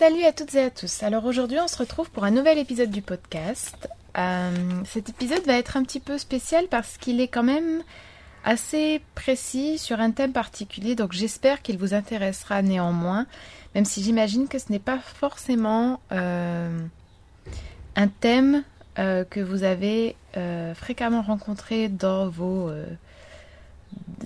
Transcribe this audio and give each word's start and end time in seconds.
Salut 0.00 0.24
à 0.24 0.32
toutes 0.32 0.54
et 0.54 0.62
à 0.62 0.70
tous. 0.70 1.02
Alors 1.02 1.26
aujourd'hui 1.26 1.58
on 1.60 1.68
se 1.68 1.76
retrouve 1.76 2.10
pour 2.10 2.24
un 2.24 2.30
nouvel 2.30 2.56
épisode 2.56 2.90
du 2.90 3.02
podcast. 3.02 3.86
Euh, 4.16 4.50
cet 4.86 5.10
épisode 5.10 5.44
va 5.44 5.58
être 5.58 5.76
un 5.76 5.82
petit 5.82 6.00
peu 6.00 6.16
spécial 6.16 6.68
parce 6.70 6.96
qu'il 6.96 7.20
est 7.20 7.28
quand 7.28 7.42
même 7.42 7.82
assez 8.42 9.02
précis 9.14 9.76
sur 9.76 10.00
un 10.00 10.10
thème 10.10 10.32
particulier, 10.32 10.94
donc 10.94 11.12
j'espère 11.12 11.60
qu'il 11.60 11.76
vous 11.76 11.92
intéressera 11.92 12.62
néanmoins, 12.62 13.26
même 13.74 13.84
si 13.84 14.02
j'imagine 14.02 14.48
que 14.48 14.58
ce 14.58 14.72
n'est 14.72 14.78
pas 14.78 15.00
forcément 15.00 16.00
euh, 16.12 16.80
un 17.94 18.08
thème 18.08 18.64
euh, 18.98 19.24
que 19.28 19.40
vous 19.40 19.64
avez 19.64 20.16
fréquemment 20.76 21.20
rencontré 21.20 21.90
dans 21.90 22.30
vos 22.30 22.70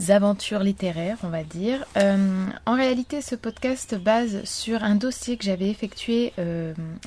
aventures 0.09 0.61
littéraires, 0.61 1.19
on 1.23 1.29
va 1.29 1.45
dire. 1.45 1.85
en 1.97 2.75
réalité, 2.75 3.21
ce 3.21 3.35
podcast 3.35 3.95
base 3.95 4.45
sur 4.45 4.83
un 4.83 4.95
dossier 4.95 5.37
que 5.37 5.45
j'avais 5.45 5.71
effectué 5.71 6.33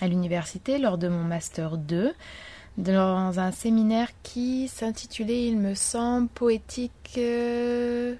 à 0.01 0.07
l'université 0.07 0.77
lors 0.77 0.97
de 0.97 1.07
mon 1.07 1.23
master 1.23 1.77
2 1.77 2.13
dans 2.77 3.39
un 3.39 3.51
séminaire 3.51 4.09
qui 4.23 4.67
s'intitulait, 4.67 5.47
il 5.47 5.57
me 5.57 5.73
semble, 5.73 6.27
Poétique 6.29 7.15
euh, 7.17 8.15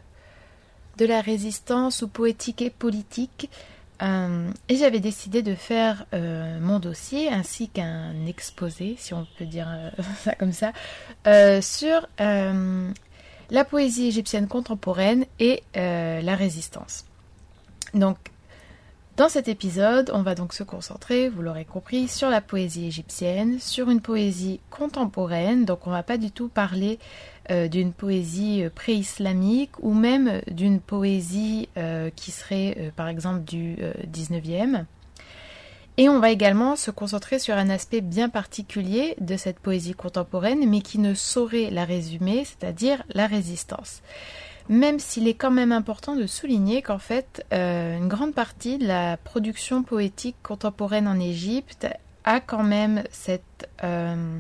de 0.98 1.06
la 1.06 1.22
résistance 1.22 2.02
ou 2.02 2.08
Poétique 2.08 2.62
et 2.62 2.72
politique. 2.72 3.50
Euh, 4.02 4.50
et 4.70 4.76
j'avais 4.76 5.00
décidé 5.00 5.42
de 5.42 5.56
faire 5.56 6.06
euh, 6.14 6.60
mon 6.60 6.80
dossier 6.80 7.30
ainsi 7.30 7.68
qu'un 7.68 8.14
exposé, 8.28 8.96
si 8.98 9.14
on 9.14 9.26
peut 9.38 9.46
dire 9.46 9.68
ça 10.24 10.34
comme 10.36 10.54
ça, 10.54 10.72
sur 11.62 12.08
la 13.50 13.64
poésie 13.64 14.08
égyptienne 14.08 14.48
contemporaine 14.48 15.26
et 15.40 15.64
la 15.74 16.36
résistance. 16.36 17.06
Donc 17.94 18.18
dans 19.18 19.30
cet 19.30 19.48
épisode, 19.48 20.12
on 20.14 20.22
va 20.22 20.36
donc 20.36 20.54
se 20.54 20.62
concentrer, 20.62 21.28
vous 21.28 21.42
l'aurez 21.42 21.66
compris, 21.66 22.08
sur 22.08 22.30
la 22.30 22.40
poésie 22.40 22.86
égyptienne, 22.86 23.58
sur 23.60 23.90
une 23.90 24.00
poésie 24.00 24.60
contemporaine, 24.70 25.66
donc 25.66 25.88
on 25.88 25.90
va 25.90 26.04
pas 26.04 26.20
du 26.20 26.30
tout 26.30 26.50
parler 26.50 27.00
euh, 27.50 27.68
d'une 27.68 27.94
poésie 27.94 28.64
euh, 28.64 28.70
pré-islamique 28.70 29.72
ou 29.82 29.96
même 29.96 30.42
d'une 30.52 30.80
poésie 30.80 31.68
euh, 31.78 32.12
qui 32.16 32.30
serait 32.30 32.94
par 32.96 33.08
exemple 33.08 33.44
du 33.44 33.78
19e. 34.08 34.86
Et 36.00 36.10
on 36.10 36.20
va 36.20 36.30
également 36.30 36.76
se 36.76 36.92
concentrer 36.92 37.40
sur 37.40 37.56
un 37.56 37.70
aspect 37.70 38.02
bien 38.02 38.30
particulier 38.30 39.16
de 39.20 39.36
cette 39.36 39.60
poésie 39.60 39.96
contemporaine, 39.96 40.70
mais 40.70 40.82
qui 40.82 41.00
ne 41.00 41.16
saurait 41.16 41.72
la 41.72 41.86
résumer, 41.86 42.46
c'est-à-dire 42.46 43.04
la 43.10 43.26
résistance. 43.26 44.04
Même 44.70 45.00
s'il 45.00 45.28
est 45.28 45.34
quand 45.34 45.50
même 45.50 45.72
important 45.72 46.16
de 46.16 46.28
souligner 46.28 46.84
qu'en 46.84 47.00
fait, 47.00 47.44
euh, 47.52 47.98
une 47.98 48.08
grande 48.10 48.36
partie 48.36 48.78
de 48.78 48.86
la 48.86 49.18
production 49.18 49.82
poétique 49.82 50.36
contemporaine 50.44 51.08
en 51.08 51.20
Égypte 51.20 51.88
a 52.26 52.42
quand 52.42 52.64
même 52.64 53.04
cette 53.10 53.70
euh, 53.84 54.40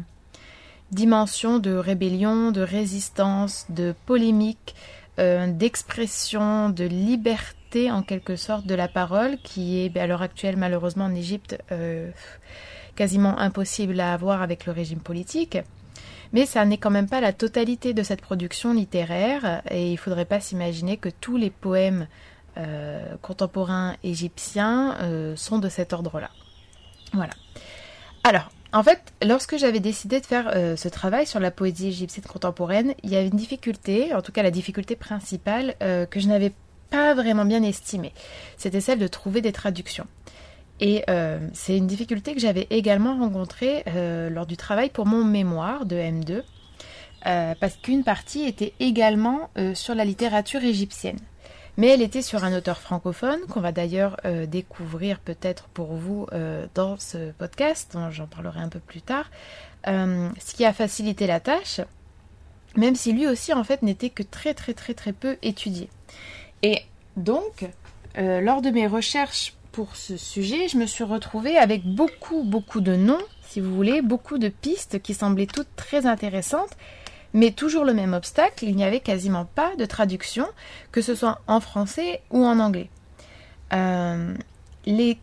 dimension 0.92 1.58
de 1.58 1.74
rébellion, 1.74 2.52
de 2.52 2.62
résistance, 2.62 3.66
de 3.70 3.96
polémique, 4.06 4.76
euh, 5.18 5.48
d'expression, 5.48 6.70
de 6.70 6.84
liberté 6.84 7.56
en 7.92 8.02
quelque 8.02 8.36
sorte 8.36 8.66
de 8.66 8.76
la 8.76 8.88
parole, 8.88 9.38
qui 9.44 9.80
est 9.80 9.98
à 9.98 10.08
l'heure 10.08 10.22
actuelle 10.22 10.58
malheureusement 10.58 11.06
en 11.06 11.16
Égypte 11.16 11.58
quasiment 12.98 13.38
impossible 13.38 14.00
à 14.02 14.12
avoir 14.12 14.42
avec 14.42 14.66
le 14.66 14.74
régime 14.74 15.00
politique. 15.00 15.58
Mais 16.34 16.46
ça 16.46 16.66
n'est 16.66 16.78
quand 16.78 16.90
même 16.90 17.08
pas 17.08 17.22
la 17.22 17.32
totalité 17.32 17.94
de 17.94 18.04
cette 18.04 18.22
production 18.22 18.74
littéraire 18.74 19.62
et 19.70 19.88
il 19.88 19.94
ne 19.94 19.98
faudrait 19.98 20.26
pas 20.26 20.42
s'imaginer 20.42 20.98
que 20.98 21.08
tous 21.10 21.38
les 21.38 21.50
poèmes 21.50 22.08
euh, 22.58 23.16
contemporains 23.22 23.96
égyptiens 24.04 24.98
euh, 25.02 25.36
sont 25.38 25.60
de 25.60 25.70
cet 25.70 25.94
ordre-là. 25.94 26.32
Voilà. 27.14 27.34
Alors, 28.26 28.50
en 28.74 28.84
fait, 28.84 29.14
lorsque 29.24 29.58
j'avais 29.58 29.80
décidé 29.80 30.20
de 30.20 30.26
faire 30.26 30.52
euh, 30.54 30.76
ce 30.76 30.90
travail 30.90 31.26
sur 31.26 31.40
la 31.40 31.52
poésie 31.52 31.88
égyptienne 31.88 32.26
contemporaine, 32.26 32.94
il 33.04 33.12
y 33.12 33.16
avait 33.16 33.28
une 33.28 33.38
difficulté, 33.38 34.14
en 34.14 34.22
tout 34.22 34.34
cas 34.34 34.44
la 34.44 34.52
difficulté 34.52 34.98
principale, 34.98 35.76
que 35.80 36.20
je 36.20 36.28
n'avais 36.28 36.52
pas 36.90 37.14
vraiment 37.14 37.46
bien 37.46 37.64
estimée. 37.64 38.14
C'était 38.58 38.82
celle 38.82 39.00
de 39.00 39.08
trouver 39.08 39.42
des 39.42 39.52
traductions. 39.52 40.08
Et 40.80 41.04
euh, 41.10 41.40
c'est 41.54 41.78
une 41.78 41.88
difficulté 41.88 42.34
que 42.34 42.40
j'avais 42.40 42.68
également 42.70 43.18
rencontrée 43.18 43.84
euh, 43.88 44.30
lors 44.30 44.46
du 44.46 44.58
travail 44.58 44.90
pour 44.90 45.06
mon 45.06 45.24
mémoire 45.24 45.86
de 45.86 45.96
M2, 45.96 46.44
euh, 47.26 47.56
parce 47.60 47.78
qu'une 47.78 48.04
partie 48.04 48.44
était 48.44 48.74
également 48.80 49.50
sur 49.74 49.96
la 49.96 50.06
littérature 50.06 50.64
égyptienne. 50.64 51.20
Mais 51.78 51.88
elle 51.90 52.02
était 52.02 52.24
sur 52.24 52.44
un 52.44 52.56
auteur 52.58 52.80
francophone, 52.80 53.40
qu'on 53.50 53.62
va 53.62 53.72
d'ailleurs 53.72 54.18
découvrir 54.48 55.20
peut-être 55.20 55.68
pour 55.68 55.94
vous 55.94 56.26
dans 56.74 56.98
ce 56.98 57.32
podcast, 57.34 57.96
j'en 58.10 58.26
parlerai 58.26 58.62
un 58.62 58.70
peu 58.70 58.80
plus 58.80 59.02
tard, 59.02 59.30
ce 59.86 60.56
qui 60.56 60.66
a 60.66 60.74
facilité 60.74 61.28
la 61.28 61.40
tâche, 61.40 61.82
même 62.76 62.96
si 62.96 63.14
lui 63.14 63.28
aussi 63.28 63.54
en 63.54 63.64
fait 63.64 63.84
n'était 63.84 64.10
que 64.10 64.24
très 64.24 64.56
très 64.56 64.74
très 64.74 64.96
très 64.96 65.14
peu 65.14 65.38
étudié. 65.44 65.88
Et 66.64 66.82
donc, 67.16 67.66
lors 68.16 68.62
de 68.62 68.70
mes 68.70 68.88
recherches 68.88 69.54
pour 69.72 69.96
ce 69.96 70.18
sujet, 70.18 70.68
je 70.68 70.78
me 70.78 70.88
suis 70.88 71.04
retrouvée 71.04 71.56
avec 71.58 71.86
beaucoup, 71.86 72.44
beaucoup 72.44 72.82
de 72.82 72.96
noms, 72.96 73.22
si 73.48 73.62
vous 73.62 73.76
voulez, 73.76 74.02
beaucoup 74.02 74.40
de 74.40 74.50
pistes 74.50 75.02
qui 75.02 75.14
semblaient 75.14 75.46
toutes 75.46 75.76
très 75.76 76.08
intéressantes, 76.08 76.72
mais 77.34 77.52
toujours 77.52 77.86
le 77.86 77.94
même 77.94 78.14
obstacle, 78.14 78.66
il 78.66 78.76
n'y 78.76 78.84
avait 78.84 79.00
quasiment 79.00 79.46
pas 79.46 79.76
de 79.76 79.86
traduction, 79.86 80.48
que 80.92 81.02
ce 81.02 81.14
soit 81.14 81.42
en 81.46 81.60
français 81.60 82.22
ou 82.32 82.44
en 82.44 82.60
anglais. 82.60 82.90
Euh, 83.74 84.34
les 84.88 85.20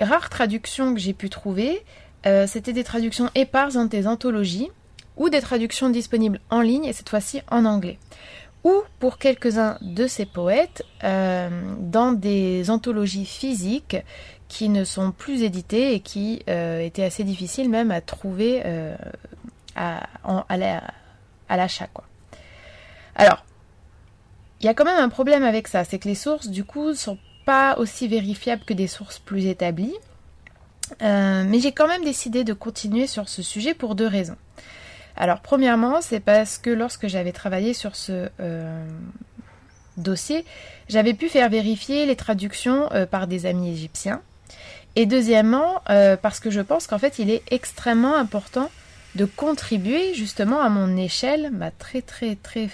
rares 0.00 0.30
traductions 0.30 0.94
que 0.94 1.00
j'ai 1.00 1.12
pu 1.12 1.30
trouver, 1.30 1.84
euh, 2.26 2.46
c'était 2.48 2.72
des 2.72 2.84
traductions 2.84 3.30
éparses 3.34 3.74
dans 3.74 3.84
des 3.84 4.06
anthologies 4.06 4.70
ou 5.16 5.28
des 5.28 5.40
traductions 5.40 5.90
disponibles 5.90 6.40
en 6.50 6.60
ligne 6.60 6.86
et 6.86 6.92
cette 6.92 7.08
fois-ci 7.08 7.42
en 7.50 7.64
anglais 7.66 7.98
ou 8.64 8.82
pour 8.98 9.18
quelques-uns 9.18 9.78
de 9.80 10.06
ces 10.06 10.26
poètes 10.26 10.84
euh, 11.02 11.48
dans 11.78 12.12
des 12.12 12.70
anthologies 12.70 13.26
physiques 13.26 13.96
qui 14.48 14.68
ne 14.68 14.84
sont 14.84 15.12
plus 15.12 15.42
éditées 15.42 15.94
et 15.94 16.00
qui 16.00 16.42
euh, 16.48 16.80
étaient 16.80 17.04
assez 17.04 17.24
difficiles 17.24 17.68
même 17.68 17.90
à 17.90 18.00
trouver 18.00 18.62
euh, 18.64 18.94
à, 19.74 20.06
à 20.24 21.56
l'achat. 21.56 21.88
Alors, 23.16 23.44
il 24.60 24.66
y 24.66 24.68
a 24.68 24.74
quand 24.74 24.84
même 24.84 25.02
un 25.02 25.08
problème 25.08 25.42
avec 25.42 25.66
ça, 25.66 25.84
c'est 25.84 25.98
que 25.98 26.08
les 26.08 26.14
sources 26.14 26.48
du 26.48 26.64
coup 26.64 26.90
ne 26.90 26.94
sont 26.94 27.18
pas 27.44 27.76
aussi 27.78 28.06
vérifiables 28.06 28.64
que 28.64 28.74
des 28.74 28.86
sources 28.86 29.18
plus 29.18 29.46
établies. 29.46 29.96
mais 31.00 31.58
j'ai 31.58 31.72
quand 31.72 31.88
même 31.88 32.04
décidé 32.04 32.44
de 32.44 32.52
continuer 32.52 33.08
sur 33.08 33.28
ce 33.28 33.42
sujet 33.42 33.74
pour 33.74 33.96
deux 33.96 34.06
raisons. 34.06 34.36
Alors 35.16 35.40
premièrement, 35.40 36.00
c'est 36.00 36.20
parce 36.20 36.58
que 36.58 36.70
lorsque 36.70 37.06
j'avais 37.06 37.32
travaillé 37.32 37.74
sur 37.74 37.96
ce 37.96 38.28
euh, 38.40 38.86
dossier, 39.96 40.44
j'avais 40.88 41.14
pu 41.14 41.28
faire 41.28 41.48
vérifier 41.48 42.06
les 42.06 42.16
traductions 42.16 42.90
euh, 42.92 43.06
par 43.06 43.26
des 43.26 43.46
amis 43.46 43.70
égyptiens. 43.70 44.22
Et 44.96 45.06
deuxièmement, 45.06 45.82
euh, 45.90 46.16
parce 46.16 46.40
que 46.40 46.50
je 46.50 46.60
pense 46.60 46.86
qu'en 46.86 46.98
fait, 46.98 47.18
il 47.18 47.30
est 47.30 47.42
extrêmement 47.50 48.14
important 48.14 48.70
de 49.14 49.24
contribuer 49.24 50.14
justement 50.14 50.60
à 50.60 50.68
mon 50.68 50.96
échelle, 50.96 51.50
ma 51.50 51.70
très 51.70 52.00
très 52.00 52.36
très 52.36 52.68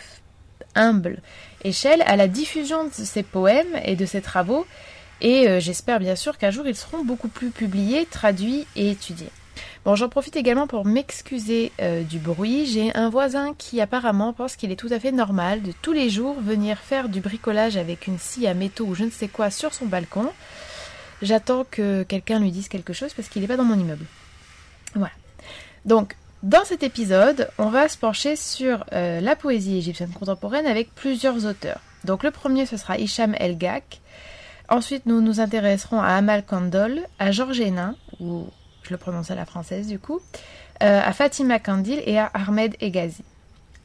humble 0.75 1.21
échelle, 1.65 2.03
à 2.07 2.17
la 2.17 2.29
diffusion 2.29 2.85
de 2.85 2.91
ces 2.93 3.25
poèmes 3.25 3.81
et 3.85 3.97
de 3.97 4.07
ces 4.07 4.21
travaux. 4.21 4.67
Et 5.21 5.61
j'espère 5.61 5.99
bien 5.99 6.15
sûr 6.15 6.39
qu'un 6.39 6.53
jour 6.53 6.65
ils 6.69 6.77
seront 6.77 7.05
beaucoup 7.05 7.27
plus 7.27 7.51
publiés, 7.51 8.07
traduits 8.07 8.69
et 8.77 8.91
étudiés. 8.91 9.33
Bon, 9.89 9.95
j'en 9.95 10.11
profite 10.11 10.37
également 10.37 10.67
pour 10.67 10.85
m'excuser 10.85 11.73
euh, 11.81 12.03
du 12.03 12.19
bruit. 12.19 12.67
J'ai 12.67 12.95
un 12.95 13.09
voisin 13.09 13.55
qui 13.57 13.81
apparemment 13.81 14.35
pense 14.35 14.55
qu'il 14.55 14.71
est 14.71 14.77
tout 14.77 14.91
à 14.91 15.01
fait 15.01 15.13
normal 15.13 15.63
de 15.63 15.73
tous 15.81 15.95
les 15.95 16.11
jours 16.11 16.39
venir 16.43 16.77
faire 16.77 17.09
du 17.09 17.23
bricolage 17.23 17.79
avec 17.79 18.07
une 18.07 18.19
scie 18.19 18.47
à 18.47 18.53
métaux 18.53 18.85
ou 18.85 18.95
je 18.95 19.05
ne 19.05 19.11
sais 19.11 19.29
quoi 19.29 19.51
sur 19.51 19.73
son 19.73 19.87
balcon. 19.87 20.29
J'attends 21.23 21.65
que 21.65 22.03
quelqu'un 22.03 22.39
lui 22.39 22.51
dise 22.51 22.69
quelque 22.69 22.93
chose 22.93 23.15
parce 23.15 23.31
qu'il 23.31 23.41
n'est 23.41 23.49
pas 23.49 23.57
dans 23.57 23.65
mon 23.65 23.79
immeuble. 23.79 24.05
Voilà. 24.95 25.15
Donc, 25.87 26.17
dans 26.43 26.67
cet 26.67 26.83
épisode, 26.83 27.49
on 27.57 27.71
va 27.71 27.89
se 27.89 27.97
pencher 27.97 28.37
sur 28.37 28.85
euh, 28.93 29.23
la 29.23 29.37
poésie 29.37 29.79
égyptienne 29.79 30.11
contemporaine 30.11 30.67
avec 30.67 30.95
plusieurs 30.95 31.47
auteurs. 31.47 31.81
Donc 32.05 32.25
le 32.25 32.31
premier, 32.31 32.67
ce 32.67 32.77
sera 32.77 32.99
Hicham 32.99 33.35
El 33.39 33.57
Gak. 33.57 34.03
Ensuite, 34.69 35.07
nous 35.07 35.23
nous 35.23 35.41
intéresserons 35.41 35.99
à 35.99 36.09
Amal 36.09 36.45
Kandol, 36.45 37.01
à 37.19 37.31
Georges 37.31 37.61
Hénin, 37.61 37.95
ou 38.21 38.49
je 38.89 38.95
le 38.95 38.99
prononce 38.99 39.31
à 39.31 39.35
la 39.35 39.45
française 39.45 39.87
du 39.87 39.99
coup, 39.99 40.21
euh, 40.83 41.01
à 41.05 41.13
Fatima 41.13 41.59
Kandil 41.59 42.03
et 42.07 42.19
à 42.19 42.31
Ahmed 42.35 42.75
Egazi. 42.81 43.23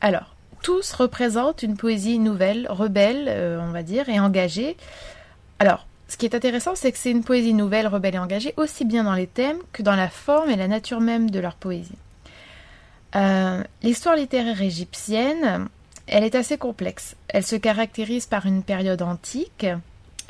Alors, 0.01 0.35
tous 0.61 0.93
représentent 0.93 1.61
une 1.61 1.75
poésie 1.75 2.19
nouvelle, 2.19 2.67
rebelle, 2.69 3.25
euh, 3.27 3.59
on 3.61 3.71
va 3.71 3.83
dire, 3.83 4.07
et 4.07 4.19
engagée. 4.19 4.77
Alors, 5.59 5.85
ce 6.07 6.15
qui 6.15 6.25
est 6.25 6.35
intéressant, 6.35 6.75
c'est 6.75 6.91
que 6.91 6.97
c'est 6.97 7.11
une 7.11 7.23
poésie 7.23 7.53
nouvelle, 7.53 7.87
rebelle 7.87 8.15
et 8.15 8.19
engagée, 8.19 8.53
aussi 8.55 8.85
bien 8.85 9.03
dans 9.03 9.13
les 9.13 9.27
thèmes 9.27 9.57
que 9.73 9.83
dans 9.83 9.95
la 9.95 10.09
forme 10.09 10.49
et 10.49 10.55
la 10.55 10.67
nature 10.67 11.01
même 11.01 11.29
de 11.29 11.39
leur 11.39 11.55
poésie. 11.55 11.97
Euh, 13.15 13.61
l'histoire 13.81 14.15
littéraire 14.15 14.61
égyptienne, 14.61 15.67
elle 16.07 16.23
est 16.23 16.35
assez 16.35 16.57
complexe. 16.57 17.15
Elle 17.27 17.43
se 17.43 17.55
caractérise 17.57 18.25
par 18.25 18.45
une 18.45 18.63
période 18.63 19.01
antique, 19.01 19.65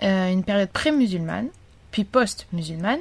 une 0.01 0.43
période 0.43 0.69
pré-musulmane, 0.69 1.47
puis 1.91 2.03
post-musulmane, 2.03 2.99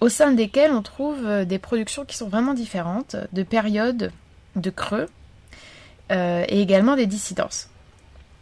au 0.00 0.08
sein 0.08 0.32
desquels 0.32 0.72
on 0.72 0.82
trouve 0.82 1.44
des 1.44 1.58
productions 1.58 2.04
qui 2.04 2.16
sont 2.16 2.28
vraiment 2.28 2.54
différentes, 2.54 3.16
de 3.32 3.42
périodes, 3.42 4.12
de 4.54 4.70
creux, 4.70 5.08
et 6.10 6.60
également 6.60 6.96
des 6.96 7.06
dissidences. 7.06 7.68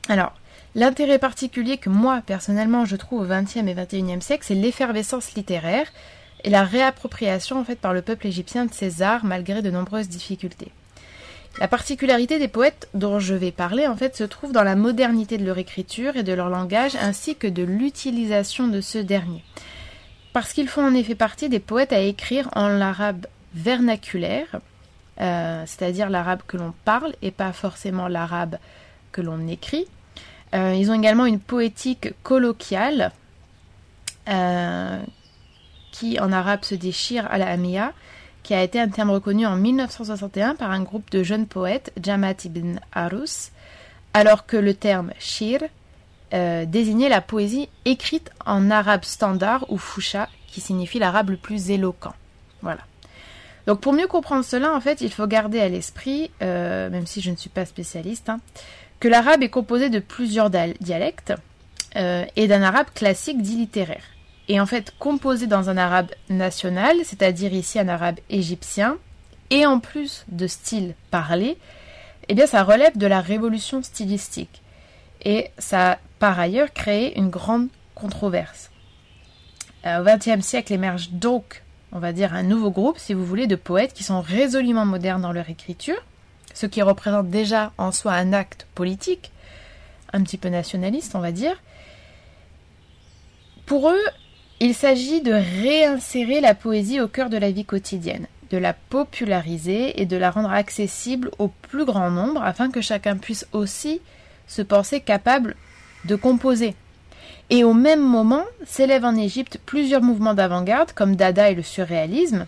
Alors, 0.08 0.34
l'intérêt 0.74 1.18
particulier 1.18 1.78
que 1.78 1.88
moi, 1.88 2.22
personnellement, 2.26 2.84
je 2.84 2.96
trouve 2.96 3.22
au 3.22 3.26
XXe 3.26 3.56
et 3.56 3.74
XXIe 3.74 4.20
siècle, 4.20 4.44
c'est 4.46 4.54
l'effervescence 4.54 5.34
littéraire 5.34 5.86
et 6.44 6.50
la 6.50 6.62
réappropriation 6.62 7.58
en 7.58 7.64
fait 7.64 7.76
par 7.76 7.94
le 7.94 8.02
peuple 8.02 8.26
égyptien 8.26 8.66
de 8.66 8.74
ces 8.74 9.02
arts 9.02 9.24
malgré 9.24 9.62
de 9.62 9.70
nombreuses 9.70 10.08
difficultés. 10.08 10.72
La 11.58 11.68
particularité 11.68 12.38
des 12.38 12.48
poètes 12.48 12.88
dont 12.94 13.20
je 13.20 13.34
vais 13.34 13.52
parler 13.52 13.86
en 13.86 13.96
fait 13.96 14.16
se 14.16 14.24
trouve 14.24 14.52
dans 14.52 14.64
la 14.64 14.74
modernité 14.74 15.38
de 15.38 15.46
leur 15.46 15.58
écriture 15.58 16.16
et 16.16 16.22
de 16.22 16.32
leur 16.32 16.50
langage 16.50 16.96
ainsi 16.96 17.36
que 17.36 17.46
de 17.46 17.62
l'utilisation 17.62 18.68
de 18.68 18.80
ce 18.80 18.98
dernier. 18.98 19.42
Parce 20.34 20.52
qu'ils 20.52 20.68
font 20.68 20.84
en 20.84 20.94
effet 20.94 21.14
partie 21.14 21.48
des 21.48 21.60
poètes 21.60 21.92
à 21.92 22.00
écrire 22.00 22.48
en 22.56 22.66
l'arabe 22.66 23.28
vernaculaire, 23.54 24.60
euh, 25.20 25.62
c'est-à-dire 25.64 26.10
l'arabe 26.10 26.40
que 26.48 26.56
l'on 26.56 26.74
parle 26.84 27.14
et 27.22 27.30
pas 27.30 27.52
forcément 27.52 28.08
l'arabe 28.08 28.58
que 29.12 29.20
l'on 29.20 29.46
écrit. 29.46 29.86
Euh, 30.56 30.74
ils 30.74 30.90
ont 30.90 30.94
également 30.94 31.24
une 31.24 31.38
poétique 31.38 32.14
colloquiale 32.24 33.12
euh, 34.28 34.98
qui 35.92 36.18
en 36.18 36.32
arabe 36.32 36.64
se 36.64 36.74
déchire 36.74 37.30
à 37.30 37.38
la 37.38 37.48
Amia, 37.48 37.92
qui 38.42 38.54
a 38.54 38.62
été 38.64 38.80
un 38.80 38.88
terme 38.88 39.10
reconnu 39.10 39.46
en 39.46 39.54
1961 39.54 40.56
par 40.56 40.72
un 40.72 40.82
groupe 40.82 41.12
de 41.12 41.22
jeunes 41.22 41.46
poètes, 41.46 41.92
Jamat 42.02 42.44
ibn 42.44 42.80
Arus, 42.92 43.52
alors 44.14 44.46
que 44.46 44.56
le 44.56 44.74
terme 44.74 45.12
shir 45.20 45.60
euh, 46.34 46.64
désignait 46.64 47.08
la 47.08 47.20
poésie 47.20 47.68
écrite 47.84 48.30
en 48.44 48.70
arabe 48.70 49.04
standard 49.04 49.64
ou 49.70 49.78
foucha, 49.78 50.28
qui 50.48 50.60
signifie 50.60 50.98
l'arabe 50.98 51.30
le 51.30 51.36
plus 51.36 51.70
éloquent. 51.70 52.14
Voilà. 52.62 52.80
Donc 53.66 53.80
pour 53.80 53.92
mieux 53.92 54.06
comprendre 54.06 54.44
cela, 54.44 54.74
en 54.74 54.80
fait, 54.80 55.00
il 55.00 55.10
faut 55.10 55.26
garder 55.26 55.60
à 55.60 55.68
l'esprit, 55.68 56.30
euh, 56.42 56.90
même 56.90 57.06
si 57.06 57.20
je 57.20 57.30
ne 57.30 57.36
suis 57.36 57.50
pas 57.50 57.64
spécialiste, 57.64 58.28
hein, 58.28 58.40
que 59.00 59.08
l'arabe 59.08 59.42
est 59.42 59.48
composé 59.48 59.88
de 59.88 59.98
plusieurs 59.98 60.50
dialectes 60.50 61.32
euh, 61.96 62.24
et 62.36 62.46
d'un 62.48 62.62
arabe 62.62 62.88
classique 62.94 63.40
dit 63.40 63.56
littéraire 63.56 64.04
est 64.48 64.60
en 64.60 64.66
fait 64.66 64.92
composé 64.98 65.46
dans 65.46 65.70
un 65.70 65.76
arabe 65.76 66.10
national, 66.28 66.96
c'est-à-dire 67.04 67.52
ici 67.52 67.78
un 67.78 67.88
arabe 67.88 68.20
égyptien, 68.30 68.98
et 69.50 69.66
en 69.66 69.80
plus 69.80 70.24
de 70.28 70.46
style 70.46 70.94
parlé, 71.10 71.56
eh 72.28 72.34
bien 72.34 72.46
ça 72.46 72.62
relève 72.62 72.96
de 72.96 73.06
la 73.06 73.20
révolution 73.20 73.82
stylistique. 73.82 74.62
Et 75.24 75.50
ça 75.58 75.98
par 76.18 76.38
ailleurs 76.38 76.72
créé 76.72 77.18
une 77.18 77.30
grande 77.30 77.68
controverse. 77.94 78.70
Euh, 79.86 80.00
au 80.00 80.04
XXe 80.04 80.44
siècle 80.44 80.72
émerge 80.72 81.10
donc, 81.10 81.62
on 81.92 81.98
va 81.98 82.12
dire, 82.12 82.34
un 82.34 82.42
nouveau 82.42 82.70
groupe, 82.70 82.98
si 82.98 83.14
vous 83.14 83.24
voulez, 83.24 83.46
de 83.46 83.56
poètes 83.56 83.92
qui 83.92 84.02
sont 84.02 84.20
résolument 84.20 84.86
modernes 84.86 85.22
dans 85.22 85.32
leur 85.32 85.50
écriture, 85.50 86.02
ce 86.54 86.66
qui 86.66 86.82
représente 86.82 87.28
déjà 87.28 87.72
en 87.78 87.92
soi 87.92 88.12
un 88.12 88.32
acte 88.32 88.66
politique, 88.74 89.32
un 90.12 90.22
petit 90.22 90.38
peu 90.38 90.48
nationaliste, 90.48 91.14
on 91.14 91.20
va 91.20 91.32
dire. 91.32 91.60
Pour 93.66 93.90
eux, 93.90 94.04
il 94.60 94.74
s'agit 94.74 95.20
de 95.20 95.32
réinsérer 95.32 96.40
la 96.40 96.54
poésie 96.54 97.00
au 97.00 97.08
cœur 97.08 97.28
de 97.28 97.36
la 97.36 97.50
vie 97.50 97.64
quotidienne, 97.64 98.28
de 98.50 98.58
la 98.58 98.72
populariser 98.72 100.00
et 100.00 100.06
de 100.06 100.16
la 100.16 100.30
rendre 100.30 100.50
accessible 100.50 101.30
au 101.38 101.48
plus 101.48 101.84
grand 101.84 102.10
nombre 102.10 102.42
afin 102.42 102.70
que 102.70 102.80
chacun 102.80 103.16
puisse 103.16 103.46
aussi 103.52 104.00
se 104.46 104.62
penser 104.62 105.00
capable 105.00 105.56
de 106.04 106.16
composer. 106.16 106.74
Et 107.50 107.64
au 107.64 107.74
même 107.74 108.02
moment 108.02 108.44
s'élèvent 108.66 109.04
en 109.04 109.16
Égypte 109.16 109.58
plusieurs 109.66 110.02
mouvements 110.02 110.34
d'avant-garde 110.34 110.92
comme 110.92 111.16
Dada 111.16 111.50
et 111.50 111.54
le 111.54 111.62
surréalisme 111.62 112.46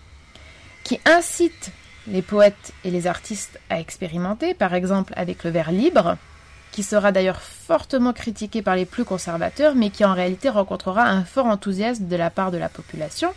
qui 0.85 1.01
incitent 1.05 1.73
les 2.07 2.23
poètes 2.23 2.73
et 2.85 2.91
les 2.91 3.07
artistes 3.07 3.59
à 3.69 3.81
expérimenter, 3.81 4.55
par 4.55 4.75
exemple 4.75 5.13
avec 5.17 5.45
le 5.45 5.51
vers 5.51 5.73
libre, 5.73 6.17
qui 6.71 6.83
sera 6.83 7.11
d'ailleurs 7.11 7.41
fortement 7.41 8.13
critiqué 8.13 8.63
par 8.63 8.77
les 8.77 8.85
plus 8.85 9.05
conservateurs, 9.05 9.75
mais 9.75 9.91
qui 9.91 10.05
en 10.05 10.15
réalité 10.15 10.49
rencontrera 10.49 11.05
un 11.05 11.25
fort 11.25 11.47
enthousiasme 11.47 12.07
de 12.07 12.17
la 12.17 12.31
part 12.31 12.51
de 12.51 12.59
la 12.59 12.69
population. 12.69 13.33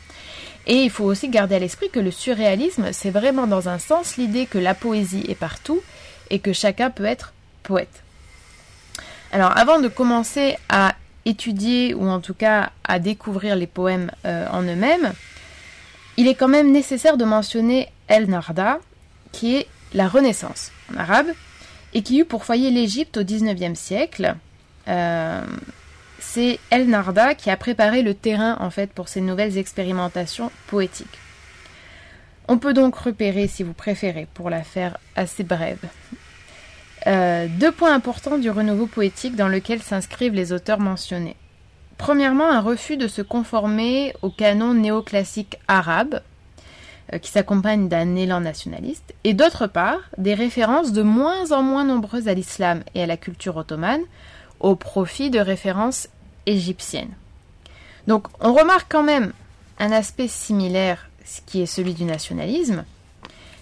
Et 0.68 0.84
il 0.84 0.90
faut 0.90 1.06
aussi 1.06 1.30
garder 1.30 1.56
à 1.56 1.60
l'esprit 1.60 1.90
que 1.90 2.00
le 2.00 2.12
surréalisme, 2.12 2.92
c'est 2.92 3.10
vraiment 3.10 3.48
dans 3.48 3.70
un 3.70 3.80
sens 3.80 4.18
l'idée 4.18 4.46
que 4.46 4.58
la 4.58 4.76
poésie 4.76 5.26
est 5.28 5.36
partout 5.36 5.82
et 6.30 6.40
que 6.40 6.54
chacun 6.54 6.90
peut 6.90 7.06
être 7.06 7.34
poète. 7.64 8.04
Alors 9.32 9.56
avant 9.58 9.80
de 9.80 9.88
commencer 9.88 10.58
à 10.70 10.96
étudier 11.26 11.94
ou 11.94 12.08
en 12.08 12.20
tout 12.20 12.34
cas 12.34 12.72
à 12.84 13.00
découvrir 13.00 13.56
les 13.56 13.68
poèmes 13.68 14.12
euh, 14.26 14.48
en 14.52 14.64
eux-mêmes, 14.64 15.14
il 16.18 16.28
est 16.28 16.36
quand 16.36 16.48
même 16.48 16.72
nécessaire 16.72 17.18
de 17.18 17.26
mentionner 17.26 17.90
El 18.08 18.30
Narda, 18.30 18.80
qui 19.32 19.56
est 19.56 19.68
la 19.94 20.08
Renaissance 20.08 20.72
en 20.94 21.00
arabe, 21.00 21.28
et 21.94 22.02
qui 22.02 22.20
eut 22.20 22.26
pour 22.26 22.46
foyer 22.46 22.72
l'Égypte 22.72 23.18
au 23.18 23.24
XIXe 23.24 23.78
siècle. 23.78 24.36
Euh, 24.88 25.46
c'est 26.20 26.60
El 26.72 26.90
Narda 26.90 27.36
qui 27.36 27.50
a 27.50 27.58
préparé 27.58 28.02
le 28.02 28.14
terrain 28.14 28.58
en 28.60 28.70
fait 28.70 28.92
pour 28.92 29.08
ces 29.08 29.22
nouvelles 29.22 29.58
expérimentations 29.58 30.52
poétiques. 30.68 31.20
On 32.48 32.58
peut 32.58 32.74
donc 32.74 32.96
repérer, 32.96 33.48
si 33.48 33.62
vous 33.62 33.74
préférez, 33.74 34.28
pour 34.34 34.50
la 34.50 34.64
faire 34.64 34.98
assez 35.16 35.44
brève, 35.44 35.86
euh, 37.08 37.48
deux 37.48 37.72
points 37.72 37.94
importants 37.94 38.38
du 38.38 38.50
renouveau 38.50 38.88
poétique 38.88 39.36
dans 39.36 39.48
lequel 39.48 39.82
s'inscrivent 39.82 40.34
les 40.34 40.52
auteurs 40.52 40.80
mentionnés. 40.80 41.36
Premièrement, 41.98 42.50
un 42.50 42.62
refus 42.62 42.98
de 42.98 43.08
se 43.08 43.22
conformer 43.22 44.14
au 44.22 44.30
canon 44.30 44.74
néoclassique 44.74 45.58
arabe, 45.68 46.22
euh, 47.14 47.18
qui 47.18 47.32
s'accompagne 47.32 47.90
d'un 47.90 48.16
élan 48.16 48.42
nationaliste, 48.42 49.14
et 49.24 49.34
d'autre 49.34 49.68
part 49.68 50.00
des 50.18 50.34
références 50.34 50.92
de 50.92 51.02
moins 51.02 51.52
en 51.52 51.62
moins 51.62 51.86
nombreuses 51.86 52.28
à 52.28 52.34
l'islam 52.34 52.84
et 52.96 53.04
à 53.04 53.08
la 53.08 53.18
culture 53.18 53.58
ottomane, 53.58 54.02
au 54.60 54.76
profit 54.76 55.30
de 55.30 55.40
références 55.40 56.10
égyptiennes. 56.46 57.14
Donc 58.08 58.28
on 58.40 58.54
remarque 58.54 58.88
quand 58.90 59.04
même 59.04 59.34
un 59.78 59.92
aspect 59.92 60.28
similaire, 60.28 61.10
ce 61.26 61.42
qui 61.46 61.62
est 61.62 61.66
celui 61.66 61.94
du 61.94 62.04
nationalisme, 62.04 62.84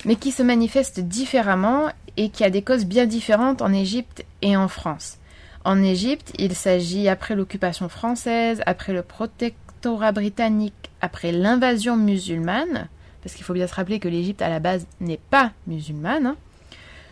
mais 0.05 0.15
qui 0.15 0.31
se 0.31 0.43
manifeste 0.43 0.99
différemment 0.99 1.89
et 2.17 2.29
qui 2.29 2.43
a 2.43 2.49
des 2.49 2.63
causes 2.63 2.85
bien 2.85 3.05
différentes 3.05 3.61
en 3.61 3.71
Égypte 3.71 4.25
et 4.41 4.57
en 4.57 4.67
France. 4.67 5.17
En 5.63 5.83
Égypte, 5.83 6.33
il 6.37 6.55
s'agit 6.55 7.07
après 7.07 7.35
l'occupation 7.35 7.89
française, 7.89 8.61
après 8.65 8.93
le 8.93 9.03
protectorat 9.03 10.11
britannique, 10.11 10.91
après 11.01 11.31
l'invasion 11.31 11.95
musulmane, 11.95 12.87
parce 13.21 13.35
qu'il 13.35 13.45
faut 13.45 13.53
bien 13.53 13.67
se 13.67 13.75
rappeler 13.75 13.99
que 13.99 14.07
l'Égypte 14.07 14.41
à 14.41 14.49
la 14.49 14.59
base 14.59 14.87
n'est 14.99 15.19
pas 15.29 15.51
musulmane, 15.67 16.25
hein, 16.25 16.35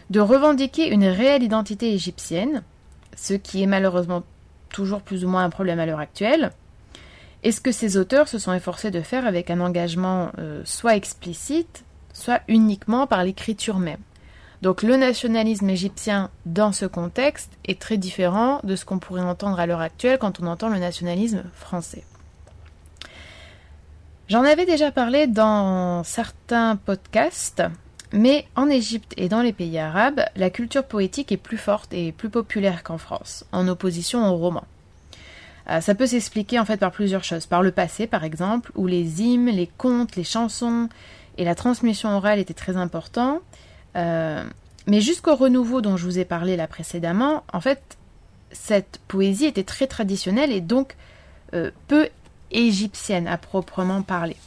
de 0.10 0.20
revendiquer 0.20 0.88
une 0.90 1.06
réelle 1.06 1.44
identité 1.44 1.94
égyptienne, 1.94 2.64
ce 3.16 3.34
qui 3.34 3.62
est 3.62 3.68
malheureusement 3.68 4.24
toujours 4.70 5.02
plus 5.02 5.26
ou 5.26 5.30
moins 5.30 5.44
un 5.44 5.50
problème 5.50 5.80
à 5.80 5.86
l'heure 5.86 6.00
actuelle, 6.00 6.52
et 7.44 7.52
ce 7.52 7.62
que 7.62 7.72
ces 7.72 7.98
auteurs 7.98 8.28
se 8.28 8.40
sont 8.40 8.54
efforcés 8.54 8.90
de 8.90 9.02
faire 9.02 9.28
avec 9.28 9.52
un 9.52 9.60
engagement 9.60 10.32
euh, 10.40 10.62
soit 10.66 10.96
explicite, 10.96 11.84
soit 12.14 12.42
uniquement 12.48 13.06
par 13.06 13.24
l'écriture 13.24 13.78
même. 13.78 14.00
Donc 14.62 14.84
le 14.84 14.96
nationalisme 14.96 15.70
égyptien 15.70 16.30
dans 16.46 16.72
ce 16.72 16.86
contexte 16.86 17.52
est 17.66 17.80
très 17.80 17.98
différent 17.98 18.60
de 18.64 18.76
ce 18.76 18.86
qu'on 18.86 19.00
pourrait 19.00 19.22
entendre 19.22 19.60
à 19.60 19.66
l'heure 19.66 19.82
actuelle 19.82 20.18
quand 20.18 20.40
on 20.40 20.48
entend 20.48 20.70
le 20.70 20.80
nationalisme 20.80 21.44
français. 21.54 22.04
J'en 24.28 24.44
avais 24.44 24.66
déjà 24.66 24.92
parlé 24.92 25.28
dans 25.28 26.04
certains 26.04 26.78
podcasts, 26.78 27.62
mais 28.12 28.48
en 28.56 28.70
Égypte 28.70 29.14
et 29.18 29.30
dans 29.30 29.42
les 29.42 29.54
pays 29.54 29.78
arabes, 29.78 30.22
la 30.36 30.50
culture 30.50 30.84
poétique 30.84 31.32
est 31.32 31.38
plus 31.38 31.58
forte 31.58 31.94
et 31.94 32.12
plus 32.12 32.30
populaire 32.30 32.82
qu'en 32.82 32.98
France, 32.98 33.46
en 33.52 33.68
opposition 33.68 34.28
au 34.28 34.36
roman. 34.36 34.64
Euh, 35.70 35.82
ça 35.82 35.96
peut 35.96 36.08
s'expliquer 36.08 36.60
en 36.60 36.66
fait 36.66 36.78
par 36.78 36.92
plusieurs 36.92 37.24
choses. 37.24 37.46
Par 37.46 37.62
le 37.62 37.72
passé, 37.72 38.08
par 38.08 38.24
exemple, 38.24 38.72
où 38.76 38.88
les 38.88 39.22
hymnes, 39.22 39.50
les 39.50 39.68
contes, 39.68 40.16
les 40.16 40.24
chansons 40.24 40.90
et 41.38 41.46
la 41.46 41.56
transmission 41.56 42.10
orale 42.10 42.40
étaient 42.40 42.54
très 42.54 42.78
importants. 42.78 43.42
Euh, 43.96 44.44
mais 44.88 45.02
jusqu'au 45.02 45.36
renouveau 45.36 45.82
dont 45.82 45.98
je 45.98 46.06
vous 46.06 46.20
ai 46.20 46.26
parlé 46.26 46.56
là 46.56 46.68
précédemment, 46.68 47.44
en 47.52 47.62
fait, 47.62 47.98
cette 48.52 49.00
poésie 49.08 49.46
était 49.46 49.64
très 49.64 49.88
traditionnelle 49.88 50.52
et 50.52 50.62
donc 50.62 50.96
euh, 51.54 51.72
peu 51.88 52.10
égyptienne 52.52 53.28
à 53.28 53.38
proprement 53.38 54.02
parler. 54.02 54.38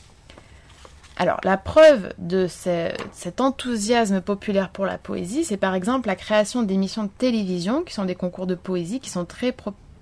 Alors, 1.17 1.40
la 1.43 1.57
preuve 1.57 2.12
de 2.19 2.47
cet 2.47 3.40
enthousiasme 3.40 4.21
populaire 4.21 4.71
pour 4.71 4.87
la 4.87 4.99
poésie, 4.99 5.43
c'est 5.43 5.57
par 5.57 5.75
exemple 5.75 6.07
la 6.07 6.14
création 6.14 6.62
d'émissions 6.62 7.02
de 7.02 7.11
télévision, 7.19 7.83
qui 7.83 7.93
sont 7.93 8.05
des 8.05 8.14
concours 8.14 8.47
de 8.47 8.55
poésie 8.55 9.00
qui 9.00 9.11
sont 9.11 9.25
très 9.25 9.52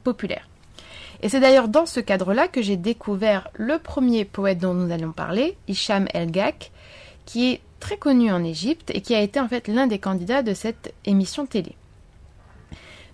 populaires. 0.04 0.46
Et 1.22 1.30
c'est 1.30 1.40
d'ailleurs 1.40 1.68
dans 1.68 1.86
ce 1.86 2.00
cadre-là 2.00 2.48
que 2.48 2.60
j'ai 2.60 2.76
découvert 2.76 3.48
le 3.54 3.78
premier 3.78 4.26
poète 4.26 4.58
dont 4.58 4.74
nous 4.74 4.92
allons 4.92 5.12
parler, 5.12 5.56
Hicham 5.68 6.06
El 6.12 6.30
Gak, 6.30 6.70
qui 7.24 7.52
est 7.52 7.60
très 7.80 7.96
connu 7.96 8.32
en 8.32 8.44
Égypte 8.44 8.90
et 8.94 9.00
qui 9.00 9.14
a 9.14 9.20
été 9.20 9.40
en 9.40 9.48
fait 9.48 9.68
l'un 9.68 9.86
des 9.86 9.98
candidats 9.98 10.42
de 10.42 10.54
cette 10.54 10.94
émission 11.04 11.46
télé. 11.46 11.76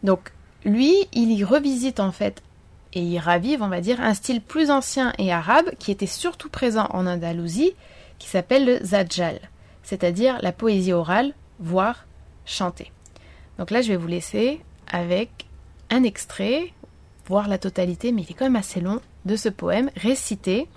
Donc, 0.02 0.33
lui, 0.64 0.95
il 1.12 1.33
y 1.33 1.45
revisite 1.45 2.00
en 2.00 2.12
fait 2.12 2.42
et 2.95 3.02
y 3.02 3.19
ravivent, 3.19 3.62
on 3.62 3.69
va 3.69 3.81
dire, 3.81 4.00
un 4.00 4.14
style 4.14 4.40
plus 4.40 4.71
ancien 4.71 5.12
et 5.19 5.33
arabe 5.33 5.71
qui 5.78 5.90
était 5.90 6.07
surtout 6.07 6.49
présent 6.49 6.87
en 6.90 7.07
Andalousie, 7.07 7.73
qui 8.19 8.28
s'appelle 8.28 8.66
le 8.66 8.85
Zajjal, 8.85 9.40
c'est-à-dire 9.83 10.38
la 10.42 10.52
poésie 10.52 10.92
orale, 10.92 11.35
voire 11.59 12.07
chantée. 12.45 12.92
Donc 13.59 13.71
là, 13.71 13.81
je 13.81 13.88
vais 13.88 13.97
vous 13.97 14.09
laisser 14.09 14.61
avec 14.90 15.47
un 15.90 16.02
extrait, 16.02 16.73
voire 17.26 17.49
la 17.49 17.59
totalité, 17.59 18.12
mais 18.12 18.23
il 18.23 18.31
est 18.31 18.35
quand 18.35 18.45
même 18.45 18.57
assez 18.57 18.81
long, 18.81 19.00
de 19.25 19.37
ce 19.37 19.49
poème 19.49 19.90
récité, 19.97 20.69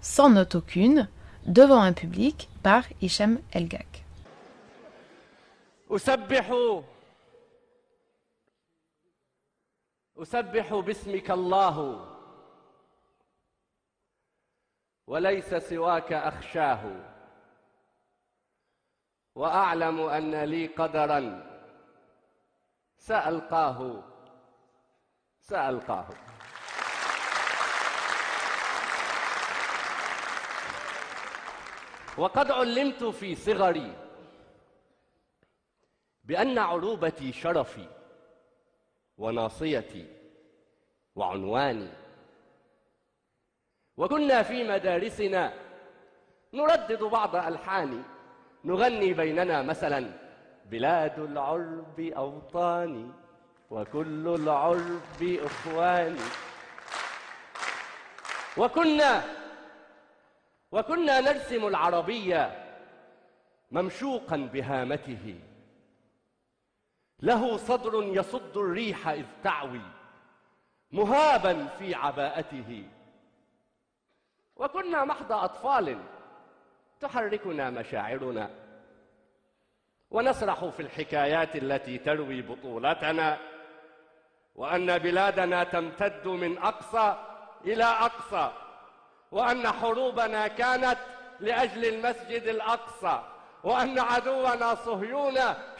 sans 0.00 0.30
note 0.30 0.54
aucune, 0.54 1.08
devant 1.46 1.80
un 1.80 1.92
public 1.92 2.48
par 2.66 2.84
Hicham 3.00 3.38
Elgak. 3.54 4.02
أسبح 10.18 10.74
باسمك 10.74 11.30
الله. 11.30 11.76
وليس 15.06 15.54
سواك 15.54 16.12
أخشاه. 16.12 16.82
وأعلم 19.34 20.00
أن 20.00 20.44
لي 20.44 20.66
قدرا. 20.66 21.20
سألقاه. 22.98 24.02
سألقاه. 25.40 26.35
وقد 32.18 32.50
علمت 32.50 33.04
في 33.04 33.34
صغري 33.34 33.92
بأن 36.24 36.58
عروبتي 36.58 37.32
شرفي 37.32 37.88
وناصيتي 39.18 40.06
وعنواني. 41.14 41.88
وكنا 43.96 44.42
في 44.42 44.64
مدارسنا 44.64 45.52
نردد 46.52 47.02
بعض 47.02 47.36
ألحاني 47.36 48.02
نغني 48.64 49.12
بيننا 49.12 49.62
مثلا 49.62 50.12
بلاد 50.64 51.18
العرب 51.18 52.00
أوطاني 52.00 53.10
وكل 53.70 54.28
العرب 54.28 55.22
إخواني. 55.22 56.20
وكنا 58.56 59.35
وكنا 60.76 61.20
نرسم 61.20 61.66
العربية 61.66 62.64
ممشوقا 63.70 64.36
بهامته. 64.36 65.40
له 67.20 67.56
صدر 67.56 68.02
يصد 68.02 68.56
الريح 68.56 69.08
إذ 69.08 69.24
تعوي 69.44 69.80
مهابا 70.92 71.66
في 71.66 71.94
عباءته. 71.94 72.88
وكنا 74.56 75.04
محض 75.04 75.32
أطفال 75.32 75.98
تحركنا 77.00 77.70
مشاعرنا. 77.70 78.50
ونسرح 80.10 80.64
في 80.64 80.80
الحكايات 80.80 81.56
التي 81.56 81.98
تروي 81.98 82.42
بطولتنا. 82.42 83.38
وأن 84.54 84.98
بلادنا 84.98 85.64
تمتد 85.64 86.28
من 86.28 86.58
أقصى 86.58 87.16
إلى 87.64 87.84
أقصى. 87.84 88.65
وأن 89.32 89.68
حروبنا 89.68 90.48
كانت 90.48 90.98
لأجل 91.40 91.84
المسجد 91.84 92.42
الأقصى 92.42 93.22
وأن 93.64 93.98
عدونا 93.98 94.74
صهيون 94.74 95.34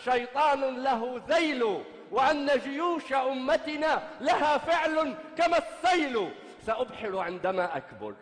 شيطان 0.05 0.83
له 0.83 1.23
ذيل 1.29 1.83
وأن 2.11 2.51
جيوش 2.65 3.13
أمتنا 3.13 4.03
لها 4.21 4.59
فعل 4.59 5.15
كما 5.37 5.59
السيل. 5.59 6.31
سأبحر 6.67 7.19
عندما 7.19 7.77
أكبر 7.77 8.15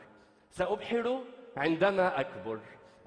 سأبحر 0.51 1.21
عندما 1.57 2.21
أكبر. 2.21 2.59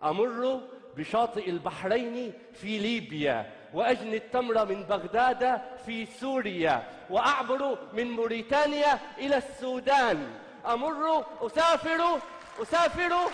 أمر 0.03 0.62
بشاطئ 0.97 1.50
البحرين 1.50 2.33
في 2.53 2.79
ليبيا 2.79 3.51
وأجني 3.74 4.17
التمر 4.17 4.65
من 4.65 4.83
بغداد 4.83 5.62
في 5.86 6.05
سوريا 6.05 6.83
وأعبر 7.09 7.77
من 7.93 8.12
موريتانيا 8.12 9.00
إلى 9.17 9.38
السودان. 9.38 10.47
أمر 10.66 11.25
أسافر 11.42 12.21
أسافر 12.62 13.30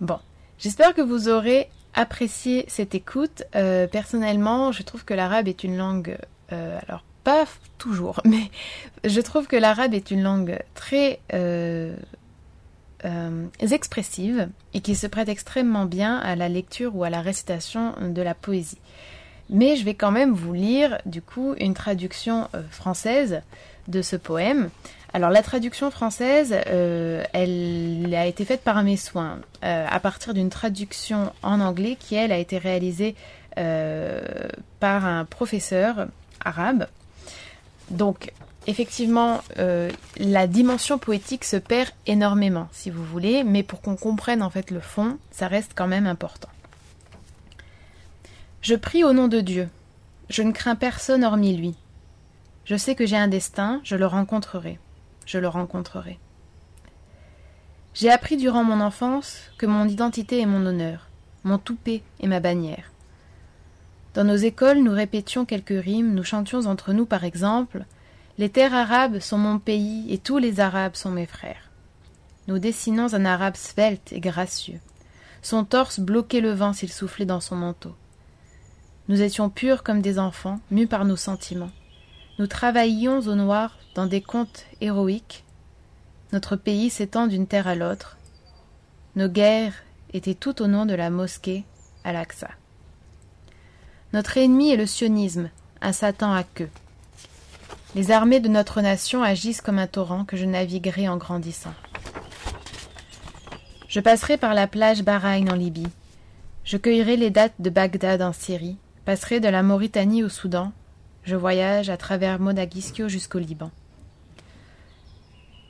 Bon, 0.00 0.18
j'espère 0.58 0.94
que 0.94 1.00
vous 1.00 1.28
aurez 1.28 1.70
apprécié 1.94 2.64
cette 2.68 2.94
écoute. 2.94 3.42
Euh, 3.54 3.86
personnellement, 3.86 4.70
je 4.70 4.82
trouve 4.82 5.04
que 5.04 5.14
l'arabe 5.14 5.48
est 5.48 5.64
une 5.64 5.76
langue, 5.76 6.18
euh, 6.52 6.78
alors 6.86 7.04
pas 7.24 7.46
toujours, 7.78 8.20
mais 8.24 8.50
je 9.04 9.20
trouve 9.20 9.46
que 9.46 9.56
l'arabe 9.56 9.94
est 9.94 10.10
une 10.10 10.22
langue 10.22 10.58
très 10.74 11.20
euh, 11.32 11.96
expressive 13.59 14.49
et 14.73 14.81
qui 14.81 14.95
se 14.95 15.07
prête 15.07 15.29
extrêmement 15.29 15.85
bien 15.85 16.17
à 16.17 16.35
la 16.35 16.49
lecture 16.49 16.95
ou 16.95 17.03
à 17.03 17.09
la 17.09 17.21
récitation 17.21 17.93
de 18.01 18.21
la 18.21 18.33
poésie. 18.33 18.77
Mais 19.49 19.75
je 19.75 19.83
vais 19.83 19.95
quand 19.95 20.11
même 20.11 20.33
vous 20.33 20.53
lire 20.53 20.99
du 21.05 21.21
coup 21.21 21.55
une 21.59 21.73
traduction 21.73 22.47
euh, 22.53 22.61
française 22.69 23.41
de 23.87 24.03
ce 24.03 24.15
poème. 24.15 24.69
Alors 25.11 25.31
la 25.31 25.41
traduction 25.41 25.89
française, 25.89 26.55
euh, 26.67 27.23
elle 27.33 28.13
a 28.15 28.27
été 28.27 28.45
faite 28.45 28.61
par 28.61 28.83
mes 28.83 28.97
soins 28.97 29.39
euh, 29.63 29.85
à 29.89 29.99
partir 29.99 30.35
d'une 30.35 30.51
traduction 30.51 31.33
en 31.41 31.59
anglais 31.61 31.97
qui 31.99 32.13
elle 32.13 32.31
a 32.31 32.37
été 32.37 32.57
réalisée 32.57 33.15
par 34.79 35.05
un 35.05 35.25
professeur 35.25 36.07
arabe. 36.45 36.87
Donc 37.89 38.31
effectivement, 38.69 39.41
la 40.17 40.47
dimension 40.47 40.97
poétique 40.97 41.43
se 41.43 41.57
perd 41.57 41.89
énormément, 42.05 42.67
si 42.71 42.89
vous 42.89 43.03
voulez, 43.03 43.43
mais 43.43 43.63
pour 43.63 43.81
qu'on 43.81 43.95
comprenne 43.95 44.43
en 44.43 44.49
fait 44.49 44.71
le 44.71 44.79
fond, 44.79 45.17
ça 45.31 45.47
reste 45.47 45.71
quand 45.75 45.87
même 45.87 46.07
important. 46.07 46.49
Je 48.61 48.75
prie 48.75 49.03
au 49.03 49.13
nom 49.13 49.27
de 49.27 49.39
Dieu. 49.39 49.69
Je 50.29 50.43
ne 50.43 50.51
crains 50.51 50.75
personne 50.75 51.23
hormis 51.23 51.55
lui. 51.55 51.75
Je 52.65 52.75
sais 52.75 52.93
que 52.93 53.05
j'ai 53.05 53.17
un 53.17 53.27
destin, 53.27 53.81
je 53.83 53.95
le 53.95 54.05
rencontrerai. 54.05 54.77
Je 55.25 55.39
le 55.39 55.47
rencontrerai. 55.47 56.19
J'ai 57.93 58.11
appris 58.11 58.37
durant 58.37 58.63
mon 58.63 58.81
enfance 58.81 59.39
que 59.57 59.65
mon 59.65 59.87
identité 59.87 60.39
est 60.39 60.45
mon 60.45 60.65
honneur, 60.65 61.07
mon 61.43 61.57
toupet 61.57 62.03
est 62.21 62.27
ma 62.27 62.39
bannière. 62.39 62.91
Dans 64.13 64.23
nos 64.23 64.35
écoles, 64.35 64.83
nous 64.83 64.91
répétions 64.91 65.45
quelques 65.45 65.83
rimes, 65.83 66.13
nous 66.13 66.23
chantions 66.23 66.65
entre 66.65 66.93
nous 66.93 67.05
par 67.05 67.23
exemple 67.23 67.85
Les 68.39 68.47
terres 68.47 68.73
arabes 68.73 69.19
sont 69.19 69.37
mon 69.37 69.59
pays 69.59 70.05
et 70.13 70.17
tous 70.17 70.37
les 70.37 70.61
arabes 70.61 70.95
sont 70.95 71.11
mes 71.11 71.25
frères. 71.25 71.69
Nous 72.47 72.57
dessinons 72.57 73.13
un 73.13 73.25
arabe 73.25 73.57
svelte 73.57 74.13
et 74.13 74.21
gracieux. 74.21 74.79
Son 75.41 75.65
torse 75.65 75.99
bloquait 75.99 76.39
le 76.39 76.53
vent 76.53 76.71
s'il 76.71 76.89
soufflait 76.89 77.25
dans 77.25 77.41
son 77.41 77.57
manteau. 77.57 77.93
Nous 79.09 79.21
étions 79.21 79.49
purs 79.49 79.83
comme 79.83 80.01
des 80.01 80.19
enfants, 80.19 80.61
mus 80.71 80.87
par 80.87 81.03
nos 81.03 81.17
sentiments. 81.17 81.71
Nous 82.37 82.47
travaillions 82.47 83.19
au 83.19 83.35
noir 83.35 83.77
dans 83.93 84.05
des 84.05 84.21
contes 84.21 84.67
héroïques. 84.79 85.43
Notre 86.31 86.55
pays 86.55 86.89
s'étend 86.89 87.27
d'une 87.27 87.45
terre 87.45 87.67
à 87.67 87.75
l'autre. 87.75 88.17
Nos 89.17 89.27
guerres 89.27 89.83
étaient 90.13 90.33
tout 90.33 90.61
au 90.61 90.67
nom 90.67 90.85
de 90.85 90.95
la 90.95 91.09
mosquée 91.09 91.65
Al-Aqsa. 92.05 92.51
Notre 94.13 94.37
ennemi 94.37 94.71
est 94.71 94.77
le 94.77 94.85
sionisme, 94.85 95.49
un 95.81 95.91
Satan 95.91 96.31
à 96.31 96.45
queue. 96.45 96.69
Les 97.95 98.11
armées 98.11 98.39
de 98.39 98.49
notre 98.49 98.81
nation 98.81 99.23
agissent 99.23 99.61
comme 99.61 99.79
un 99.79 99.87
torrent 99.87 100.25
que 100.25 100.37
je 100.37 100.45
naviguerai 100.45 101.09
en 101.09 101.17
grandissant. 101.17 101.73
Je 103.87 103.99
passerai 103.99 104.37
par 104.37 104.53
la 104.53 104.67
plage 104.67 105.03
Bahreïn 105.03 105.51
en 105.51 105.55
Libye. 105.55 105.87
Je 106.63 106.77
cueillerai 106.77 107.17
les 107.17 107.31
dates 107.31 107.55
de 107.59 107.69
Bagdad 107.69 108.21
en 108.21 108.33
Syrie 108.33 108.77
passerai 109.09 109.39
de 109.39 109.49
la 109.49 109.63
Mauritanie 109.63 110.23
au 110.23 110.29
Soudan, 110.29 110.71
je 111.23 111.35
voyage 111.35 111.89
à 111.89 111.97
travers 111.97 112.39
Modagiscio 112.39 113.09
jusqu'au 113.09 113.39
Liban. 113.39 113.71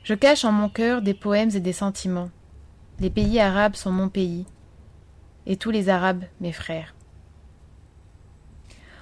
Je 0.04 0.12
cache 0.12 0.44
en 0.44 0.52
mon 0.52 0.68
cœur 0.68 1.00
des 1.00 1.14
poèmes 1.14 1.48
et 1.54 1.60
des 1.60 1.72
sentiments. 1.72 2.28
Les 2.98 3.08
pays 3.08 3.40
arabes 3.40 3.76
sont 3.76 3.92
mon 3.92 4.10
pays, 4.10 4.44
et 5.46 5.56
tous 5.56 5.70
les 5.70 5.88
Arabes 5.88 6.24
mes 6.42 6.52
frères. 6.52 6.94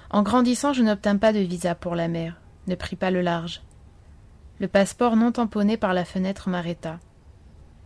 En 0.09 0.23
grandissant, 0.23 0.71
je 0.71 0.83
n'obtins 0.83 1.17
pas 1.17 1.33
de 1.33 1.39
visa 1.39 1.75
pour 1.75 1.95
la 1.95 2.07
mer, 2.07 2.39
ne 2.69 2.75
pris 2.75 2.95
pas 2.95 3.11
le 3.11 3.21
large. 3.21 3.61
Le 4.59 4.67
passeport 4.67 5.15
non 5.15 5.31
tamponné 5.31 5.75
par 5.75 5.93
la 5.93 6.05
fenêtre 6.05 6.47
m'arrêta. 6.47 6.99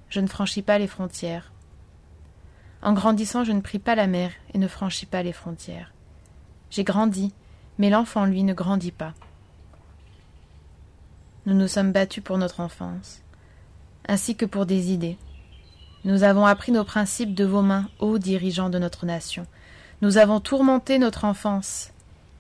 Je 0.10 0.20
ne 0.20 0.28
franchis 0.28 0.62
pas 0.62 0.78
les 0.78 0.88
frontières. 0.88 1.52
En 2.84 2.94
grandissant, 2.94 3.44
je 3.44 3.52
ne 3.52 3.62
pris 3.62 3.80
pas 3.80 3.96
la 3.96 4.08
mer 4.08 4.32
et 4.54 4.58
ne 4.58 4.68
franchis 4.68 5.06
pas 5.06 5.24
les 5.24 5.34
frontières. 5.34 5.94
J'ai 6.70 6.84
grandi, 6.84 7.34
mais 7.78 7.90
l'enfant, 7.90 8.26
lui, 8.26 8.44
ne 8.44 8.54
grandit 8.54 8.92
pas. 8.92 9.14
Nous 11.46 11.56
nous 11.56 11.68
sommes 11.68 11.92
battus 11.92 12.24
pour 12.24 12.38
notre 12.38 12.60
enfance. 12.60 13.22
ainsi 14.08 14.36
que 14.36 14.46
pour 14.46 14.66
des 14.66 14.92
idées. 14.92 15.18
Nous 16.04 16.24
avons 16.24 16.46
appris 16.46 16.74
nos 16.74 16.84
principes 16.84 17.34
de 17.34 17.46
vos 17.46 17.62
mains, 17.62 17.88
ô 18.00 18.18
dirigeants 18.18 18.70
de 18.70 18.80
notre 18.80 19.06
nation. 19.06 19.48
Nous 20.02 20.18
avons 20.18 20.42
tourmenté 20.42 21.00
notre 21.00 21.24
enfance. 21.24 21.92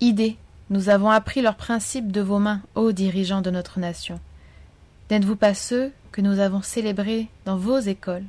Idées, 0.01 0.37
nous 0.73 0.89
avons 0.89 1.11
appris 1.11 1.43
leurs 1.43 1.55
principes 1.55 2.11
de 2.11 2.21
vos 2.21 2.39
mains, 2.39 2.59
ô 2.73 2.91
dirigeants 2.93 3.43
de 3.43 3.51
notre 3.51 3.77
nation. 3.77 4.19
N'êtes-vous 5.11 5.35
pas 5.35 5.53
ceux 5.53 5.91
que 6.11 6.19
nous 6.19 6.39
avons 6.39 6.63
célébrés 6.63 7.27
dans 7.45 7.57
vos 7.57 7.77
écoles? 7.77 8.25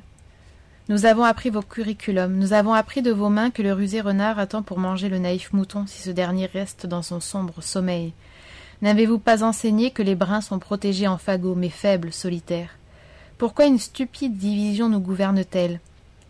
Nous 0.87 1.07
avons 1.07 1.23
appris 1.23 1.49
vos 1.49 1.63
curriculums, 1.63 2.37
nous 2.37 2.53
avons 2.53 2.75
appris 2.75 3.01
de 3.01 3.11
vos 3.11 3.29
mains 3.29 3.49
que 3.49 3.63
le 3.63 3.73
rusé 3.73 3.99
renard 3.99 4.37
attend 4.37 4.61
pour 4.61 4.77
manger 4.77 5.09
le 5.09 5.17
naïf 5.17 5.53
mouton 5.53 5.87
si 5.87 6.03
ce 6.03 6.11
dernier 6.11 6.45
reste 6.45 6.85
dans 6.85 7.01
son 7.01 7.19
sombre 7.19 7.63
sommeil. 7.63 8.13
N'avez-vous 8.83 9.17
pas 9.17 9.43
enseigné 9.43 9.89
que 9.89 10.03
les 10.03 10.13
bruns 10.13 10.41
sont 10.41 10.59
protégés 10.59 11.07
en 11.07 11.17
fagots, 11.17 11.55
mais 11.55 11.69
faibles, 11.69 12.13
solitaires? 12.13 12.77
Pourquoi 13.39 13.65
une 13.65 13.79
stupide 13.79 14.37
division 14.37 14.87
nous 14.87 14.99
gouverne-t-elle? 14.99 15.79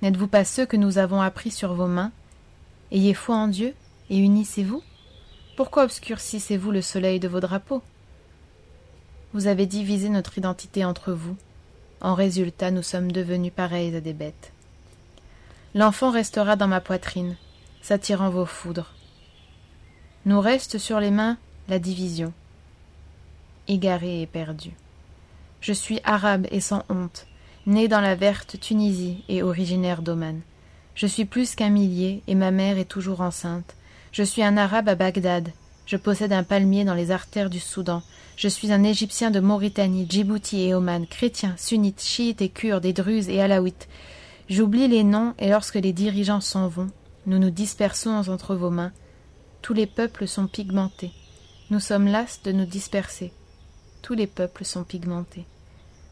N'êtes-vous 0.02 0.28
pas 0.28 0.46
ceux 0.46 0.66
que 0.66 0.78
nous 0.78 0.98
avons 0.98 1.20
appris 1.20 1.52
sur 1.52 1.74
vos 1.74 1.88
mains? 1.88 2.14
Ayez 2.94 3.14
foi 3.14 3.36
en 3.36 3.50
Dieu 3.50 3.74
et 4.10 4.18
unissez-vous 4.18 4.82
Pourquoi 5.56 5.86
obscurcissez-vous 5.86 6.72
le 6.72 6.82
soleil 6.82 7.22
de 7.22 7.30
vos 7.30 7.40
drapeaux? 7.40 7.82
Vous 9.34 9.48
avez 9.48 9.66
divisé 9.66 10.10
notre 10.10 10.38
identité 10.38 10.84
entre 10.84 11.14
vous. 11.14 11.38
En 12.02 12.14
résultat, 12.14 12.72
nous 12.72 12.84
sommes 12.84 13.12
devenus 13.12 13.54
pareils 13.56 13.96
à 13.96 14.02
des 14.02 14.12
bêtes. 14.12 14.52
L'enfant 15.74 16.12
restera 16.12 16.58
dans 16.58 16.68
ma 16.68 16.82
poitrine, 16.82 17.38
s'attirant 17.82 18.30
vos 18.30 18.46
foudres. 18.46 18.94
Nous 20.26 20.42
reste 20.42 20.78
sur 20.78 21.00
les 21.00 21.12
mains 21.12 21.38
la 21.70 21.80
division. 21.80 22.34
Égaré 23.70 24.22
et 24.22 24.28
perdu. 24.28 24.72
Je 25.62 25.72
suis 25.72 26.02
arabe 26.04 26.48
et 26.52 26.60
sans 26.60 26.84
honte, 26.90 27.28
né 27.66 27.88
dans 27.88 28.02
la 28.02 28.16
verte 28.16 28.60
Tunisie 28.60 29.24
et 29.30 29.42
originaire 29.42 30.02
d'Oman. 30.02 30.42
Je 30.96 31.08
suis 31.08 31.26
plus 31.26 31.56
qu'un 31.56 31.70
millier 31.70 32.24
et 32.28 32.36
ma 32.36 32.52
mère 32.52 32.78
est 32.78 32.86
toujours 32.86 33.22
enceinte. 33.22 33.76
Je 34.16 34.24
suis 34.24 34.44
un 34.44 34.56
arabe 34.56 34.88
à 34.88 34.96
Bagdad. 34.96 35.52
Je 35.86 35.98
possède 35.98 36.32
un 36.32 36.46
palmier 36.46 36.86
dans 36.86 36.94
les 36.94 37.12
artères 37.12 37.50
du 37.50 37.60
Soudan. 37.60 38.02
Je 38.38 38.48
suis 38.48 38.72
un 38.72 38.82
Égyptien 38.82 39.30
de 39.30 39.42
Mauritanie, 39.42 40.08
Djibouti 40.10 40.62
et 40.62 40.74
Oman, 40.74 41.06
chrétien, 41.06 41.54
sunnite, 41.58 42.02
chiite 42.02 42.42
et 42.42 42.48
kurde 42.48 42.86
et 42.86 42.94
druze 42.94 43.28
et 43.28 43.42
alaouite. 43.42 43.90
J'oublie 44.48 44.88
les 44.88 45.04
noms 45.04 45.34
et 45.38 45.50
lorsque 45.50 45.76
les 45.76 45.92
dirigeants 45.92 46.40
s'en 46.40 46.70
vont, 46.70 46.90
nous 47.26 47.40
nous 47.40 47.50
dispersons 47.50 48.30
entre 48.30 48.56
vos 48.56 48.70
mains. 48.70 48.94
Tous 49.62 49.74
les 49.74 49.86
peuples 49.86 50.30
sont 50.30 50.48
pigmentés. 50.48 51.12
Nous 51.70 51.82
sommes 51.82 52.08
las 52.08 52.40
de 52.42 52.54
nous 52.54 52.66
disperser. 52.66 53.34
Tous 54.02 54.14
les 54.14 54.28
peuples 54.28 54.64
sont 54.64 54.86
pigmentés. 54.86 55.44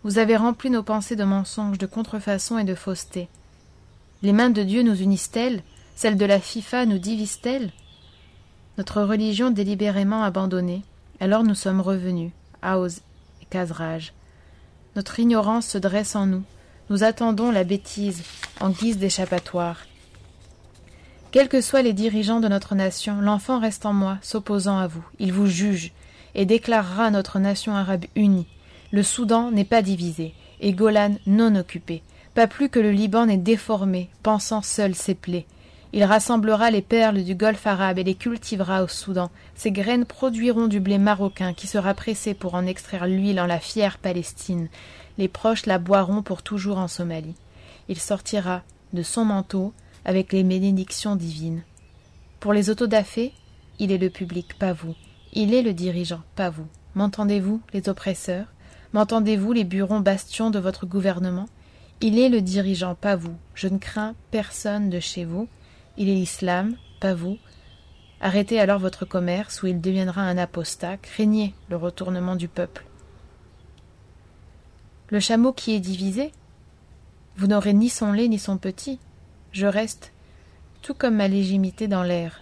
Vous 0.04 0.18
avez 0.18 0.36
rempli 0.36 0.70
nos 0.70 0.84
pensées 0.84 1.16
de 1.16 1.24
mensonges, 1.24 1.78
de 1.78 1.86
contrefaçons 1.86 2.58
et 2.58 2.66
de 2.66 2.76
faussetés. 2.76 3.30
Les 4.24 4.34
mains 4.34 4.50
de 4.50 4.64
Dieu 4.64 4.84
nous 4.84 5.02
unissent-elles? 5.02 5.64
Celles 5.96 6.18
de 6.18 6.26
la 6.26 6.42
FIFA 6.42 6.86
nous 6.86 7.00
divisent-elles? 7.00 7.72
Notre 8.77 9.03
religion 9.03 9.51
délibérément 9.51 10.24
abandonnée, 10.24 10.82
alors 11.20 11.44
nous 11.44 11.56
sommes 11.56 11.82
revenus, 11.82 12.32
Aoz 12.62 13.01
et 13.42 13.46
Kazraj. 13.46 14.13
Notre 14.96 15.20
ignorance 15.20 15.68
se 15.68 15.77
dresse 15.77 16.15
en 16.15 16.25
nous. 16.25 16.44
Nous 16.89 17.03
attendons 17.03 17.51
la 17.51 17.63
bêtise 17.63 18.24
en 18.60 18.70
guise 18.70 18.98
d'échappatoire. 18.98 19.78
Quels 21.32 21.50
que 21.50 21.62
soient 21.62 21.82
les 21.82 21.93
dirigeants 21.93 22.39
de 22.39 22.48
notre 22.48 22.76
nation, 22.76 23.21
l'enfant 23.21 23.60
reste 23.60 23.86
en 23.86 23.93
moi, 23.93 24.17
s'opposant 24.21 24.78
à 24.78 24.88
vous. 24.88 25.06
Il 25.19 25.34
vous 25.34 25.48
juge 25.48 25.91
et 26.36 26.45
déclarera 26.45 27.12
notre 27.12 27.39
nation 27.39 27.76
arabe 27.76 28.06
unie. 28.15 28.48
Le 28.91 29.04
Soudan 29.04 29.52
n'est 29.52 29.65
pas 29.65 29.82
divisé, 29.82 30.34
et 30.60 30.74
Golan 30.74 31.15
non 31.26 31.56
occupé, 31.56 32.04
pas 32.34 32.48
plus 32.48 32.69
que 32.69 32.80
le 32.80 32.91
Liban 32.91 33.28
n'est 33.28 33.38
déformé, 33.38 34.10
pensant 34.21 34.62
seul 34.62 34.95
ses 34.95 35.15
plaies. 35.15 35.45
Il 35.95 36.03
rassemblera 36.06 36.71
les 36.71 36.82
perles 36.82 37.23
du 37.23 37.36
golfe 37.36 37.67
arabe 37.67 37.99
et 37.99 38.03
les 38.03 38.15
cultivera 38.15 38.84
au 38.84 38.88
Soudan. 38.88 39.29
Ses 39.53 39.71
graines 39.71 40.06
produiront 40.06 40.65
du 40.65 40.79
blé 40.79 40.97
marocain 40.97 41.53
qui 41.53 41.67
sera 41.67 41.93
pressé 41.93 42.34
pour 42.34 42.56
en 42.56 42.65
extraire 42.65 43.06
l'huile 43.06 43.39
en 43.39 43.45
la 43.45 43.60
fière 43.60 43.99
Palestine. 43.99 44.69
Les 45.19 45.27
proches 45.27 45.67
la 45.67 45.77
boiront 45.77 46.23
pour 46.23 46.41
toujours 46.41 46.79
en 46.79 46.88
Somalie. 46.88 47.36
Il 47.89 47.99
sortira 47.99 48.63
de 48.93 49.03
son 49.03 49.23
manteau 49.23 49.71
avec 50.03 50.34
les 50.34 50.41
bénédictions 50.41 51.15
divines. 51.15 51.62
Pour 52.39 52.53
les 52.53 52.71
autodafés, 52.71 53.32
il 53.77 53.91
est 53.91 53.99
le 53.99 54.10
public, 54.10 54.58
pas 54.58 54.73
vous. 54.73 54.95
Il 55.32 55.53
est 55.53 55.62
le 55.62 55.73
dirigeant, 55.73 56.21
pas 56.36 56.49
vous. 56.49 56.67
M'entendez-vous, 56.95 57.62
les 57.71 57.88
oppresseurs? 57.88 58.47
M'entendez-vous, 58.93 59.53
les 59.53 59.63
burons 59.63 59.99
bastions 59.99 60.49
de 60.49 60.58
votre 60.60 60.88
gouvernement? 60.88 61.45
Il 62.01 62.17
est 62.17 62.29
le 62.29 62.41
dirigeant, 62.41 62.95
pas 62.95 63.15
vous. 63.15 63.36
Je 63.53 63.67
ne 63.67 63.77
crains 63.77 64.15
personne 64.32 64.89
de 64.89 64.99
chez 64.99 65.23
vous. 65.23 65.47
Il 65.97 66.10
est 66.10 66.15
l'islam, 66.15 66.75
pas 66.99 67.13
vous. 67.13 67.38
Arrêtez 68.21 68.60
alors 68.60 68.79
votre 68.79 69.06
commerce 69.06 69.63
ou 69.63 69.67
il 69.67 69.82
deviendra 69.82 70.21
un 70.21 70.38
apostat. 70.38 70.97
Craignez 70.97 71.53
le 71.69 71.75
retournement 71.75 72.36
du 72.36 72.47
peuple. 72.47 72.86
Le 75.10 75.19
chameau 75.19 75.53
qui 75.53 75.73
est 75.73 75.79
divisé 75.79 76.32
Vous 77.38 77.47
n'aurez 77.47 77.73
ni 77.73 77.89
son 77.89 78.12
lait 78.12 78.27
ni 78.27 78.39
son 78.39 78.58
petit 78.58 78.99
je 79.53 79.67
reste, 79.67 80.12
tout 80.82 80.95
comme 80.95 81.17
ma 81.17 81.27
légitimité 81.27 81.88
dans 81.88 82.01
l'air. 82.01 82.41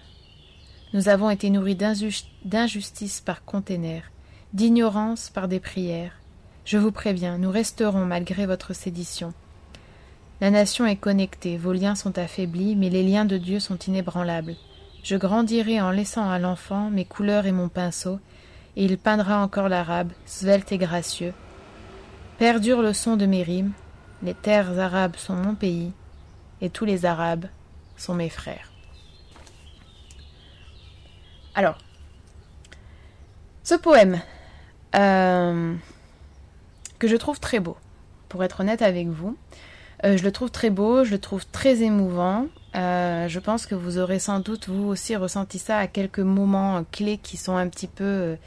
Nous 0.94 1.10
avons 1.10 1.30
été 1.30 1.50
nourris 1.50 1.76
d'injustice 1.76 3.20
par 3.20 3.44
container, 3.44 4.10
d'ignorance 4.54 5.30
par 5.30 5.50
des 5.50 5.60
prières. 5.60 6.14
Je 6.64 6.78
vous 6.78 6.94
préviens, 6.94 7.38
nous 7.38 7.52
resterons 7.52 8.06
malgré 8.06 8.46
votre 8.46 8.74
sédition. 8.74 9.34
La 10.42 10.50
nation 10.50 10.88
est 10.88 10.96
connectée, 10.96 11.56
vos 11.56 11.72
liens 11.72 11.94
sont 11.94 12.18
affaiblis, 12.18 12.76
mais 12.76 12.90
les 12.90 13.04
liens 13.04 13.26
de 13.26 13.38
Dieu 13.38 13.60
sont 13.60 13.78
inébranlables. 13.78 14.56
Je 15.04 15.16
grandirai 15.16 15.80
en 15.80 15.92
laissant 15.92 16.28
à 16.28 16.40
l'enfant 16.40 16.90
mes 16.90 17.06
couleurs 17.06 17.46
et 17.46 17.52
mon 17.52 17.70
pinceau, 17.70 18.20
et 18.76 18.84
il 18.84 18.98
peindra 18.98 19.44
encore 19.44 19.70
l'arabe, 19.70 20.12
svelte 20.26 20.72
et 20.72 20.80
gracieux. 20.80 21.36
Perdure 22.40 22.82
le 22.82 22.92
son 22.92 23.18
de 23.18 23.28
mes 23.28 23.44
rimes, 23.44 23.74
les 24.24 24.34
terres 24.34 24.80
arabes 24.80 25.16
sont 25.16 25.36
mon 25.36 25.54
pays, 25.54 25.94
et 26.60 26.72
tous 26.72 26.86
les 26.86 27.06
Arabes 27.06 27.46
sont 27.96 28.16
mes 28.16 28.30
frères. 28.30 28.72
Alors, 31.54 31.78
ce 33.64 33.76
poème, 33.76 34.20
euh, 34.96 35.76
que 36.98 37.08
je 37.08 37.16
trouve 37.16 37.40
très 37.40 37.60
beau, 37.60 37.78
pour 38.28 38.44
être 38.44 38.62
honnête 38.62 38.82
avec 38.82 39.08
vous, 39.08 39.38
euh, 40.04 40.18
je 40.18 40.24
le 40.24 40.32
trouve 40.32 40.52
très 40.52 40.70
beau, 40.70 41.04
je 41.04 41.12
le 41.12 41.20
trouve 41.20 41.46
très 41.46 41.82
émouvant. 41.82 42.48
Euh, 42.76 43.28
je 43.28 43.40
pense 43.40 43.66
que 43.66 43.76
vous 43.76 43.98
aurez 43.98 44.20
sans 44.20 44.40
doute 44.40 44.70
vous 44.70 44.88
aussi 44.88 45.16
ressenti 45.16 45.60
ça 45.60 45.78
à 45.78 45.88
quelques 45.88 46.20
moments 46.20 46.84
clés 46.92 47.18
qui 47.18 47.38
sont 47.38 47.56
un 47.56 47.68
petit 47.68 47.88
peu 47.88 48.38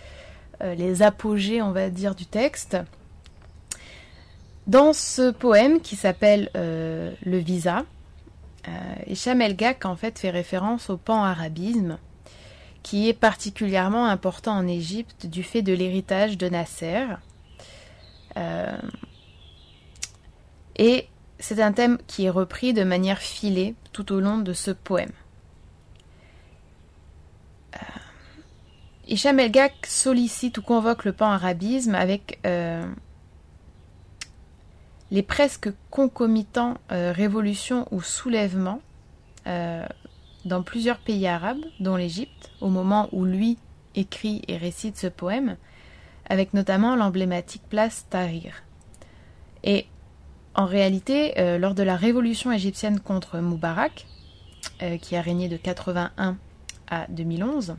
les 0.62 1.02
apogées, 1.02 1.60
on 1.60 1.72
va 1.72 1.90
dire, 1.90 2.14
du 2.14 2.24
texte. 2.24 2.78
Dans 4.66 4.94
ce 4.94 5.30
poème 5.30 5.80
qui 5.80 5.94
s'appelle 5.94 6.48
Le 6.54 7.36
Visa, 7.38 7.84
euh, 8.68 8.94
Hicham 9.06 9.42
en 9.84 9.96
fait 9.96 10.18
fait 10.18 10.30
référence 10.30 10.88
au 10.88 10.96
pan-arabisme, 10.96 11.98
qui 12.82 13.08
est 13.08 13.14
particulièrement 13.14 14.06
important 14.06 14.52
en 14.52 14.66
Égypte 14.66 15.26
du 15.26 15.42
fait 15.42 15.62
de 15.62 15.72
l'héritage 15.72 16.38
de 16.38 16.48
Nasser. 16.48 17.06
Euh, 18.36 18.76
et 20.76 21.08
c'est 21.38 21.61
un 21.61 21.73
thème 21.73 21.99
qui 22.07 22.25
est 22.25 22.31
repris 22.31 22.73
de 22.73 22.85
manière 22.85 23.18
filée 23.18 23.75
tout 23.92 24.12
au 24.12 24.20
long 24.20 24.38
de 24.38 24.53
ce 24.53 24.70
poème. 24.70 25.12
Euh, 27.77 27.79
Hicham 29.09 29.38
sollicite 29.87 30.59
ou 30.59 30.62
convoque 30.62 31.05
le 31.05 31.12
pan-arabisme 31.12 31.94
avec 31.94 32.38
euh, 32.47 32.87
les 35.11 35.23
presque 35.23 35.68
concomitants 35.90 36.79
euh, 36.90 37.12
révolutions 37.12 37.87
ou 37.90 38.03
soulèvements 38.03 38.81
euh, 39.47 39.87
dans 40.44 40.62
plusieurs 40.62 40.99
pays 40.99 41.27
arabes, 41.27 41.64
dont 41.81 41.97
l'Égypte, 41.97 42.51
au 42.61 42.68
moment 42.68 43.09
où 43.12 43.25
lui 43.25 43.59
écrit 43.94 44.42
et 44.49 44.57
récite 44.57 44.97
ce 44.97 45.07
poème, 45.07 45.57
avec 46.29 46.55
notamment 46.55 46.97
l'emblématique 46.97 47.62
place 47.68 48.07
Tahrir. 48.11 48.62
Et 49.62 49.87
en 50.54 50.66
réalité, 50.66 51.38
euh, 51.38 51.58
lors 51.58 51.74
de 51.74 51.82
la 51.82 51.96
révolution 51.96 52.52
égyptienne 52.52 53.00
contre 53.00 53.38
Moubarak, 53.38 54.06
qui 55.00 55.14
a 55.14 55.20
régné 55.20 55.48
de 55.48 55.56
81 55.56 56.36
à 56.88 57.06
2011, 57.08 57.76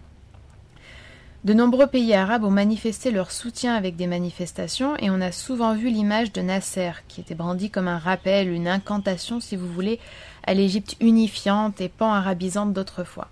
de 1.45 1.53
nombreux 1.53 1.85
pays 1.85 2.15
arabes 2.15 2.43
ont 2.43 2.49
manifesté 2.49 3.11
leur 3.11 3.29
soutien 3.29 3.75
avec 3.75 3.95
des 3.95 4.07
manifestations 4.07 4.97
et 4.97 5.11
on 5.11 5.21
a 5.21 5.31
souvent 5.31 5.75
vu 5.75 5.89
l'image 5.89 6.33
de 6.33 6.41
Nasser, 6.41 6.89
qui 7.07 7.21
était 7.21 7.35
brandi 7.35 7.69
comme 7.69 7.87
un 7.87 7.99
rappel, 7.99 8.49
une 8.49 8.67
incantation, 8.67 9.39
si 9.39 9.55
vous 9.55 9.71
voulez, 9.71 9.99
à 10.47 10.55
l'Égypte 10.55 10.95
unifiante 11.01 11.81
et 11.81 11.89
pan-arabisante 11.89 12.73
d'autrefois. 12.73 13.27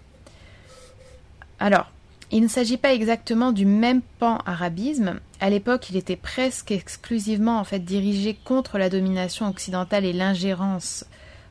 Alors, 1.59 1.89
il 2.33 2.41
ne 2.41 2.47
s'agit 2.47 2.77
pas 2.77 2.95
exactement 2.95 3.51
du 3.51 3.67
même 3.67 4.01
pan-arabisme. 4.17 5.19
À 5.39 5.51
l'époque, 5.51 5.91
il 5.91 5.97
était 5.97 6.15
presque 6.15 6.71
exclusivement 6.71 7.63
dirigé 7.79 8.35
contre 8.43 8.79
la 8.79 8.89
domination 8.89 9.47
occidentale 9.47 10.03
et 10.03 10.13
l'ingérence 10.13 11.05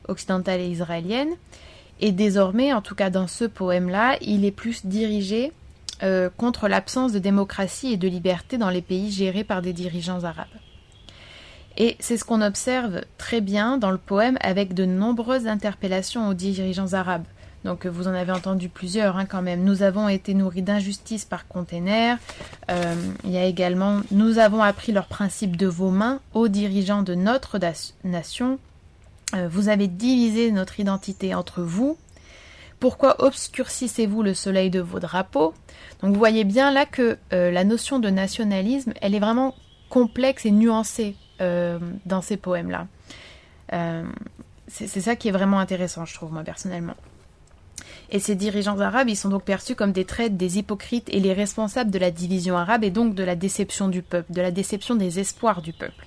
occidentale 0.09 0.59
et 0.59 0.67
israélienne. 0.67 1.31
Et 2.01 2.11
désormais, 2.11 2.73
en 2.73 2.81
tout 2.81 2.95
cas 2.95 3.09
dans 3.09 3.27
ce 3.27 3.45
poème-là, 3.45 4.17
il 4.19 4.43
est 4.43 4.51
plus 4.51 4.85
dirigé 4.85 5.53
euh, 6.03 6.29
contre 6.35 6.67
l'absence 6.67 7.13
de 7.13 7.19
démocratie 7.19 7.93
et 7.93 7.97
de 7.97 8.09
liberté 8.09 8.57
dans 8.57 8.69
les 8.69 8.81
pays 8.81 9.09
gérés 9.09 9.45
par 9.45 9.61
des 9.61 9.71
dirigeants 9.71 10.25
arabes. 10.25 10.47
Et 11.77 11.95
c'est 12.01 12.17
ce 12.17 12.25
qu'on 12.25 12.41
observe 12.41 13.03
très 13.17 13.39
bien 13.39 13.77
dans 13.77 13.91
le 13.91 13.97
poème 13.97 14.37
avec 14.41 14.73
de 14.73 14.83
nombreuses 14.83 15.47
interpellations 15.47 16.27
aux 16.27 16.33
dirigeants 16.33 16.91
arabes. 16.91 17.23
Donc 17.63 17.85
vous 17.85 18.07
en 18.07 18.13
avez 18.13 18.31
entendu 18.31 18.69
plusieurs 18.69 19.17
hein, 19.17 19.25
quand 19.25 19.41
même. 19.41 19.63
Nous 19.63 19.83
avons 19.83 20.09
été 20.09 20.33
nourris 20.33 20.61
d'injustice 20.61 21.25
par 21.25 21.47
container. 21.47 22.17
Euh, 22.69 22.95
il 23.23 23.31
y 23.31 23.37
a 23.37 23.45
également 23.45 24.01
Nous 24.11 24.37
avons 24.37 24.61
appris 24.61 24.91
leurs 24.91 25.07
principes 25.07 25.55
de 25.55 25.67
vos 25.67 25.89
mains 25.89 26.19
aux 26.33 26.47
dirigeants 26.47 27.03
de 27.03 27.15
notre 27.15 27.59
nation. 28.03 28.59
Euh, 29.33 29.47
vous 29.49 29.69
avez 29.69 29.87
divisé 29.87 30.51
notre 30.51 30.79
identité 30.79 31.33
entre 31.33 31.61
vous. 31.61 31.97
Pourquoi 32.79 33.23
obscurcissez-vous 33.23 34.23
le 34.23 34.33
soleil 34.33 34.69
de 34.69 34.81
vos 34.81 34.99
drapeaux? 34.99 35.53
Donc 36.01 36.11
vous 36.11 36.19
voyez 36.19 36.43
bien 36.43 36.69
là 36.69 36.85
que 36.85 37.17
euh, 37.31 37.49
la 37.49 37.63
notion 37.63 37.99
de 37.99 38.09
nationalisme, 38.09 38.93
elle 39.01 39.15
est 39.15 39.19
vraiment 39.19 39.55
complexe 39.89 40.45
et 40.45 40.51
nuancée 40.51 41.15
dans 42.05 42.21
ces 42.21 42.37
poèmes-là. 42.37 42.87
c'est 44.69 45.01
ça 45.01 45.17
qui 45.17 45.27
est 45.27 45.31
vraiment 45.31 45.59
intéressant, 45.59 46.05
je 46.05 46.13
trouve, 46.13 46.31
moi 46.31 46.41
personnellement. 46.43 46.95
Et 48.13 48.19
ces 48.19 48.35
dirigeants 48.35 48.79
arabes, 48.79 49.09
ils 49.09 49.17
sont 49.17 49.29
donc 49.29 49.43
perçus 49.43 49.73
comme 49.73 49.91
des 49.91 50.05
traîtres, 50.05 50.35
des 50.35 50.59
hypocrites 50.59 51.09
et 51.09 51.19
les 51.19 51.33
responsables 51.33 51.89
de 51.89 51.97
la 51.97 52.11
division 52.11 52.55
arabe 52.55 52.83
et 52.83 52.91
donc 52.91 53.15
de 53.15 53.23
la 53.23 53.35
déception 53.35 53.87
du 53.87 54.03
peuple, 54.03 54.31
de 54.31 54.39
la 54.39 54.51
déception 54.51 54.93
des 54.93 55.19
espoirs 55.19 55.63
du 55.63 55.73
peuple. 55.73 56.05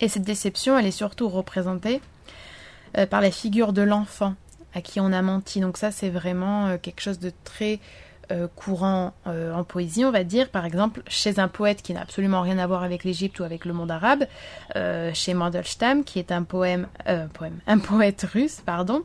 Et 0.00 0.08
cette 0.08 0.22
déception, 0.22 0.78
elle 0.78 0.86
est 0.86 0.90
surtout 0.90 1.28
représentée 1.28 2.00
euh, 2.96 3.04
par 3.04 3.20
la 3.20 3.30
figure 3.30 3.74
de 3.74 3.82
l'enfant 3.82 4.34
à 4.74 4.80
qui 4.80 4.98
on 4.98 5.12
a 5.12 5.20
menti. 5.20 5.60
Donc 5.60 5.76
ça, 5.76 5.90
c'est 5.90 6.08
vraiment 6.08 6.68
euh, 6.68 6.78
quelque 6.78 7.02
chose 7.02 7.18
de 7.18 7.32
très 7.44 7.80
euh, 8.32 8.48
courant 8.56 9.12
en 9.26 9.64
poésie, 9.64 10.06
on 10.06 10.10
va 10.10 10.24
dire. 10.24 10.48
Par 10.48 10.64
exemple, 10.64 11.02
chez 11.06 11.38
un 11.38 11.48
poète 11.48 11.82
qui 11.82 11.92
n'a 11.92 12.00
absolument 12.00 12.40
rien 12.40 12.56
à 12.56 12.66
voir 12.66 12.82
avec 12.82 13.04
l'Égypte 13.04 13.40
ou 13.40 13.44
avec 13.44 13.66
le 13.66 13.74
monde 13.74 13.90
arabe, 13.90 14.24
chez 15.14 15.34
Mandelstam, 15.34 16.04
qui 16.04 16.18
est 16.18 16.32
un 16.32 16.44
poème, 16.44 16.88
poème, 17.34 17.58
un 17.66 17.78
poète 17.78 18.26
russe, 18.30 18.62
pardon, 18.64 19.02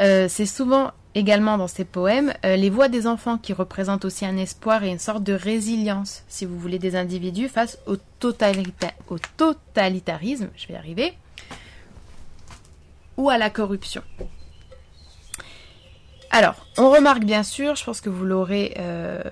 euh, 0.00 0.26
c'est 0.28 0.46
souvent 0.46 0.92
également 1.14 1.56
dans 1.56 1.68
ces 1.68 1.84
poèmes 1.84 2.34
euh, 2.44 2.56
les 2.56 2.68
voix 2.68 2.88
des 2.88 3.06
enfants 3.06 3.38
qui 3.38 3.52
représentent 3.52 4.04
aussi 4.04 4.26
un 4.26 4.36
espoir 4.36 4.84
et 4.84 4.90
une 4.90 4.98
sorte 4.98 5.22
de 5.22 5.32
résilience, 5.32 6.24
si 6.28 6.44
vous 6.44 6.58
voulez, 6.58 6.78
des 6.78 6.94
individus 6.96 7.48
face 7.48 7.78
au, 7.86 7.94
au 7.94 9.18
totalitarisme, 9.36 10.48
je 10.56 10.68
vais 10.68 10.74
y 10.74 10.76
arriver, 10.76 11.14
ou 13.16 13.30
à 13.30 13.38
la 13.38 13.48
corruption. 13.48 14.02
Alors, 16.30 16.66
on 16.76 16.90
remarque 16.90 17.24
bien 17.24 17.42
sûr, 17.42 17.76
je 17.76 17.84
pense 17.84 18.02
que 18.02 18.10
vous 18.10 18.24
l'aurez 18.26 18.74
euh, 18.78 19.22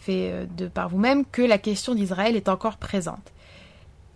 fait 0.00 0.46
de 0.56 0.68
par 0.68 0.90
vous-même, 0.90 1.24
que 1.24 1.40
la 1.40 1.56
question 1.56 1.94
d'Israël 1.94 2.36
est 2.36 2.50
encore 2.50 2.76
présente. 2.76 3.32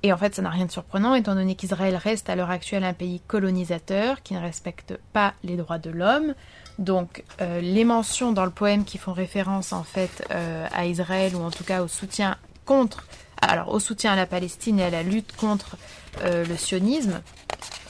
Et 0.02 0.12
en 0.12 0.16
fait, 0.16 0.34
ça 0.34 0.42
n'a 0.42 0.50
rien 0.50 0.64
de 0.64 0.70
surprenant, 0.70 1.14
étant 1.14 1.34
donné 1.34 1.54
qu'Israël 1.54 1.94
reste 1.94 2.30
à 2.30 2.36
l'heure 2.36 2.50
actuelle 2.50 2.84
un 2.84 2.94
pays 2.94 3.20
colonisateur 3.26 4.22
qui 4.22 4.34
ne 4.34 4.40
respecte 4.40 4.98
pas 5.12 5.34
les 5.44 5.56
droits 5.56 5.78
de 5.78 5.90
l'homme. 5.90 6.34
Donc, 6.78 7.24
euh, 7.42 7.60
les 7.60 7.84
mentions 7.84 8.32
dans 8.32 8.46
le 8.46 8.50
poème 8.50 8.84
qui 8.84 8.96
font 8.96 9.12
référence 9.12 9.74
en 9.74 9.84
fait 9.84 10.26
euh, 10.30 10.66
à 10.72 10.86
Israël 10.86 11.36
ou 11.36 11.42
en 11.42 11.50
tout 11.50 11.64
cas 11.64 11.82
au 11.82 11.88
soutien 11.88 12.38
contre, 12.64 13.04
alors 13.42 13.68
au 13.74 13.80
soutien 13.80 14.12
à 14.12 14.16
la 14.16 14.26
Palestine 14.26 14.80
et 14.80 14.84
à 14.84 14.90
la 14.90 15.02
lutte 15.02 15.36
contre 15.36 15.76
euh, 16.22 16.46
le 16.46 16.56
sionisme, 16.56 17.20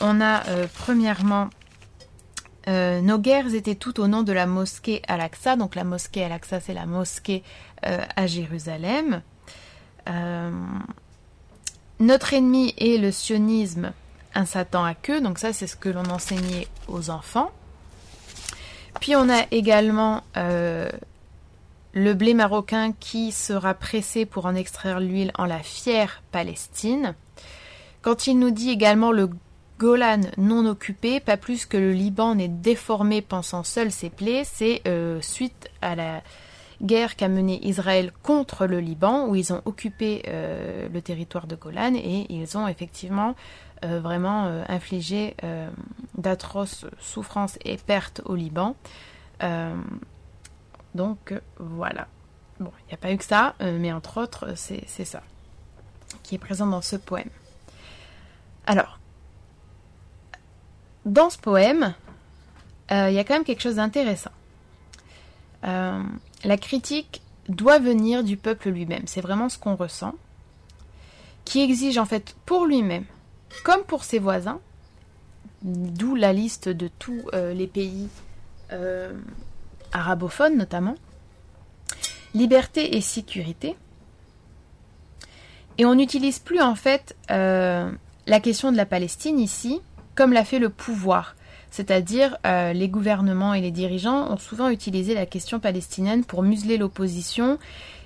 on 0.00 0.20
a 0.20 0.42
premièrement 0.74 1.50
nos 2.66 3.18
guerres 3.18 3.52
étaient 3.54 3.74
toutes 3.74 3.98
au 3.98 4.06
nom 4.06 4.22
de 4.22 4.32
la 4.32 4.46
mosquée 4.46 5.02
Al-Aqsa. 5.08 5.56
Donc 5.56 5.74
la 5.74 5.82
mosquée 5.82 6.24
Al-Aqsa, 6.24 6.60
c'est 6.60 6.72
la 6.72 6.86
mosquée 6.86 7.42
à 7.82 8.26
Jérusalem. 8.26 9.22
Notre 12.00 12.32
ennemi 12.32 12.72
est 12.78 12.96
le 12.96 13.12
sionisme, 13.12 13.92
un 14.34 14.46
Satan 14.46 14.84
à 14.84 14.94
queue, 14.94 15.20
donc 15.20 15.38
ça 15.38 15.52
c'est 15.52 15.66
ce 15.66 15.76
que 15.76 15.90
l'on 15.90 16.06
enseignait 16.06 16.66
aux 16.88 17.10
enfants. 17.10 17.50
Puis 19.00 19.14
on 19.16 19.28
a 19.28 19.44
également 19.50 20.22
euh, 20.38 20.88
le 21.92 22.14
blé 22.14 22.32
marocain 22.32 22.92
qui 22.98 23.32
sera 23.32 23.74
pressé 23.74 24.24
pour 24.24 24.46
en 24.46 24.54
extraire 24.54 24.98
l'huile 24.98 25.30
en 25.36 25.44
la 25.44 25.58
fière 25.58 26.22
Palestine. 26.32 27.14
Quand 28.00 28.26
il 28.26 28.38
nous 28.38 28.50
dit 28.50 28.70
également 28.70 29.12
le 29.12 29.28
Golan 29.78 30.22
non 30.38 30.64
occupé, 30.66 31.20
pas 31.20 31.36
plus 31.36 31.66
que 31.66 31.76
le 31.76 31.92
Liban 31.92 32.34
n'est 32.34 32.48
déformé 32.48 33.20
pensant 33.20 33.62
seul 33.62 33.92
ses 33.92 34.08
plaies, 34.08 34.44
c'est 34.44 34.80
euh, 34.86 35.20
suite 35.20 35.68
à 35.82 35.94
la 35.94 36.22
guerre 36.82 37.16
qu'a 37.16 37.28
menée 37.28 37.60
Israël 37.66 38.12
contre 38.22 38.66
le 38.66 38.80
Liban, 38.80 39.26
où 39.26 39.34
ils 39.34 39.52
ont 39.52 39.62
occupé 39.64 40.22
euh, 40.28 40.88
le 40.88 41.02
territoire 41.02 41.46
de 41.46 41.56
Golan 41.56 41.94
et 41.94 42.26
ils 42.30 42.56
ont 42.56 42.66
effectivement 42.66 43.34
euh, 43.84 44.00
vraiment 44.00 44.46
euh, 44.46 44.64
infligé 44.68 45.36
d'atroces 46.16 46.86
souffrances 46.98 47.58
et 47.64 47.76
pertes 47.76 48.22
au 48.24 48.34
Liban. 48.34 48.76
donc 50.94 51.34
voilà. 51.58 52.08
Bon, 52.58 52.72
il 52.80 52.88
n'y 52.88 52.94
a 52.94 52.98
pas 52.98 53.10
eu 53.10 53.16
que 53.16 53.24
ça, 53.24 53.54
mais 53.60 53.90
entre 53.90 54.20
autres, 54.20 54.52
c'est 54.54 55.04
ça 55.04 55.22
qui 56.22 56.34
est 56.34 56.38
présent 56.38 56.66
dans 56.66 56.82
ce 56.82 56.96
poème. 56.96 57.30
Alors, 58.66 58.98
dans 61.06 61.30
ce 61.30 61.38
poème, 61.38 61.94
il 62.90 63.12
y 63.12 63.18
a 63.18 63.24
quand 63.24 63.34
même 63.34 63.44
quelque 63.44 63.62
chose 63.62 63.76
d'intéressant 63.76 64.32
la 65.62 66.56
critique 66.58 67.22
doit 67.48 67.78
venir 67.78 68.24
du 68.24 68.36
peuple 68.36 68.70
lui-même. 68.70 69.02
C'est 69.06 69.20
vraiment 69.20 69.48
ce 69.48 69.58
qu'on 69.58 69.76
ressent. 69.76 70.14
Qui 71.44 71.62
exige 71.62 71.98
en 71.98 72.04
fait 72.04 72.36
pour 72.46 72.66
lui-même, 72.66 73.04
comme 73.64 73.82
pour 73.82 74.04
ses 74.04 74.18
voisins, 74.18 74.60
d'où 75.62 76.14
la 76.14 76.32
liste 76.32 76.68
de 76.68 76.88
tous 76.98 77.22
euh, 77.34 77.52
les 77.52 77.66
pays 77.66 78.08
euh, 78.72 79.12
arabophones 79.92 80.56
notamment, 80.56 80.94
liberté 82.34 82.96
et 82.96 83.00
sécurité. 83.00 83.76
Et 85.78 85.86
on 85.86 85.94
n'utilise 85.94 86.38
plus 86.38 86.60
en 86.60 86.74
fait 86.74 87.16
euh, 87.30 87.90
la 88.26 88.40
question 88.40 88.70
de 88.70 88.76
la 88.76 88.86
Palestine 88.86 89.40
ici 89.40 89.80
comme 90.14 90.32
l'a 90.32 90.44
fait 90.44 90.58
le 90.58 90.68
pouvoir. 90.68 91.34
C'est-à-dire, 91.70 92.36
euh, 92.46 92.72
les 92.72 92.88
gouvernements 92.88 93.54
et 93.54 93.60
les 93.60 93.70
dirigeants 93.70 94.30
ont 94.30 94.38
souvent 94.38 94.68
utilisé 94.68 95.14
la 95.14 95.26
question 95.26 95.60
palestinienne 95.60 96.24
pour 96.24 96.42
museler 96.42 96.78
l'opposition 96.78 97.58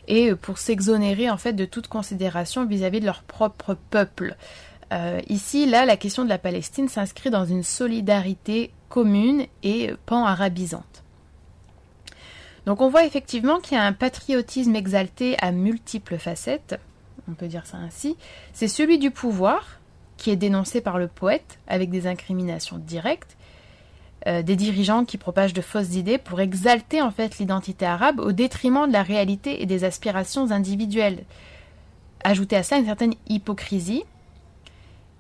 et 0.07 0.31
euh, 0.31 0.37
pour 0.37 0.59
s'exonérer 0.59 1.31
en 1.31 1.39
fait 1.39 1.55
de 1.55 1.65
toute 1.65 1.89
considération 1.89 2.67
vis-à-vis 2.67 3.01
de 3.01 3.07
leur 3.07 3.23
propre 3.23 3.77
peuple. 3.91 4.37
Euh, 4.93 5.21
ici, 5.29 5.67
là, 5.67 5.87
la 5.87 5.97
question 5.97 6.25
de 6.25 6.29
la 6.29 6.39
Palestine 6.39 6.89
s'inscrit 6.89 7.31
dans 7.31 7.47
une 7.47 7.63
solidarité 7.63 8.71
commune 8.91 9.47
et 9.63 9.93
pan-arabisante. 10.05 11.03
Donc 12.67 12.81
on 12.81 12.89
voit 12.89 13.05
effectivement 13.05 13.61
qu'il 13.61 13.77
y 13.77 13.81
a 13.81 13.85
un 13.85 13.93
patriotisme 13.93 14.77
exalté 14.77 15.37
à 15.41 15.53
multiples 15.53 16.19
facettes, 16.19 16.79
on 17.29 17.33
peut 17.33 17.49
dire 17.49 17.67
ça 17.67 17.79
ainsi. 17.79 18.17
C'est 18.53 18.69
celui 18.69 18.99
du 18.99 19.11
pouvoir, 19.11 19.81
qui 20.17 20.31
est 20.31 20.37
dénoncé 20.37 20.81
par 20.81 20.99
le 20.99 21.09
poète 21.09 21.59
avec 21.67 21.91
des 21.91 22.07
incriminations 22.07 22.79
directes, 22.79 23.37
euh, 24.27 24.43
des 24.43 24.57
dirigeants 24.57 25.05
qui 25.05 25.19
propagent 25.19 25.53
de 25.53 25.61
fausses 25.61 25.95
idées 25.97 26.19
pour 26.19 26.41
exalter 26.41 27.03
en 27.03 27.11
fait 27.11 27.39
l'identité 27.39 27.85
arabe 27.85 28.21
au 28.21 28.33
détriment 28.33 28.87
de 28.87 28.93
la 28.93 29.03
réalité 29.03 29.63
et 29.63 29.67
des 29.67 29.85
aspirations 29.85 30.51
individuelles. 30.51 31.25
Ajouter 32.25 32.57
à 32.57 32.63
ça 32.63 32.79
une 32.79 32.87
certaine 32.87 33.15
hypocrisie 33.29 34.05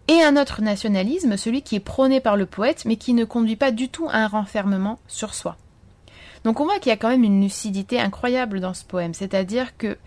et 0.08 0.22
un 0.22 0.36
autre 0.40 0.62
nationalisme, 0.62 1.36
celui 1.36 1.62
qui 1.62 1.76
est 1.76 1.80
prôné 1.80 2.20
par 2.20 2.36
le 2.36 2.46
poète 2.46 2.84
mais 2.86 2.96
qui 2.96 3.12
ne 3.12 3.24
conduit 3.24 3.56
pas 3.56 3.72
du 3.72 3.90
tout 3.90 4.08
à 4.10 4.18
un 4.18 4.26
renfermement 4.26 4.98
sur 5.06 5.34
soi. 5.34 5.56
Donc 6.44 6.60
on 6.60 6.64
voit 6.64 6.78
qu'il 6.78 6.90
y 6.90 6.92
a 6.92 6.96
quand 6.96 7.08
même 7.08 7.24
une 7.24 7.42
lucidité 7.42 8.00
incroyable 8.00 8.60
dans 8.60 8.74
ce 8.74 8.84
poème, 8.84 9.12
c'est-à-dire 9.12 9.76
que 9.76 9.98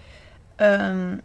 euh, 0.62 1.16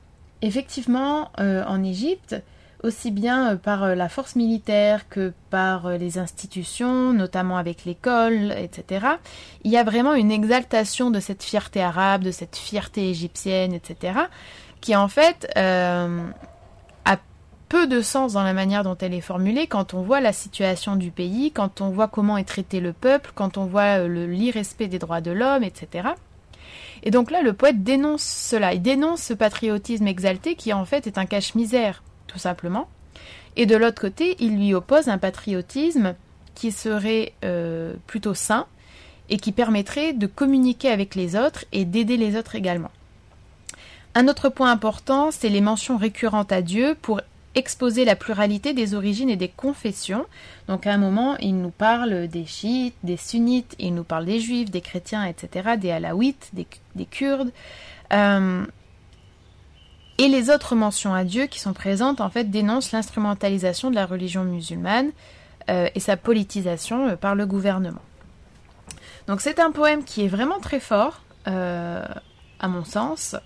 effectivement 0.43 1.31
euh, 1.39 1.65
en 1.67 1.83
Égypte, 1.83 2.37
aussi 2.83 3.11
bien 3.11 3.53
euh, 3.53 3.57
par 3.57 3.85
euh, 3.85 3.95
la 3.95 4.09
force 4.09 4.37
militaire 4.37 5.09
que 5.09 5.33
par 5.51 5.87
euh, 5.87 5.97
les 5.97 6.19
institutions, 6.19 7.13
notamment 7.13 7.57
avec 7.57 7.85
l'école, 7.85 8.53
etc. 8.53 9.07
Il 9.65 9.71
y 9.71 9.77
a 9.77 9.85
vraiment 9.85 10.15
une 10.15 10.33
exaltation 10.33 11.11
de 11.11 11.21
cette 11.21 11.43
fierté 11.43 11.83
arabe, 11.83 12.23
de 12.23 12.31
cette 12.31 12.57
fierté 12.57 13.09
égyptienne, 13.09 13.73
etc., 13.73 14.21
qui 14.81 14.97
en 14.97 15.07
fait 15.07 15.49
a 15.57 16.09
peu 17.69 17.87
de 17.87 18.01
sens 18.01 18.33
dans 18.33 18.43
la 18.43 18.53
manière 18.53 18.83
dont 18.83 18.97
elle 19.01 19.15
est 19.15 19.21
formulée 19.21 19.69
quand 19.69 19.95
on 19.95 20.03
voit 20.03 20.21
la 20.21 20.33
situation 20.33 20.97
du 20.97 21.13
pays, 21.13 21.53
quand 21.53 21.81
on 21.81 21.91
voit 21.91 22.09
comment 22.09 22.37
est 22.37 22.45
traité 22.45 22.81
le 22.81 22.93
peuple, 22.93 23.31
quand 23.35 23.59
on 23.59 23.65
voit 23.65 24.09
l'irrespect 24.09 24.89
des 24.89 24.99
droits 24.99 25.21
de 25.21 25.31
l'homme, 25.31 25.63
etc. 25.63 26.09
Et 27.05 27.13
donc 27.13 27.31
là, 27.31 27.43
le 27.43 27.53
poète 27.53 27.85
dénonce 27.85 28.23
cela, 28.23 28.75
il 28.75 28.83
dénonce 28.83 29.23
ce 29.23 29.35
patriotisme 29.35 30.09
exalté 30.09 30.57
qui 30.57 30.73
en 30.73 30.85
fait 30.85 31.07
est 31.07 31.17
un 31.17 31.27
cache-misère, 31.27 32.03
tout 32.33 32.39
simplement. 32.39 32.89
Et 33.57 33.67
de 33.67 33.77
l'autre 33.77 34.01
côté, 34.01 34.37
il 34.41 34.57
lui 34.57 34.75
oppose 34.75 35.09
un 35.09 35.19
patriotisme 35.19 36.15
qui 36.55 36.73
serait 36.73 37.33
euh, 37.45 37.95
plutôt 38.07 38.35
sain 38.35 38.67
et 39.29 39.37
qui 39.37 39.53
permettrait 39.53 40.13
de 40.13 40.27
communiquer 40.27 40.91
avec 40.91 41.15
les 41.15 41.37
autres 41.37 41.65
et 41.73 41.85
d'aider 41.85 42.17
les 42.17 42.37
autres 42.37 42.55
également. 42.55 42.91
Un 44.15 44.29
autre 44.29 44.49
point 44.49 44.71
important, 44.71 45.31
c'est 45.31 45.49
les 45.49 45.63
mentions 45.63 45.97
récurrentes 45.97 46.53
à 46.53 46.61
Dieu 46.61 46.97
pour 47.01 47.21
exposer 47.55 48.05
la 48.05 48.17
pluralité 48.17 48.73
des 48.73 48.95
origines 48.95 49.31
et 49.31 49.37
des 49.37 49.49
confessions. 49.49 50.27
Donc 50.69 50.87
à 50.87 50.93
un 50.93 50.99
moment, 50.99 51.37
il 51.39 51.57
nous 51.61 51.71
parle 51.71 52.29
des 52.29 52.47
chiites, 52.47 52.95
des 53.03 53.17
sunnites, 53.17 53.75
il 53.79 53.95
nous 53.95 54.05
parle 54.05 54.27
des 54.27 54.41
juifs, 54.41 54.71
des 54.71 54.81
chrétiens, 54.81 55.25
etc., 55.25 55.77
des 55.79 55.91
alaouites, 55.91 56.51
des, 56.53 56.67
kurdes. 57.07 57.53
Euh, 58.13 58.65
et 60.25 60.29
les 60.29 60.51
autres 60.51 60.75
mentions 60.75 61.15
à 61.15 61.25
Dieu 61.25 61.47
qui 61.47 61.59
sont 61.59 61.73
présentes, 61.73 62.21
en 62.21 62.31
fait, 62.31 62.45
dénoncent 62.45 62.93
l'instrumentalisation 62.93 63.91
de 63.91 63.95
la 63.95 64.07
religion 64.07 64.45
musulmane 64.45 65.11
euh, 65.69 65.89
et 65.95 66.01
sa 66.01 66.17
politisation 66.17 67.09
euh, 67.09 67.17
par 67.17 67.35
le 67.35 67.47
gouvernement. 67.47 68.03
Donc 69.27 69.41
c'est 69.41 69.61
un 69.61 69.71
poème 69.71 70.05
qui 70.05 70.25
est 70.25 70.29
vraiment 70.29 70.59
très 70.59 70.81
fort, 70.81 71.23
à 71.45 72.69
mon 72.69 72.85
sens, 72.85 73.37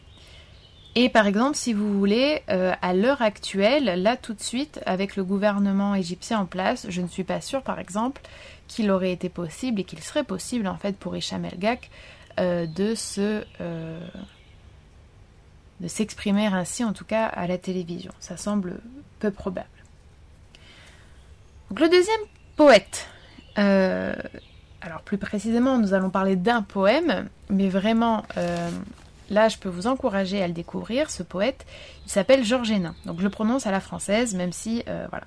et 0.99 1.11
par 1.11 1.27
exemple, 1.27 1.59
si 1.59 1.75
vous 1.75 1.99
voulez, 1.99 2.43
euh, 2.49 2.73
à 2.81 2.95
l'heure 2.95 3.21
actuelle, 3.21 4.03
là 4.03 4.17
tout 4.17 4.33
de 4.33 4.41
suite, 4.41 4.81
avec 4.87 5.17
le 5.17 5.25
gouvernement 5.25 5.95
égyptien 5.95 6.41
en 6.41 6.47
place, 6.47 6.87
je 6.89 7.03
ne 7.03 7.07
suis 7.07 7.23
pas 7.23 7.43
sûre, 7.43 7.62
par 7.62 7.79
exemple, 7.79 8.23
qu'il 8.67 8.91
aurait 8.91 9.12
été 9.12 9.29
possible 9.29 9.83
et 9.83 9.85
qu'il 9.85 10.01
serait 10.01 10.25
possible 10.25 10.67
en 10.67 10.79
fait 10.79 10.97
pour 10.97 11.15
Hicham 11.15 11.45
El 11.45 11.59
Gak 11.59 11.91
euh, 12.41 12.67
de 12.67 12.95
se 12.95 13.45
euh, 13.61 14.01
de 15.81 15.89
s'exprimer 15.89 16.47
ainsi, 16.47 16.85
en 16.85 16.93
tout 16.93 17.05
cas 17.05 17.27
à 17.27 17.47
la 17.47 17.59
télévision. 17.59 18.12
Ça 18.19 18.37
semble 18.37 18.81
peu 19.19 19.31
probable. 19.31 19.69
Donc 21.71 21.81
le 21.81 21.89
deuxième 21.89 22.21
poète. 22.57 23.09
alors 23.57 25.03
plus 25.05 25.19
précisément, 25.19 25.79
nous 25.79 25.95
allons 25.95 26.11
parler 26.11 26.37
d'un 26.37 26.62
poème, 26.62 27.29
mais 27.51 27.69
vraiment 27.69 28.25
Là, 29.29 29.49
je 29.49 29.59
peux 29.59 29.69
vous 29.69 29.89
encourager 29.89 30.41
à 30.43 30.47
le 30.47 30.53
découvrir, 30.53 31.11
ce 31.11 31.23
poète. 31.23 31.65
Il 32.05 32.11
s'appelle 32.11 32.45
Georges 32.45 32.71
Hénin. 32.71 32.95
Donc, 33.07 33.19
je 33.19 33.25
le 33.25 33.31
prononce 33.31 33.67
à 33.67 33.73
la 33.73 33.81
française, 33.81 34.35
même 34.35 34.53
si, 34.53 34.85
euh, 34.89 35.07
voilà. 35.11 35.25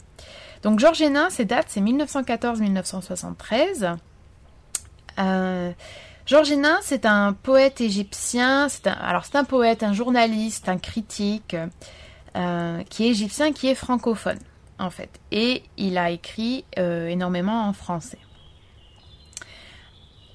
Donc, 0.64 0.80
Georges 0.80 1.02
Hénin, 1.02 1.30
ses 1.30 1.46
dates, 1.46 1.68
c'est 1.70 1.82
1914-1973. 1.82 3.98
Euh, 6.30 6.36
Georges 6.36 6.52
Hénin, 6.52 6.78
c'est 6.82 7.06
un 7.06 7.34
poète 7.34 7.82
égyptien. 7.82 8.70
C'est 8.70 8.88
un, 8.88 8.94
alors, 8.94 9.26
c'est 9.26 9.36
un 9.36 9.44
poète, 9.44 9.84
un 9.84 9.94
journaliste, 9.94 10.70
un 10.70 10.78
critique, 10.78 11.56
euh, 12.36 12.84
qui 12.84 13.06
est 13.06 13.10
égyptien, 13.10 13.52
qui 13.52 13.68
est 13.68 13.76
francophone, 13.76 14.40
en 14.78 14.90
fait. 14.90 15.20
Et 15.32 15.64
il 15.78 15.98
a 15.98 16.12
écrit 16.12 16.66
énormément 16.78 17.68
en 17.68 17.74
français. 17.74 18.20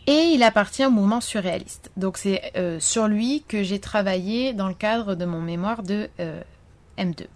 Et 0.07 0.33
il 0.35 0.43
appartient 0.43 0.85
au 0.85 0.91
mouvement 0.91 1.21
surréaliste. 1.21 1.91
Donc 1.97 2.19
c'est 2.19 2.53
euh, 2.57 2.79
sur 2.79 3.09
lui 3.09 3.43
que 3.49 3.63
j'ai 3.63 3.81
travaillé 3.81 4.53
dans 4.53 4.69
le 4.69 4.75
cadre 4.75 5.15
de 5.15 5.25
mon 5.25 5.41
mémoire 5.41 5.83
de 5.83 6.11
euh, 6.21 6.43
M2. 6.99 7.27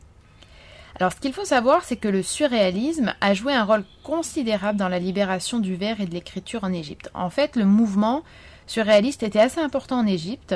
Alors 0.96 1.12
ce 1.12 1.20
qu'il 1.20 1.32
faut 1.32 1.46
savoir, 1.46 1.84
c'est 1.84 1.96
que 1.96 2.08
le 2.08 2.22
surréalisme 2.22 3.14
a 3.20 3.32
joué 3.32 3.54
un 3.54 3.64
rôle 3.64 3.84
considérable 4.02 4.78
dans 4.78 4.88
la 4.88 4.98
libération 4.98 5.60
du 5.60 5.76
vers 5.76 6.00
et 6.00 6.06
de 6.06 6.12
l'écriture 6.12 6.64
en 6.64 6.72
Égypte. 6.72 7.08
En 7.14 7.30
fait, 7.30 7.56
le 7.56 7.64
mouvement 7.64 8.22
surréaliste 8.68 9.22
était 9.24 9.40
assez 9.40 9.60
important 9.60 9.98
en 9.98 10.06
Égypte 10.06 10.54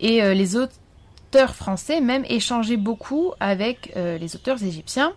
et 0.00 0.22
euh, 0.22 0.32
les 0.32 0.56
auteurs 0.56 1.54
français 1.54 2.00
même 2.00 2.24
échangeaient 2.28 2.78
beaucoup 2.78 3.32
avec 3.40 3.92
les 3.94 4.36
auteurs 4.36 4.62
égyptiens. 4.62 5.12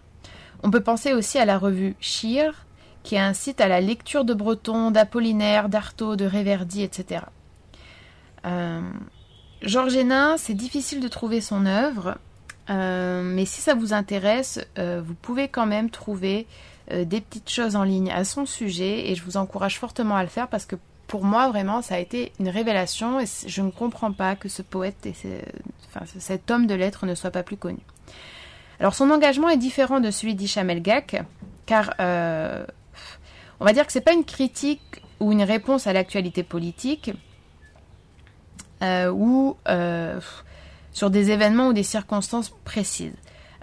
On 0.63 0.71
peut 0.71 0.81
penser 0.81 1.13
aussi 1.13 1.37
à 1.37 1.45
la 1.45 1.57
revue 1.57 1.95
Shir, 2.01 2.65
qui 3.03 3.17
incite 3.17 3.61
à 3.61 3.67
la 3.67 3.81
lecture 3.81 4.25
de 4.25 4.33
Breton, 4.33 4.91
d'Apollinaire, 4.91 5.69
d'Artaud, 5.69 6.15
de 6.15 6.25
Réverdi, 6.25 6.83
etc. 6.83 7.23
Euh, 8.45 8.81
Georges 9.61 9.95
Hénin, 9.95 10.37
c'est 10.37 10.53
difficile 10.53 10.99
de 10.99 11.07
trouver 11.07 11.41
son 11.41 11.65
œuvre, 11.65 12.17
euh, 12.69 13.23
mais 13.23 13.45
si 13.45 13.61
ça 13.61 13.73
vous 13.73 13.93
intéresse, 13.93 14.59
euh, 14.77 15.01
vous 15.03 15.15
pouvez 15.15 15.47
quand 15.47 15.65
même 15.65 15.89
trouver 15.89 16.47
des 16.91 17.21
petites 17.21 17.51
choses 17.51 17.75
en 17.75 17.83
ligne 17.83 18.09
à 18.09 18.23
son 18.23 18.47
sujet 18.47 19.11
et 19.11 19.13
je 19.13 19.23
vous 19.23 19.37
encourage 19.37 19.77
fortement 19.77 20.15
à 20.15 20.23
le 20.23 20.29
faire 20.29 20.47
parce 20.47 20.65
que 20.65 20.75
pour 21.09 21.25
moi, 21.25 21.49
vraiment, 21.49 21.81
ça 21.81 21.95
a 21.95 21.97
été 21.97 22.31
une 22.39 22.47
révélation 22.47 23.19
et 23.19 23.25
je 23.47 23.61
ne 23.61 23.71
comprends 23.71 24.13
pas 24.13 24.35
que 24.35 24.47
ce 24.47 24.61
poète 24.61 25.05
et 25.05 25.13
cet 26.19 26.51
homme 26.51 26.67
de 26.67 26.75
lettres 26.75 27.05
ne 27.05 27.15
soit 27.15 27.31
pas 27.31 27.43
plus 27.43 27.57
connu. 27.57 27.79
Alors, 28.79 28.93
son 28.93 29.09
engagement 29.09 29.49
est 29.49 29.57
différent 29.57 29.99
de 29.99 30.11
celui 30.11 30.35
d'Hicham 30.35 30.69
El 30.69 30.81
Gak, 30.81 31.21
car 31.65 31.95
on 33.59 33.65
va 33.65 33.73
dire 33.73 33.85
que 33.85 33.91
c'est 33.91 34.01
pas 34.01 34.13
une 34.13 34.23
critique 34.23 35.01
ou 35.19 35.31
une 35.31 35.43
réponse 35.43 35.87
à 35.87 35.93
l'actualité 35.93 36.43
politique 36.43 37.11
euh, 38.81 39.11
ou 39.11 39.57
euh, 39.67 40.19
sur 40.93 41.09
des 41.09 41.31
événements 41.31 41.67
ou 41.67 41.73
des 41.73 41.83
circonstances 41.83 42.53
précises. 42.63 43.15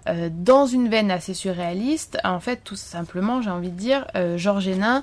Euh, 0.09 0.29
dans 0.31 0.67
une 0.67 0.89
veine 0.89 1.11
assez 1.11 1.33
surréaliste, 1.33 2.19
en 2.25 2.41
fait, 2.41 2.63
tout 2.63 2.77
simplement, 2.77 3.41
j'ai 3.41 3.51
envie 3.51 3.71
de 3.71 3.79
dire, 3.79 4.07
Georges 4.37 4.69
Hénin 4.69 5.03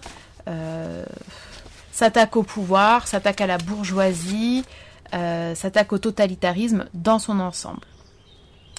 s'attaque 1.94 2.36
au 2.36 2.44
pouvoir, 2.44 3.08
s'attaque 3.08 3.40
à 3.40 3.48
la 3.48 3.58
bourgeoisie, 3.58 4.66
s'attaque 5.12 5.94
au 5.94 6.00
totalitarisme 6.00 6.86
dans 6.94 7.20
son 7.20 7.40
ensemble. 7.40 7.86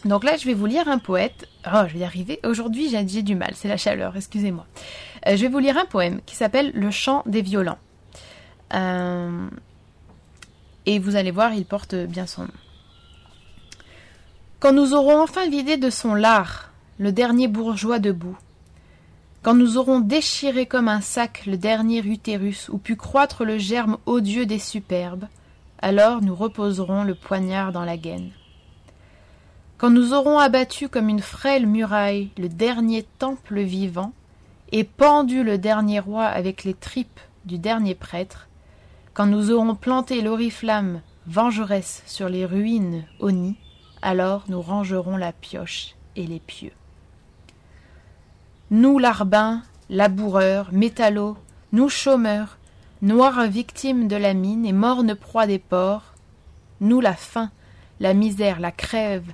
Donc 0.04 0.22
là, 0.22 0.36
je 0.36 0.44
vais 0.44 0.54
vous 0.54 0.66
lire 0.66 0.88
un 0.88 0.98
poète. 0.98 1.48
Oh, 1.66 1.84
je 1.88 1.94
vais 1.94 2.00
y 2.00 2.04
arriver. 2.04 2.38
Aujourd'hui, 2.44 2.90
j'ai 2.90 3.22
du 3.22 3.34
mal. 3.34 3.52
C'est 3.54 3.68
la 3.68 3.78
chaleur, 3.78 4.16
excusez-moi. 4.16 4.66
Euh, 5.26 5.36
je 5.36 5.42
vais 5.42 5.48
vous 5.48 5.58
lire 5.58 5.78
un 5.78 5.86
poème 5.86 6.20
qui 6.26 6.36
s'appelle 6.36 6.72
Le 6.74 6.90
chant 6.90 7.22
des 7.26 7.40
violents. 7.40 7.78
Euh, 8.74 9.48
et 10.84 10.98
vous 10.98 11.16
allez 11.16 11.30
voir, 11.30 11.54
il 11.54 11.64
porte 11.64 11.94
bien 11.94 12.26
son 12.26 12.42
nom. 12.42 12.48
Quand 14.60 14.72
nous 14.72 14.94
aurons 14.94 15.22
enfin 15.22 15.48
vidé 15.48 15.76
de 15.76 15.90
son 15.90 16.14
lard 16.14 16.70
le 16.98 17.10
dernier 17.10 17.48
bourgeois 17.48 17.98
debout, 17.98 18.36
quand 19.44 19.54
nous 19.54 19.76
aurons 19.76 20.00
déchiré 20.00 20.64
comme 20.64 20.88
un 20.88 21.02
sac 21.02 21.44
le 21.44 21.58
dernier 21.58 21.98
utérus 21.98 22.70
où 22.70 22.78
put 22.78 22.96
croître 22.96 23.44
le 23.44 23.58
germe 23.58 23.98
odieux 24.06 24.46
des 24.46 24.58
superbes, 24.58 25.26
alors 25.82 26.22
nous 26.22 26.34
reposerons 26.34 27.04
le 27.04 27.14
poignard 27.14 27.70
dans 27.70 27.84
la 27.84 27.98
gaine. 27.98 28.30
Quand 29.76 29.90
nous 29.90 30.14
aurons 30.14 30.38
abattu 30.38 30.88
comme 30.88 31.10
une 31.10 31.20
frêle 31.20 31.66
muraille 31.66 32.30
le 32.38 32.48
dernier 32.48 33.02
temple 33.18 33.60
vivant, 33.60 34.14
et 34.72 34.82
pendu 34.82 35.44
le 35.44 35.58
dernier 35.58 36.00
roi 36.00 36.24
avec 36.24 36.64
les 36.64 36.72
tripes 36.72 37.20
du 37.44 37.58
dernier 37.58 37.94
prêtre, 37.94 38.48
quand 39.12 39.26
nous 39.26 39.50
aurons 39.50 39.74
planté 39.74 40.22
l'oriflamme 40.22 41.02
vengeresse 41.26 42.02
sur 42.06 42.30
les 42.30 42.46
ruines 42.46 43.04
au 43.20 43.30
nid, 43.30 43.56
alors 44.00 44.44
nous 44.48 44.62
rangerons 44.62 45.18
la 45.18 45.32
pioche 45.32 45.96
et 46.16 46.26
les 46.26 46.40
pieux. 46.40 46.72
Nous 48.74 48.98
larbins, 48.98 49.62
laboureurs, 49.88 50.72
métallos, 50.72 51.36
nous 51.70 51.88
chômeurs, 51.88 52.58
noirs 53.02 53.46
victimes 53.46 54.08
de 54.08 54.16
la 54.16 54.34
mine 54.34 54.66
et 54.66 54.72
mornes 54.72 55.14
proies 55.14 55.46
des 55.46 55.60
porcs, 55.60 56.14
nous 56.80 57.00
la 57.00 57.14
faim, 57.14 57.52
la 58.00 58.14
misère, 58.14 58.58
la 58.58 58.72
crève, 58.72 59.30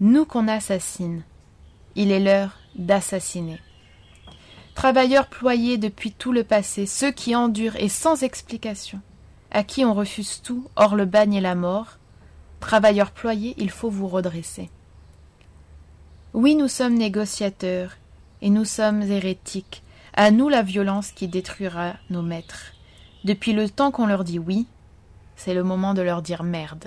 nous 0.00 0.24
qu'on 0.24 0.46
assassine. 0.46 1.24
Il 1.96 2.12
est 2.12 2.20
l'heure 2.20 2.60
d'assassiner. 2.76 3.58
Travailleurs 4.76 5.26
ployés 5.26 5.78
depuis 5.78 6.12
tout 6.12 6.30
le 6.30 6.44
passé, 6.44 6.86
ceux 6.86 7.10
qui 7.10 7.34
endurent 7.34 7.74
et 7.74 7.88
sans 7.88 8.22
explication, 8.22 9.00
à 9.50 9.64
qui 9.64 9.84
on 9.84 9.94
refuse 9.94 10.42
tout, 10.42 10.64
hors 10.76 10.94
le 10.94 11.06
bagne 11.06 11.34
et 11.34 11.40
la 11.40 11.56
mort, 11.56 11.98
travailleurs 12.60 13.10
ployés, 13.10 13.56
il 13.58 13.70
faut 13.70 13.90
vous 13.90 14.06
redresser. 14.06 14.70
Oui, 16.34 16.54
nous 16.54 16.68
sommes 16.68 16.94
négociateurs, 16.94 17.96
et 18.42 18.50
nous 18.50 18.64
sommes 18.64 19.02
hérétiques, 19.02 19.82
à 20.14 20.30
nous 20.30 20.48
la 20.48 20.62
violence 20.62 21.12
qui 21.12 21.28
détruira 21.28 21.94
nos 22.10 22.22
maîtres. 22.22 22.72
Depuis 23.24 23.52
le 23.52 23.68
temps 23.68 23.90
qu'on 23.90 24.06
leur 24.06 24.24
dit 24.24 24.38
oui, 24.38 24.66
c'est 25.36 25.54
le 25.54 25.62
moment 25.62 25.94
de 25.94 26.02
leur 26.02 26.22
dire 26.22 26.42
merde. 26.42 26.86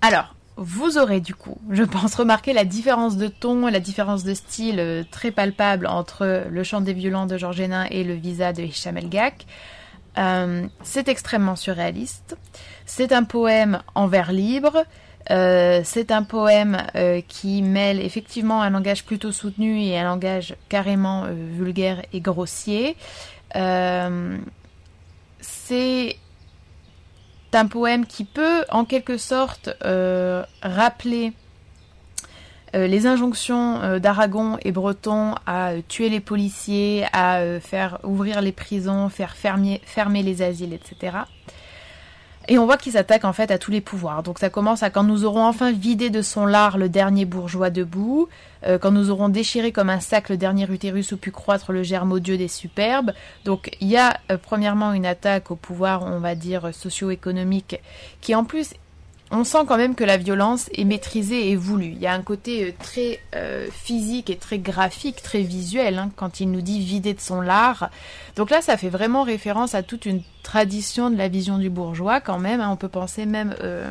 Alors, 0.00 0.34
vous 0.56 0.98
aurez 0.98 1.20
du 1.20 1.34
coup, 1.34 1.58
je 1.70 1.84
pense, 1.84 2.14
remarqué 2.14 2.52
la 2.52 2.64
différence 2.64 3.16
de 3.16 3.28
ton, 3.28 3.66
la 3.66 3.80
différence 3.80 4.24
de 4.24 4.34
style 4.34 4.80
euh, 4.80 5.04
très 5.08 5.30
palpable 5.30 5.86
entre 5.86 6.46
le 6.50 6.62
chant 6.64 6.80
des 6.80 6.92
violents 6.92 7.26
de 7.26 7.38
Georges 7.38 7.60
Hénin 7.60 7.86
et 7.90 8.04
le 8.04 8.14
visa 8.14 8.52
de 8.52 8.62
Hicham. 8.62 8.98
Euh, 10.18 10.66
c'est 10.82 11.08
extrêmement 11.08 11.54
surréaliste. 11.54 12.36
C'est 12.86 13.12
un 13.12 13.22
poème 13.22 13.82
en 13.94 14.08
vers 14.08 14.32
libre. 14.32 14.84
Euh, 15.30 15.82
c'est 15.84 16.10
un 16.10 16.22
poème 16.22 16.78
qui 17.28 17.62
mêle 17.62 18.00
effectivement 18.00 18.62
un 18.62 18.70
langage 18.70 19.04
plutôt 19.04 19.32
soutenu 19.32 19.80
et 19.80 19.98
un 19.98 20.04
langage 20.04 20.56
carrément 20.68 21.26
vulgaire 21.26 22.02
et 22.12 22.20
grossier. 22.20 22.96
c'est 25.40 26.16
un 27.52 27.66
poème 27.66 28.06
qui 28.06 28.24
peut 28.24 28.64
en 28.70 28.84
quelque 28.84 29.16
sorte 29.18 29.70
rappeler 30.62 31.32
les 32.74 33.06
injonctions 33.06 33.98
d'Aragon 33.98 34.58
et 34.62 34.72
Breton 34.72 35.34
à 35.46 35.72
tuer 35.88 36.08
les 36.10 36.20
policiers, 36.20 37.06
à 37.12 37.60
faire 37.60 37.98
ouvrir 38.02 38.40
les 38.40 38.52
prisons, 38.52 39.08
faire 39.08 39.36
fermer 39.36 40.22
les 40.22 40.42
asiles, 40.42 40.72
etc. 40.72 41.18
Et 42.50 42.58
on 42.58 42.64
voit 42.64 42.78
qu'il 42.78 42.92
s'attaque 42.92 43.26
en 43.26 43.34
fait 43.34 43.50
à 43.50 43.58
tous 43.58 43.70
les 43.70 43.82
pouvoirs. 43.82 44.22
Donc 44.22 44.38
ça 44.38 44.48
commence 44.48 44.82
à 44.82 44.88
quand 44.88 45.04
nous 45.04 45.26
aurons 45.26 45.44
enfin 45.44 45.70
vidé 45.70 46.08
de 46.08 46.22
son 46.22 46.46
lard 46.46 46.78
le 46.78 46.88
dernier 46.88 47.26
bourgeois 47.26 47.68
debout, 47.68 48.28
euh, 48.66 48.78
quand 48.78 48.90
nous 48.90 49.10
aurons 49.10 49.28
déchiré 49.28 49.70
comme 49.70 49.90
un 49.90 50.00
sac 50.00 50.30
le 50.30 50.38
dernier 50.38 50.66
utérus 50.70 51.12
où 51.12 51.18
pu 51.18 51.30
croître 51.30 51.72
le 51.72 51.82
germe 51.82 52.10
odieux 52.12 52.38
des 52.38 52.48
superbes. 52.48 53.12
Donc 53.44 53.76
il 53.82 53.88
y 53.88 53.98
a 53.98 54.18
euh, 54.30 54.38
premièrement 54.42 54.94
une 54.94 55.04
attaque 55.04 55.50
au 55.50 55.56
pouvoir, 55.56 56.04
on 56.04 56.20
va 56.20 56.34
dire, 56.34 56.70
socio-économique, 56.72 57.80
qui 58.22 58.34
en 58.34 58.44
plus 58.44 58.72
on 59.30 59.44
sent 59.44 59.58
quand 59.66 59.76
même 59.76 59.94
que 59.94 60.04
la 60.04 60.16
violence 60.16 60.70
est 60.72 60.84
maîtrisée 60.84 61.50
et 61.50 61.56
voulue. 61.56 61.92
Il 61.92 61.98
y 61.98 62.06
a 62.06 62.14
un 62.14 62.22
côté 62.22 62.64
euh, 62.64 62.72
très 62.78 63.20
euh, 63.34 63.68
physique 63.70 64.30
et 64.30 64.36
très 64.36 64.58
graphique, 64.58 65.22
très 65.22 65.42
visuel, 65.42 65.98
hein, 65.98 66.10
quand 66.16 66.40
il 66.40 66.50
nous 66.50 66.62
dit 66.62 66.80
vider 66.80 67.12
de 67.12 67.20
son 67.20 67.40
lard. 67.40 67.90
Donc 68.36 68.50
là, 68.50 68.62
ça 68.62 68.76
fait 68.76 68.88
vraiment 68.88 69.24
référence 69.24 69.74
à 69.74 69.82
toute 69.82 70.06
une 70.06 70.22
tradition 70.42 71.10
de 71.10 71.16
la 71.16 71.28
vision 71.28 71.58
du 71.58 71.68
bourgeois 71.68 72.20
quand 72.20 72.38
même. 72.38 72.60
Hein. 72.60 72.70
On 72.70 72.76
peut 72.76 72.88
penser 72.88 73.26
même 73.26 73.54
euh, 73.62 73.90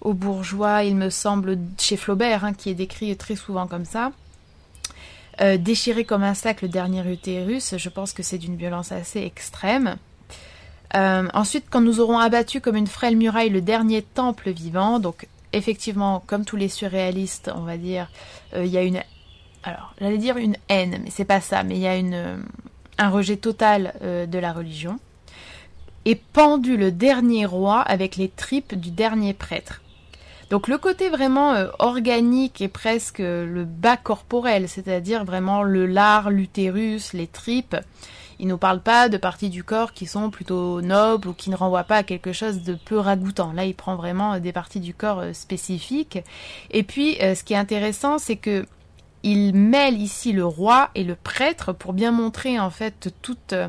au 0.00 0.14
bourgeois, 0.14 0.82
il 0.82 0.96
me 0.96 1.10
semble, 1.10 1.56
chez 1.78 1.96
Flaubert, 1.96 2.44
hein, 2.44 2.54
qui 2.54 2.70
est 2.70 2.74
décrit 2.74 3.16
très 3.16 3.36
souvent 3.36 3.68
comme 3.68 3.84
ça. 3.84 4.10
déchiré 5.58 6.04
comme 6.04 6.24
un 6.24 6.34
sac 6.34 6.62
le 6.62 6.68
dernier 6.68 7.08
utérus, 7.10 7.76
je 7.76 7.88
pense 7.88 8.12
que 8.12 8.22
c'est 8.22 8.38
d'une 8.38 8.56
violence 8.56 8.90
assez 8.92 9.20
extrême. 9.20 9.96
Euh, 10.94 11.28
ensuite, 11.34 11.66
quand 11.70 11.80
nous 11.80 12.00
aurons 12.00 12.18
abattu 12.18 12.60
comme 12.60 12.76
une 12.76 12.86
frêle 12.86 13.16
muraille 13.16 13.50
le 13.50 13.60
dernier 13.60 14.02
temple 14.02 14.50
vivant, 14.50 15.00
donc 15.00 15.26
effectivement, 15.52 16.22
comme 16.26 16.44
tous 16.44 16.56
les 16.56 16.68
surréalistes, 16.68 17.50
on 17.54 17.62
va 17.62 17.76
dire, 17.76 18.08
euh, 18.54 18.64
il 18.64 18.70
y 18.70 18.78
a 18.78 18.82
une, 18.82 19.02
alors 19.64 19.92
j'allais 20.00 20.18
dire 20.18 20.36
une 20.36 20.56
haine, 20.68 21.00
mais 21.02 21.10
c'est 21.10 21.24
pas 21.24 21.40
ça, 21.40 21.62
mais 21.64 21.74
il 21.74 21.80
y 21.80 21.88
a 21.88 21.96
une, 21.96 22.14
euh, 22.14 22.36
un 22.98 23.08
rejet 23.08 23.36
total 23.36 23.94
de 24.02 24.38
la 24.38 24.52
religion. 24.52 25.00
Et 26.04 26.14
pendu 26.14 26.76
le 26.76 26.92
dernier 26.92 27.44
roi 27.44 27.80
avec 27.80 28.16
les 28.16 28.28
tripes 28.28 28.74
du 28.74 28.90
dernier 28.90 29.32
prêtre. 29.32 29.80
Donc 30.50 30.68
le 30.68 30.78
côté 30.78 31.08
vraiment 31.08 31.54
organique 31.80 32.60
et 32.60 32.68
presque 32.68 33.18
le 33.18 33.64
bas 33.64 33.96
corporel, 33.96 34.68
c'est-à-dire 34.68 35.24
vraiment 35.24 35.62
le 35.64 35.86
lard, 35.86 36.30
l'utérus, 36.30 37.14
les 37.14 37.26
tripes, 37.26 37.76
il 38.44 38.48
ne 38.48 38.56
parle 38.56 38.80
pas 38.80 39.08
de 39.08 39.16
parties 39.16 39.48
du 39.48 39.64
corps 39.64 39.94
qui 39.94 40.04
sont 40.04 40.28
plutôt 40.28 40.82
nobles 40.82 41.28
ou 41.28 41.32
qui 41.32 41.48
ne 41.48 41.56
renvoient 41.56 41.84
pas 41.84 41.96
à 41.96 42.02
quelque 42.02 42.34
chose 42.34 42.62
de 42.62 42.74
peu 42.74 42.98
ragoûtant. 42.98 43.54
Là, 43.54 43.64
il 43.64 43.74
prend 43.74 43.96
vraiment 43.96 44.38
des 44.38 44.52
parties 44.52 44.80
du 44.80 44.92
corps 44.92 45.20
euh, 45.20 45.32
spécifiques. 45.32 46.18
Et 46.70 46.82
puis, 46.82 47.16
euh, 47.22 47.34
ce 47.34 47.42
qui 47.42 47.54
est 47.54 47.56
intéressant, 47.56 48.18
c'est 48.18 48.36
que 48.36 48.66
il 49.22 49.54
mêle 49.54 49.98
ici 49.98 50.32
le 50.32 50.44
roi 50.44 50.90
et 50.94 51.04
le 51.04 51.14
prêtre 51.14 51.72
pour 51.72 51.94
bien 51.94 52.12
montrer 52.12 52.60
en 52.60 52.68
fait 52.68 53.08
toutes 53.22 53.54
euh, 53.54 53.66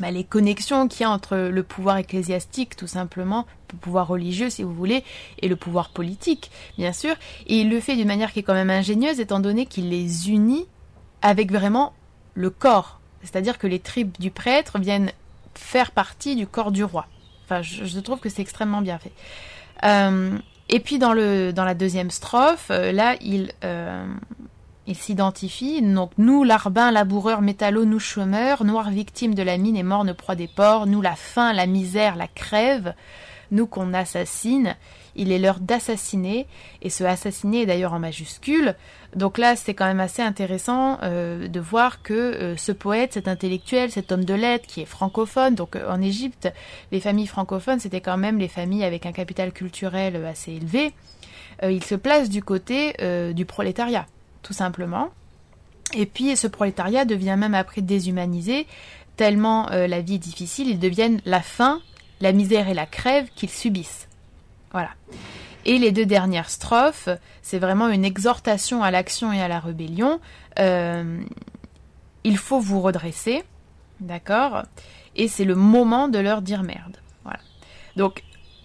bah, 0.00 0.10
les 0.10 0.24
connexions 0.24 0.88
qu'il 0.88 1.02
y 1.02 1.04
a 1.04 1.10
entre 1.10 1.36
le 1.36 1.62
pouvoir 1.62 1.96
ecclésiastique, 1.96 2.74
tout 2.74 2.88
simplement, 2.88 3.46
le 3.72 3.78
pouvoir 3.78 4.08
religieux, 4.08 4.50
si 4.50 4.64
vous 4.64 4.74
voulez, 4.74 5.04
et 5.38 5.46
le 5.46 5.54
pouvoir 5.54 5.90
politique, 5.90 6.50
bien 6.78 6.92
sûr. 6.92 7.14
Et 7.46 7.60
il 7.60 7.70
le 7.70 7.78
fait 7.78 7.94
d'une 7.94 8.08
manière 8.08 8.32
qui 8.32 8.40
est 8.40 8.42
quand 8.42 8.54
même 8.54 8.70
ingénieuse, 8.70 9.20
étant 9.20 9.38
donné 9.38 9.66
qu'il 9.66 9.88
les 9.88 10.30
unit 10.30 10.66
avec 11.22 11.52
vraiment 11.52 11.92
le 12.34 12.50
corps 12.50 12.98
c'est-à-dire 13.24 13.58
que 13.58 13.66
les 13.66 13.78
tripes 13.78 14.20
du 14.20 14.30
prêtre 14.30 14.78
viennent 14.78 15.10
faire 15.54 15.90
partie 15.90 16.36
du 16.36 16.46
corps 16.46 16.72
du 16.72 16.84
roi. 16.84 17.06
Enfin, 17.44 17.62
je, 17.62 18.00
trouve 18.00 18.20
que 18.20 18.28
c'est 18.28 18.42
extrêmement 18.42 18.80
bien 18.80 18.98
fait. 18.98 19.12
Euh, 19.84 20.38
et 20.68 20.80
puis 20.80 20.98
dans, 20.98 21.12
le, 21.12 21.52
dans 21.52 21.64
la 21.64 21.74
deuxième 21.74 22.10
strophe, 22.10 22.68
euh, 22.70 22.90
là, 22.90 23.16
il, 23.20 23.52
euh, 23.64 24.06
il 24.86 24.96
s'identifie. 24.96 25.82
Donc, 25.82 26.12
nous, 26.16 26.42
larbins, 26.42 26.90
laboureurs, 26.90 27.42
métallos, 27.42 27.84
nous 27.84 27.98
chômeurs, 27.98 28.64
noirs 28.64 28.90
victimes 28.90 29.34
de 29.34 29.42
la 29.42 29.58
mine 29.58 29.76
et 29.76 29.82
mornes 29.82 30.14
proie 30.14 30.36
des 30.36 30.48
porcs, 30.48 30.86
nous, 30.86 31.02
la 31.02 31.16
faim, 31.16 31.52
la 31.52 31.66
misère, 31.66 32.16
la 32.16 32.28
crève, 32.28 32.94
nous 33.50 33.66
qu'on 33.66 33.92
assassine, 33.92 34.74
il 35.16 35.32
est 35.32 35.38
l'heure 35.38 35.60
d'assassiner, 35.60 36.46
et 36.82 36.90
ce 36.90 37.04
assassiner 37.04 37.62
est 37.62 37.66
d'ailleurs 37.66 37.92
en 37.92 38.00
majuscule. 38.00 38.74
Donc 39.14 39.38
là, 39.38 39.56
c'est 39.56 39.74
quand 39.74 39.86
même 39.86 40.00
assez 40.00 40.22
intéressant 40.22 40.98
euh, 41.02 41.48
de 41.48 41.60
voir 41.60 42.02
que 42.02 42.12
euh, 42.14 42.56
ce 42.56 42.72
poète, 42.72 43.14
cet 43.14 43.28
intellectuel, 43.28 43.90
cet 43.90 44.10
homme 44.12 44.24
de 44.24 44.34
lettres 44.34 44.66
qui 44.66 44.80
est 44.80 44.86
francophone, 44.86 45.54
donc 45.54 45.76
euh, 45.76 45.88
en 45.90 46.00
Égypte, 46.02 46.52
les 46.90 47.00
familles 47.00 47.26
francophones, 47.26 47.80
c'était 47.80 48.00
quand 48.00 48.16
même 48.16 48.38
les 48.38 48.48
familles 48.48 48.84
avec 48.84 49.06
un 49.06 49.12
capital 49.12 49.52
culturel 49.52 50.24
assez 50.26 50.52
élevé, 50.52 50.92
il 51.62 51.84
se 51.84 51.94
place 51.94 52.28
du 52.28 52.42
côté 52.42 52.94
du 53.32 53.44
prolétariat, 53.44 54.06
tout 54.42 54.52
simplement. 54.52 55.10
Et 55.94 56.04
puis 56.04 56.36
ce 56.36 56.48
prolétariat 56.48 57.04
devient 57.04 57.36
même 57.38 57.54
après 57.54 57.80
déshumanisé, 57.80 58.66
tellement 59.16 59.68
la 59.70 60.00
vie 60.00 60.16
est 60.16 60.18
difficile, 60.18 60.68
ils 60.68 60.80
deviennent 60.80 61.20
la 61.24 61.40
faim 61.40 61.80
la 62.20 62.32
misère 62.32 62.68
et 62.68 62.74
la 62.74 62.86
crève 62.86 63.28
qu'ils 63.34 63.50
subissent. 63.50 64.08
Voilà. 64.72 64.90
Et 65.64 65.78
les 65.78 65.92
deux 65.92 66.06
dernières 66.06 66.50
strophes, 66.50 67.08
c'est 67.42 67.58
vraiment 67.58 67.88
une 67.88 68.04
exhortation 68.04 68.82
à 68.82 68.90
l'action 68.90 69.32
et 69.32 69.40
à 69.40 69.48
la 69.48 69.60
rébellion. 69.60 70.20
Euh, 70.58 71.22
il 72.24 72.36
faut 72.36 72.60
vous 72.60 72.80
redresser, 72.80 73.44
d'accord? 74.00 74.62
Et 75.16 75.28
c'est 75.28 75.44
le 75.44 75.54
moment 75.54 76.08
de 76.08 76.18
leur 76.18 76.42
dire 76.42 76.62
merde. 76.62 76.98
Voilà. 77.22 77.40
Donc, 77.96 78.22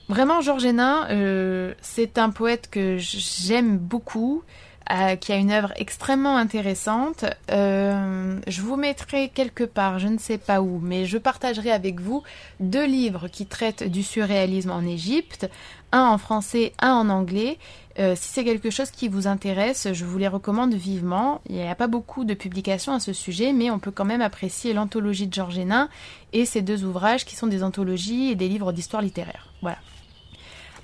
vraiment, 0.10 0.42
Georges 0.42 0.66
Hénin, 0.66 1.08
euh, 1.10 1.74
c'est 1.82 2.18
un 2.18 2.32
poète 2.32 2.70
que 2.70 2.98
j'aime 2.98 3.78
beaucoup. 3.78 4.44
Euh, 4.91 5.15
qui 5.15 5.32
a 5.32 5.36
une 5.36 5.52
œuvre 5.52 5.71
extrêmement 5.75 6.36
intéressante. 6.36 7.23
Euh, 7.52 8.39
je 8.47 8.62
vous 8.63 8.75
mettrai 8.75 9.30
quelque 9.30 9.63
part, 9.63 9.99
je 9.99 10.08
ne 10.08 10.17
sais 10.17 10.39
pas 10.39 10.62
où, 10.62 10.80
mais 10.82 11.06
je 11.06 11.19
partagerai 11.19 11.69
avec 11.69 11.99
vous 11.99 12.23
deux 12.60 12.88
livres 12.88 13.28
qui 13.28 13.45
traitent 13.45 13.84
du 13.84 14.02
surréalisme 14.02 14.71
en 14.71 14.82
Égypte, 14.82 15.47
un 15.91 16.06
en 16.06 16.17
français, 16.17 16.73
un 16.80 16.93
en 16.93 17.10
anglais. 17.10 17.60
Euh, 17.99 18.15
si 18.15 18.30
c'est 18.30 18.43
quelque 18.43 18.71
chose 18.71 18.89
qui 18.89 19.10
vous 19.10 19.28
intéresse, 19.28 19.89
je 19.93 20.06
vous 20.06 20.17
les 20.17 20.28
recommande 20.28 20.73
vivement. 20.73 21.41
Il 21.47 21.58
n'y 21.58 21.67
a 21.67 21.75
pas 21.75 21.86
beaucoup 21.86 22.25
de 22.25 22.34
publications 22.34 22.93
à 22.93 22.99
ce 22.99 23.13
sujet, 23.13 23.54
mais 23.54 23.69
on 23.69 23.78
peut 23.78 23.91
quand 23.91 24.06
même 24.06 24.21
apprécier 24.23 24.73
l'anthologie 24.73 25.28
de 25.28 25.34
Georges 25.36 25.60
Hénin 25.60 25.88
et 26.34 26.45
ces 26.45 26.63
deux 26.63 26.84
ouvrages 26.84 27.25
qui 27.25 27.36
sont 27.36 27.45
des 27.45 27.62
anthologies 27.62 28.32
et 28.32 28.36
des 28.36 28.49
livres 28.49 28.71
d'histoire 28.71 29.04
littéraire. 29.04 29.54
Voilà. 29.62 29.78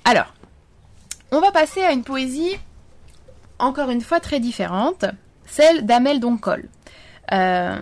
Alors, 0.04 0.32
on 1.32 1.40
va 1.40 1.50
passer 1.50 1.82
à 1.82 1.90
une 1.90 2.04
poésie 2.04 2.56
encore 3.58 3.90
une 3.90 4.00
fois 4.00 4.20
très 4.20 4.40
différente, 4.40 5.04
celle 5.46 5.86
d'Amel 5.86 6.20
Doncol, 6.20 6.68
euh, 7.32 7.78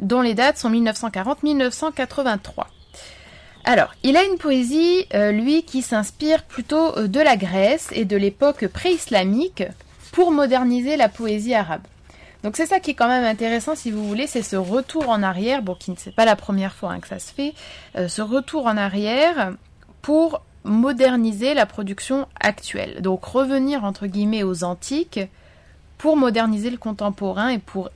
dont 0.00 0.20
les 0.20 0.34
dates 0.34 0.58
sont 0.58 0.70
1940-1983. 0.70 2.66
Alors, 3.64 3.94
il 4.02 4.16
a 4.16 4.24
une 4.24 4.38
poésie, 4.38 5.06
euh, 5.14 5.30
lui, 5.30 5.62
qui 5.62 5.82
s'inspire 5.82 6.42
plutôt 6.44 6.98
euh, 6.98 7.06
de 7.06 7.20
la 7.20 7.36
Grèce 7.36 7.90
et 7.92 8.04
de 8.04 8.16
l'époque 8.16 8.66
pré-islamique 8.66 9.62
pour 10.10 10.32
moderniser 10.32 10.96
la 10.96 11.08
poésie 11.08 11.54
arabe. 11.54 11.82
Donc 12.42 12.56
c'est 12.56 12.66
ça 12.66 12.80
qui 12.80 12.90
est 12.90 12.94
quand 12.94 13.06
même 13.06 13.24
intéressant, 13.24 13.76
si 13.76 13.92
vous 13.92 14.04
voulez, 14.06 14.26
c'est 14.26 14.42
ce 14.42 14.56
retour 14.56 15.08
en 15.10 15.22
arrière, 15.22 15.62
bon, 15.62 15.76
qui 15.76 15.92
ne 15.92 15.96
c'est 15.96 16.14
pas 16.14 16.24
la 16.24 16.34
première 16.34 16.74
fois 16.74 16.90
hein, 16.90 16.98
que 16.98 17.06
ça 17.06 17.20
se 17.20 17.32
fait, 17.32 17.54
ce 18.08 18.20
retour 18.20 18.66
en 18.66 18.76
arrière 18.76 19.52
pour 20.02 20.42
moderniser 20.64 21.54
la 21.54 21.66
production 21.66 22.28
actuelle. 22.40 23.02
Donc 23.02 23.24
revenir 23.24 23.84
entre 23.84 24.06
guillemets 24.06 24.42
aux 24.42 24.64
antiques 24.64 25.20
pour 25.98 26.16
moderniser 26.16 26.70
le 26.70 26.78
contemporain 26.78 27.48
et 27.48 27.58
pour, 27.58 27.90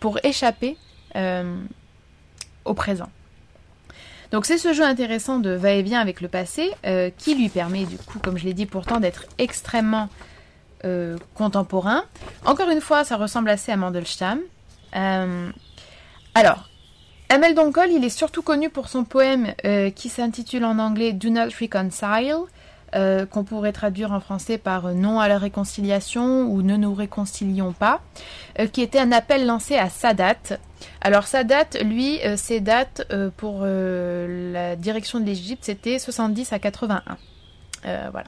pour 0.00 0.18
échapper 0.24 0.76
euh, 1.16 1.56
au 2.64 2.74
présent. 2.74 3.08
Donc 4.30 4.44
c'est 4.44 4.58
ce 4.58 4.72
jeu 4.72 4.84
intéressant 4.84 5.38
de 5.38 5.50
va-et-vient 5.50 6.00
avec 6.00 6.20
le 6.20 6.28
passé 6.28 6.70
euh, 6.84 7.10
qui 7.16 7.34
lui 7.34 7.48
permet 7.48 7.84
du 7.84 7.96
coup, 7.96 8.18
comme 8.18 8.36
je 8.36 8.44
l'ai 8.44 8.52
dit 8.52 8.66
pourtant, 8.66 9.00
d'être 9.00 9.24
extrêmement 9.38 10.08
euh, 10.84 11.16
contemporain. 11.34 12.04
Encore 12.44 12.68
une 12.68 12.80
fois, 12.80 13.04
ça 13.04 13.16
ressemble 13.16 13.48
assez 13.48 13.72
à 13.72 13.76
Mandelstam. 13.76 14.40
alors, 14.92 16.68
Amel 17.30 17.54
Donkol, 17.54 17.90
il 17.90 18.04
est 18.04 18.08
surtout 18.08 18.40
connu 18.40 18.70
pour 18.70 18.88
son 18.88 19.04
poème 19.04 19.52
euh, 19.66 19.90
qui 19.90 20.08
s'intitule 20.08 20.64
en 20.64 20.78
anglais 20.78 21.12
Do 21.12 21.28
Not 21.28 21.50
Reconcile, 21.60 22.38
euh, 22.94 23.26
qu'on 23.26 23.44
pourrait 23.44 23.72
traduire 23.72 24.12
en 24.12 24.20
français 24.20 24.56
par 24.56 24.94
Non 24.94 25.20
à 25.20 25.28
la 25.28 25.36
réconciliation 25.36 26.50
ou 26.50 26.62
Ne 26.62 26.78
nous 26.78 26.94
réconcilions 26.94 27.74
pas, 27.74 28.00
euh, 28.58 28.66
qui 28.66 28.80
était 28.80 28.98
un 28.98 29.12
appel 29.12 29.44
lancé 29.44 29.76
à 29.76 29.90
Sadat. 29.90 30.56
Alors 31.02 31.24
Sadat, 31.26 31.82
lui, 31.84 32.18
ses 32.36 32.60
dates 32.60 33.06
pour 33.36 33.64
la 33.64 34.76
direction 34.76 35.20
de 35.20 35.24
l'Égypte, 35.24 35.64
c'était 35.64 35.98
70 35.98 36.52
à 36.52 36.58
81. 36.58 37.02
voilà. 37.82 38.24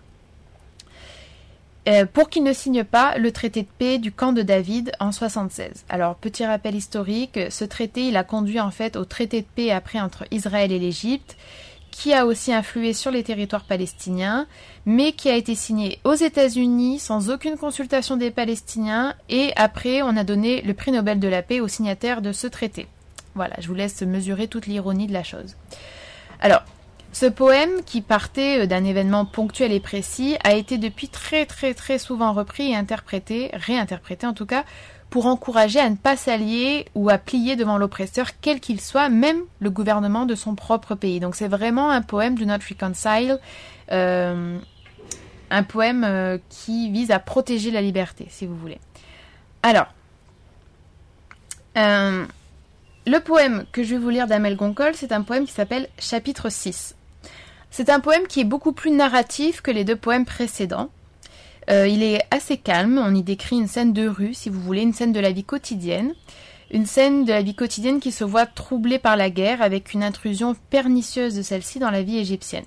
Euh, 1.89 2.05
pour 2.05 2.29
qu'il 2.29 2.43
ne 2.43 2.53
signe 2.53 2.85
pas 2.85 3.17
le 3.17 3.33
traité 3.33 3.63
de 3.63 3.69
paix 3.79 3.99
du 3.99 4.13
camp 4.13 4.33
de 4.33 4.43
David 4.43 4.93
en 5.01 5.13
76. 5.13 5.87
Alors, 5.89 6.15
petit 6.17 6.45
rappel 6.45 6.75
historique, 6.75 7.39
ce 7.49 7.65
traité, 7.65 8.09
il 8.09 8.19
a 8.19 8.25
conduit 8.25 8.61
en 8.61 8.71
fait 8.71 8.97
au 8.97 9.07
traité 9.07 9.41
de 9.41 9.47
paix 9.47 9.71
après 9.71 9.99
entre 9.99 10.25
Israël 10.31 10.73
et 10.73 10.79
l'Égypte, 10.79 11.39
qui 11.91 12.13
a 12.13 12.27
aussi 12.27 12.53
influé 12.53 12.93
sur 12.93 13.11
les 13.11 13.23
territoires 13.23 13.65
palestiniens, 13.65 14.47
mais 14.85 15.13
qui 15.13 15.31
a 15.31 15.37
été 15.37 15.55
signé 15.55 15.99
aux 16.05 16.15
États-Unis 16.15 16.99
sans 16.99 17.31
aucune 17.31 17.57
consultation 17.57 18.19
des 18.19 18.31
Palestiniens, 18.31 19.15
et 19.31 19.53
après 19.57 20.03
on 20.03 20.17
a 20.19 20.25
donné 20.25 20.61
le 20.61 20.75
prix 20.75 20.93
Nobel 20.93 21.19
de 21.19 21.29
la 21.29 21.43
paix 21.43 21.61
aux 21.61 21.69
signataires 21.69 22.21
de 22.21 22.33
ce 22.33 22.47
traité. 22.47 22.89
Voilà, 23.35 23.55
je 23.59 23.69
vous 23.69 23.75
laisse 23.75 24.03
mesurer 24.03 24.49
toute 24.49 24.67
l'ironie 24.67 25.07
de 25.07 25.13
la 25.13 25.25
chose. 25.25 25.57
Alors, 26.41 26.63
ce 27.13 27.27
poème, 27.27 27.83
qui 27.85 28.03
partait 28.03 28.61
euh, 28.61 28.67
d'un 28.67 28.85
événement 28.85 29.25
ponctuel 29.25 29.73
et 29.73 29.81
précis, 29.81 30.37
a 30.45 30.55
été 30.55 30.79
depuis 30.79 31.09
très 31.09 31.45
très 31.45 31.75
très 31.75 31.99
souvent 31.99 32.33
repris 32.33 32.71
et 32.71 32.77
interprété, 32.77 33.51
réinterprété 33.53 34.27
en 34.27 34.33
tout 34.33 34.47
cas, 34.47 34.65
pour 35.11 35.27
encourager 35.27 35.81
à 35.81 35.91
ne 35.91 35.97
pas 35.97 36.17
s'allier 36.17 36.87
ou 36.95 37.11
à 37.11 37.19
plier 37.19 37.57
devant 37.57 37.79
l'oppresseur, 37.79 38.29
quel 38.41 38.61
qu'il 38.61 38.81
soit, 38.81 39.09
même 39.09 39.41
le 39.59 39.71
gouvernement 39.71 40.25
de 40.25 40.37
son 40.37 40.55
propre 40.55 40.95
pays. 40.95 41.19
Donc 41.19 41.35
c'est 41.35 41.49
vraiment 41.49 41.91
un 41.91 42.01
poème 42.01 42.37
do 42.37 42.45
not 42.45 42.59
reconcile, 42.69 43.41
euh, 43.91 44.59
un 45.51 45.63
poème 45.65 46.05
euh, 46.05 46.39
qui 46.49 46.93
vise 46.93 47.11
à 47.11 47.19
protéger 47.19 47.73
la 47.73 47.83
liberté, 47.83 48.27
si 48.31 48.47
vous 48.47 48.57
voulez. 48.57 48.79
Alors, 49.65 49.89
le 51.75 53.19
poème 53.19 53.65
que 53.73 53.83
je 53.83 53.91
vais 53.91 53.99
vous 53.99 54.11
lire 54.11 54.29
d'Amel 54.29 54.57
Goncol, 54.57 54.95
c'est 54.95 55.13
un 55.13 55.23
poème 55.23 55.45
qui 55.45 55.53
s'appelle 55.53 55.89
Chapitre 55.99 56.51
6. 56.51 56.95
C'est 57.71 57.89
un 57.89 58.01
poème 58.01 58.27
qui 58.27 58.41
est 58.41 58.45
beaucoup 58.45 58.73
plus 58.73 58.91
narratif 58.91 59.61
que 59.61 59.71
les 59.71 59.85
deux 59.85 59.97
poèmes 59.97 60.25
précédents. 60.25 60.91
Euh, 61.71 61.87
il 61.87 62.03
est 62.03 62.23
assez 62.31 62.57
calme, 62.57 63.01
on 63.05 63.15
y 63.15 63.23
décrit 63.23 63.57
une 63.57 63.69
scène 63.69 63.93
de 63.93 64.09
rue, 64.09 64.35
si 64.35 64.49
vous 64.49 64.61
voulez, 64.61 64.83
une 64.83 64.93
scène 64.93 65.13
de 65.13 65.21
la 65.21 65.31
vie 65.31 65.45
quotidienne. 65.45 66.15
Une 66.73 66.87
scène 66.87 67.25
de 67.25 67.33
la 67.33 67.43
vie 67.43 67.55
quotidienne 67.55 68.01
qui 68.01 68.13
se 68.13 68.25
voit 68.25 68.47
troublée 68.47 68.99
par 68.99 69.17
la 69.17 69.31
guerre 69.31 69.63
avec 69.63 69.93
une 69.93 70.03
intrusion 70.03 70.57
pernicieuse 70.71 71.35
de 71.35 71.43
celle-ci 71.43 71.79
dans 71.79 71.91
la 71.91 72.03
vie 72.03 72.19
égyptienne. 72.19 72.65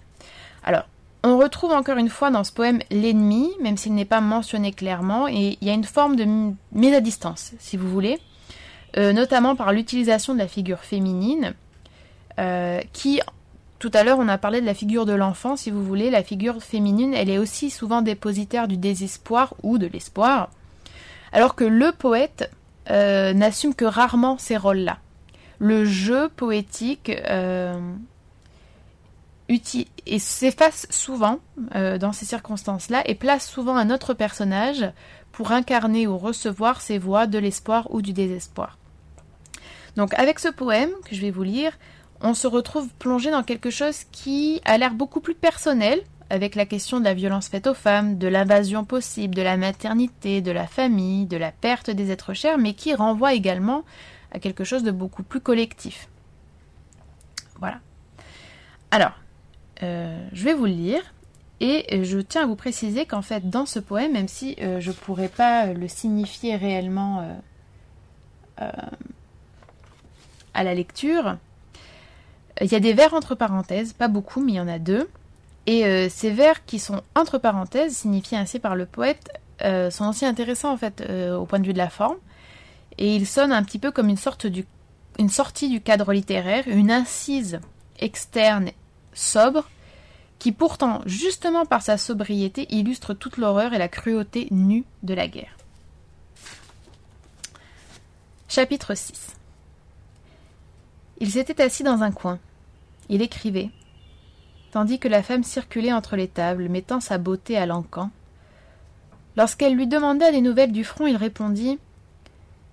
Alors, 0.63 0.83
on 1.23 1.37
retrouve 1.37 1.71
encore 1.71 1.97
une 1.97 2.09
fois 2.09 2.29
dans 2.31 2.43
ce 2.43 2.51
poème 2.51 2.79
l'ennemi, 2.91 3.49
même 3.61 3.77
s'il 3.77 3.93
n'est 3.93 4.03
pas 4.03 4.19
mentionné 4.19 4.73
clairement, 4.73 5.27
et 5.27 5.57
il 5.59 5.67
y 5.67 5.71
a 5.71 5.73
une 5.73 5.85
forme 5.85 6.17
de 6.17 6.25
mise 6.73 6.93
à 6.93 6.99
distance, 6.99 7.53
si 7.59 7.77
vous 7.77 7.89
voulez, 7.89 8.19
euh, 8.97 9.13
notamment 9.13 9.55
par 9.55 9.71
l'utilisation 9.71 10.33
de 10.33 10.39
la 10.39 10.49
figure 10.49 10.79
féminine, 10.79 11.53
euh, 12.39 12.81
qui 12.91 13.21
tout 13.84 13.91
à 13.93 14.05
l'heure, 14.05 14.17
on 14.17 14.29
a 14.29 14.38
parlé 14.38 14.61
de 14.61 14.65
la 14.65 14.73
figure 14.73 15.05
de 15.05 15.11
l'enfant, 15.11 15.57
si 15.57 15.69
vous 15.69 15.84
voulez. 15.84 16.09
La 16.09 16.23
figure 16.23 16.63
féminine, 16.63 17.13
elle 17.13 17.29
est 17.29 17.38
aussi 17.38 17.69
souvent 17.69 18.01
dépositaire 18.01 18.69
du 18.69 18.77
désespoir 18.77 19.55
ou 19.61 19.77
de 19.77 19.88
l'espoir, 19.88 20.51
alors 21.34 21.53
que 21.53 21.65
le 21.65 21.91
poète 21.91 22.49
euh, 22.89 23.34
n'assume 23.34 23.75
que 23.75 23.84
rarement 23.84 24.38
ces 24.38 24.55
rôles-là. 24.55 24.99
Le 25.59 25.84
jeu 25.84 26.29
poétique 26.29 27.09
euh, 27.09 27.77
s'efface 30.17 30.88
souvent 30.89 31.39
euh, 31.75 31.97
dans 31.97 32.13
ces 32.13 32.25
circonstances-là 32.25 33.01
et 33.05 33.15
place 33.15 33.45
souvent 33.45 33.75
un 33.75 33.89
autre 33.89 34.13
personnage 34.13 34.89
pour 35.34 35.51
incarner 35.51 36.07
ou 36.07 36.17
recevoir 36.17 36.79
ces 36.79 36.97
voix 36.97 37.27
de 37.27 37.38
l'espoir 37.38 37.93
ou 37.93 38.01
du 38.01 38.13
désespoir. 38.13 38.77
Donc 39.97 40.13
avec 40.13 40.39
ce 40.39 40.47
poème 40.47 40.91
que 41.03 41.15
je 41.15 41.19
vais 41.19 41.31
vous 41.31 41.43
lire, 41.43 41.73
on 42.24 42.34
se 42.34 42.47
retrouve 42.47 42.88
plongé 42.97 43.30
dans 43.30 43.43
quelque 43.43 43.69
chose 43.69 44.05
qui 44.11 44.61
a 44.65 44.78
l'air 44.78 44.93
beaucoup 44.93 45.19
plus 45.19 45.36
personnel, 45.36 46.01
avec 46.30 46.55
la 46.55 46.65
question 46.65 46.99
de 46.99 47.03
la 47.03 47.13
violence 47.13 47.49
faite 47.49 47.67
aux 47.67 47.74
femmes, 47.74 48.17
de 48.17 48.28
l'invasion 48.28 48.86
possible, 48.86 49.36
de 49.36 49.41
la 49.41 49.57
maternité, 49.57 50.41
de 50.41 50.51
la 50.51 50.65
famille, 50.65 51.26
de 51.26 51.38
la 51.38 51.51
perte 51.51 51.89
des 51.91 52.11
êtres 52.11 52.34
chers, 52.34 52.57
mais 52.57 52.74
qui 52.74 52.95
renvoie 52.95 53.34
également 53.34 53.84
à 54.32 54.39
quelque 54.39 54.63
chose 54.63 54.84
de 54.84 54.91
beaucoup 54.91 55.21
plus 55.21 55.41
collectif. 55.41 56.07
Voilà. 57.59 57.80
Alors, 58.89 59.13
euh, 59.84 60.28
je 60.32 60.43
vais 60.43 60.53
vous 60.53 60.65
le 60.65 60.71
lire. 60.71 61.01
Et 61.59 62.03
je 62.03 62.19
tiens 62.19 62.43
à 62.43 62.45
vous 62.45 62.57
préciser 62.57 63.05
qu'en 63.05 63.21
fait, 63.21 63.49
dans 63.49 63.65
ce 63.65 63.80
poème, 63.80 64.11
même 64.13 64.28
si 64.28 64.57
euh, 64.59 64.82
je 64.82 64.89
ne 64.89 64.95
pourrais 64.95 65.30
pas 65.30 65.67
le 65.67 65.88
signifier 65.88 66.57
réellement 66.57 67.39
euh, 68.59 68.71
à 70.53 70.63
la 70.65 70.74
lecture, 70.74 71.38
il 72.61 72.71
y 72.71 72.75
a 72.75 72.79
des 72.79 72.93
vers 72.93 73.13
entre 73.13 73.35
parenthèses, 73.35 73.93
pas 73.93 74.07
beaucoup, 74.07 74.41
mais 74.41 74.53
il 74.53 74.55
y 74.55 74.59
en 74.59 74.67
a 74.67 74.79
deux. 74.79 75.09
Et 75.65 75.85
euh, 75.85 76.07
ces 76.09 76.31
vers 76.31 76.65
qui 76.65 76.79
sont 76.79 77.01
entre 77.15 77.37
parenthèses, 77.37 77.95
signifiés 77.95 78.37
ainsi 78.37 78.59
par 78.59 78.75
le 78.75 78.85
poète, 78.85 79.29
euh, 79.63 79.89
sont 79.89 80.07
aussi 80.09 80.25
intéressants 80.25 80.73
en 80.73 80.77
fait 80.77 81.01
euh, 81.01 81.35
au 81.35 81.45
point 81.45 81.59
de 81.59 81.65
vue 81.65 81.73
de 81.73 81.77
la 81.77 81.89
forme. 81.89 82.17
Et 82.97 83.15
ils 83.15 83.27
sonnent 83.27 83.53
un 83.53 83.63
petit 83.63 83.79
peu 83.79 83.91
comme 83.91 84.09
une 84.09 84.17
sortie 85.29 85.69
du 85.69 85.81
cadre 85.81 86.13
littéraire, 86.13 86.65
une 86.67 86.91
incise 86.91 87.59
externe 87.99 88.69
sobre, 89.13 89.67
qui 90.37 90.51
pourtant, 90.51 91.01
justement 91.05 91.65
par 91.65 91.81
sa 91.81 91.97
sobriété, 91.97 92.67
illustre 92.69 93.13
toute 93.13 93.37
l'horreur 93.37 93.73
et 93.73 93.77
la 93.77 93.87
cruauté 93.87 94.47
nue 94.51 94.83
de 95.01 95.13
la 95.13 95.27
guerre. 95.27 95.57
Chapitre 98.47 98.93
6 98.93 99.37
il 101.20 101.30
s'était 101.30 101.61
assis 101.61 101.84
dans 101.84 102.03
un 102.03 102.11
coin. 102.11 102.39
Il 103.09 103.22
écrivait, 103.22 103.70
tandis 104.72 104.99
que 104.99 105.07
la 105.07 105.24
femme 105.24 105.43
circulait 105.43 105.93
entre 105.93 106.16
les 106.16 106.28
tables, 106.28 106.70
mettant 106.70 106.99
sa 106.99 107.18
beauté 107.18 107.57
à 107.57 107.66
l'encan. 107.66 108.09
Lorsqu'elle 109.36 109.76
lui 109.76 109.88
demanda 109.88 110.32
des 110.32 110.41
nouvelles 110.41 110.72
du 110.72 110.84
front, 110.84 111.07
il 111.07 111.16
répondit 111.16 111.80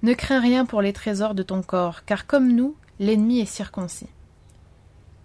Ne 0.03 0.15
crains 0.15 0.41
rien 0.41 0.65
pour 0.65 0.83
les 0.83 0.93
trésors 0.93 1.35
de 1.35 1.43
ton 1.43 1.63
corps, 1.63 2.05
car 2.05 2.27
comme 2.27 2.53
nous, 2.53 2.75
l'ennemi 2.99 3.41
est 3.41 3.47
circoncis. 3.47 4.09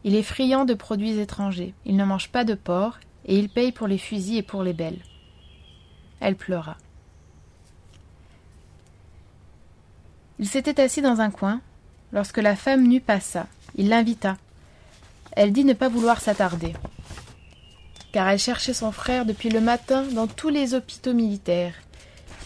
Il 0.03 0.16
est 0.16 0.24
friand 0.24 0.66
de 0.66 0.74
produits 0.74 1.20
étrangers, 1.20 1.74
il 1.86 1.95
ne 1.95 2.05
mange 2.05 2.30
pas 2.30 2.43
de 2.43 2.53
porc, 2.53 2.99
et 3.26 3.39
il 3.39 3.49
paye 3.49 3.72
pour 3.72 3.88
les 3.88 3.97
fusils 3.97 4.38
et 4.38 4.43
pour 4.43 4.63
les 4.63 4.74
belles. 4.74 5.01
Elle 6.20 6.36
pleura. 6.36 6.78
Il 10.39 10.47
s'était 10.47 10.82
assis 10.82 11.01
dans 11.01 11.22
un 11.22 11.32
coin, 11.32 11.61
Lorsque 12.11 12.37
la 12.37 12.55
femme 12.55 12.87
nue 12.87 13.01
passa, 13.01 13.47
il 13.75 13.89
l'invita. 13.89 14.37
Elle 15.31 15.51
dit 15.51 15.65
ne 15.65 15.73
pas 15.73 15.89
vouloir 15.89 16.21
s'attarder, 16.21 16.73
car 18.13 18.29
elle 18.29 18.39
cherchait 18.39 18.73
son 18.73 18.93
frère 18.93 19.25
depuis 19.25 19.49
le 19.49 19.59
matin 19.59 20.03
dans 20.03 20.27
tous 20.27 20.47
les 20.47 20.73
hôpitaux 20.73 21.13
militaires. 21.13 21.73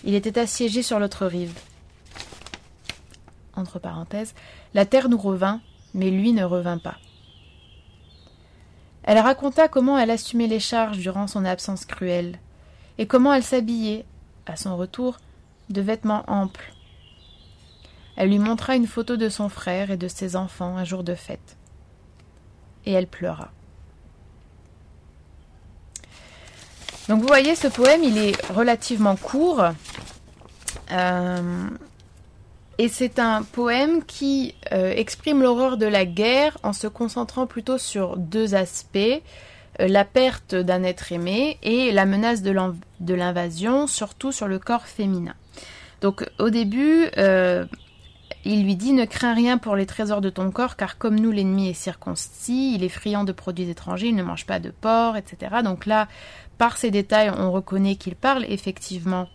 Il 0.03 0.15
était 0.15 0.39
assiégé 0.39 0.81
sur 0.81 0.99
l'autre 0.99 1.27
rive. 1.27 1.53
Entre 3.55 3.77
parenthèses, 3.77 4.33
la 4.73 4.85
terre 4.85 5.09
nous 5.09 5.19
revint, 5.19 5.61
mais 5.93 6.09
lui 6.09 6.33
ne 6.33 6.43
revint 6.43 6.79
pas. 6.79 6.97
Elle 9.03 9.19
raconta 9.19 9.67
comment 9.67 9.97
elle 9.97 10.11
assumait 10.11 10.47
les 10.47 10.59
charges 10.59 10.97
durant 10.97 11.27
son 11.27 11.45
absence 11.45 11.85
cruelle, 11.85 12.39
et 12.97 13.05
comment 13.05 13.33
elle 13.33 13.43
s'habillait, 13.43 14.05
à 14.45 14.55
son 14.55 14.75
retour, 14.77 15.17
de 15.69 15.81
vêtements 15.81 16.23
amples, 16.27 16.73
elle 18.19 18.29
lui 18.29 18.37
montra 18.37 18.75
une 18.75 18.85
photo 18.85 19.15
de 19.15 19.29
son 19.29 19.47
frère 19.47 19.91
et 19.91 19.97
de 19.97 20.09
ses 20.09 20.35
enfants 20.35 20.75
un 20.75 20.83
jour 20.83 21.05
de 21.05 21.15
fête. 21.15 21.55
Et 22.85 22.91
elle 22.91 23.07
pleura. 23.07 23.49
Donc 27.07 27.21
vous 27.21 27.27
voyez, 27.27 27.55
ce 27.55 27.69
poème, 27.69 28.03
il 28.03 28.17
est 28.17 28.45
relativement 28.51 29.15
court. 29.15 29.63
Euh, 30.91 31.67
et 32.77 32.89
c'est 32.89 33.19
un 33.19 33.43
poème 33.43 34.03
qui 34.03 34.53
euh, 34.73 34.91
exprime 34.91 35.41
l'horreur 35.41 35.77
de 35.77 35.85
la 35.85 36.03
guerre 36.03 36.57
en 36.61 36.73
se 36.73 36.87
concentrant 36.87 37.47
plutôt 37.47 37.77
sur 37.77 38.17
deux 38.17 38.53
aspects. 38.53 38.97
Euh, 39.79 39.87
la 39.87 40.03
perte 40.03 40.55
d'un 40.55 40.83
être 40.83 41.13
aimé 41.13 41.57
et 41.63 41.93
la 41.93 42.05
menace 42.05 42.41
de 42.41 43.13
l'invasion, 43.13 43.87
surtout 43.87 44.33
sur 44.33 44.49
le 44.49 44.59
corps 44.59 44.87
féminin. 44.87 45.35
Donc 46.01 46.29
au 46.37 46.49
début, 46.49 47.09
il 48.45 48.63
lui 48.63 48.75
dit 48.75 48.93
Ne 48.93 49.05
crains 49.05 49.33
rien 49.33 49.57
pour 49.57 49.75
les 49.75 49.85
trésors 49.85 50.21
de 50.21 50.29
ton 50.29 50.51
corps, 50.51 50.75
car 50.75 50.97
comme 50.97 51.19
nous, 51.19 51.31
l'ennemi 51.31 51.69
est 51.69 51.73
circoncis, 51.73 52.73
il 52.75 52.83
est 52.83 52.89
friand 52.89 53.23
de 53.23 53.31
produits 53.31 53.69
étrangers, 53.69 54.07
il 54.07 54.15
ne 54.15 54.23
mange 54.23 54.45
pas 54.45 54.59
de 54.59 54.69
porc, 54.69 55.17
etc. 55.17 55.57
Donc 55.63 55.85
là, 55.85 56.07
par 56.57 56.77
ces 56.77 56.91
détails, 56.91 57.31
on 57.37 57.51
reconnaît 57.51 57.95
qu'il 57.95 58.15
parle 58.15 58.45
effectivement 58.47 59.27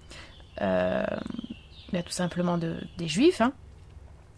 euh, 0.60 1.04
bah, 1.92 2.02
tout 2.02 2.12
simplement 2.12 2.58
de, 2.58 2.76
des 2.98 3.08
juifs, 3.08 3.40
hein. 3.40 3.52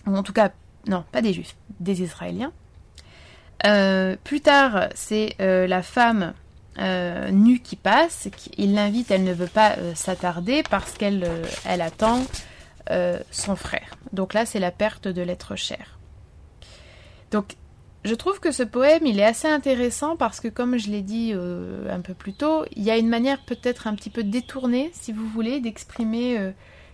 ou 0.06 0.16
en 0.16 0.22
tout 0.22 0.32
cas, 0.32 0.50
non, 0.86 1.04
pas 1.12 1.22
des 1.22 1.32
juifs, 1.32 1.56
des 1.80 2.02
Israéliens. 2.02 2.52
Euh, 3.64 4.16
plus 4.22 4.40
tard, 4.40 4.88
c'est 4.94 5.34
euh, 5.40 5.66
la 5.66 5.82
femme 5.82 6.34
nue 7.32 7.60
qui 7.60 7.74
passe, 7.74 8.28
il 8.58 8.74
l'invite, 8.74 9.10
elle 9.10 9.24
ne 9.24 9.32
veut 9.32 9.46
pas 9.46 9.76
s'attarder 9.94 10.62
parce 10.68 10.92
qu'elle 10.92 11.26
elle 11.64 11.80
attend 11.80 12.20
euh, 12.90 13.18
son 13.30 13.56
frère. 13.56 13.96
Donc 14.12 14.34
là, 14.34 14.46
c'est 14.46 14.60
la 14.60 14.70
perte 14.70 15.08
de 15.08 15.22
l'être 15.22 15.56
cher. 15.56 15.98
Donc, 17.30 17.56
je 18.04 18.14
trouve 18.14 18.38
que 18.38 18.52
ce 18.52 18.62
poème, 18.62 19.04
il 19.04 19.18
est 19.18 19.24
assez 19.24 19.48
intéressant 19.48 20.16
parce 20.16 20.38
que, 20.40 20.46
comme 20.46 20.78
je 20.78 20.90
l'ai 20.90 21.02
dit 21.02 21.32
euh, 21.34 21.92
un 21.92 22.00
peu 22.00 22.14
plus 22.14 22.32
tôt, 22.32 22.64
il 22.76 22.84
y 22.84 22.90
a 22.90 22.96
une 22.96 23.08
manière 23.08 23.44
peut-être 23.44 23.88
un 23.88 23.94
petit 23.94 24.10
peu 24.10 24.22
détournée, 24.22 24.90
si 24.94 25.12
vous 25.12 25.26
voulez, 25.26 25.60
d'exprimer 25.60 26.38
euh, 26.38 26.52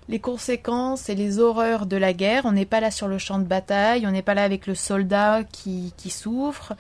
les 0.09 0.19
conséquences 0.19 1.11
et 1.11 1.15
les 1.15 1.39
horreurs 1.39 1.85
de 1.85 1.99
la 1.99 2.15
guerre. 2.15 2.47
On 2.47 2.53
n'est 2.53 2.65
pas 2.65 2.81
là 2.81 2.91
sur 2.91 3.09
le 3.09 3.19
champ 3.19 3.39
de 3.39 3.45
bataille, 3.45 4.07
on 4.07 4.11
n'est 4.11 4.23
pas 4.23 4.33
là 4.33 4.45
avec 4.45 4.67
le 4.67 4.75
soldat 4.75 5.45
qui, 5.45 5.93
qui 5.99 6.09
souffre, 6.09 6.73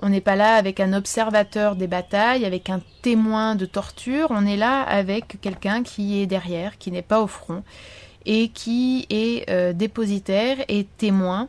on 0.00 0.08
n'est 0.08 0.20
pas 0.20 0.36
là 0.36 0.54
avec 0.54 0.80
un 0.80 0.92
observateur 0.92 1.76
des 1.76 1.86
batailles, 1.86 2.44
avec 2.44 2.70
un 2.70 2.80
témoin 3.02 3.54
de 3.54 3.66
torture, 3.66 4.28
on 4.30 4.46
est 4.46 4.56
là 4.56 4.82
avec 4.82 5.40
quelqu'un 5.40 5.82
qui 5.82 6.20
est 6.20 6.26
derrière, 6.26 6.78
qui 6.78 6.90
n'est 6.90 7.02
pas 7.02 7.20
au 7.20 7.26
front, 7.26 7.62
et 8.26 8.48
qui 8.48 9.06
est 9.10 9.48
euh, 9.50 9.72
dépositaire 9.72 10.58
et 10.68 10.84
témoin 10.96 11.48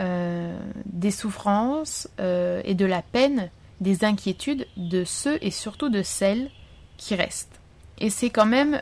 euh, 0.00 0.58
des 0.86 1.10
souffrances 1.10 2.08
euh, 2.20 2.60
et 2.64 2.74
de 2.74 2.86
la 2.86 3.02
peine, 3.02 3.50
des 3.80 4.04
inquiétudes 4.04 4.66
de 4.76 5.04
ceux 5.04 5.38
et 5.40 5.50
surtout 5.50 5.88
de 5.88 6.02
celles 6.02 6.50
qui 6.96 7.14
restent. 7.14 7.60
Et 7.98 8.10
c'est 8.10 8.30
quand 8.30 8.46
même 8.46 8.80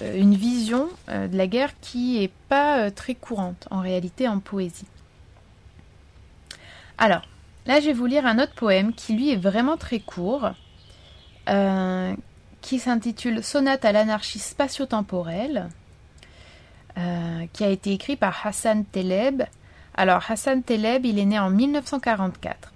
une 0.00 0.34
vision 0.34 0.88
de 1.08 1.36
la 1.36 1.46
guerre 1.48 1.72
qui 1.80 2.20
n'est 2.20 2.30
pas 2.48 2.90
très 2.92 3.14
courante 3.16 3.66
en 3.70 3.80
réalité 3.80 4.28
en 4.28 4.38
poésie. 4.38 4.86
Alors, 6.98 7.22
là 7.66 7.80
je 7.80 7.86
vais 7.86 7.92
vous 7.92 8.06
lire 8.06 8.26
un 8.26 8.38
autre 8.38 8.54
poème 8.54 8.92
qui 8.92 9.14
lui 9.14 9.30
est 9.30 9.36
vraiment 9.36 9.76
très 9.76 9.98
court, 9.98 10.50
qui 12.68 12.78
s'intitule 12.78 13.42
Sonate 13.42 13.86
à 13.86 13.92
l'anarchie 13.92 14.38
spatio-temporelle, 14.38 15.70
euh, 16.98 17.46
qui 17.54 17.64
a 17.64 17.70
été 17.70 17.94
écrit 17.94 18.16
par 18.16 18.46
Hassan 18.46 18.84
Teleb. 18.84 19.42
Alors 19.94 20.22
Hassan 20.30 20.62
Teleb, 20.62 21.06
il 21.06 21.18
est 21.18 21.24
né 21.24 21.38
en 21.38 21.48
1944. 21.48 22.74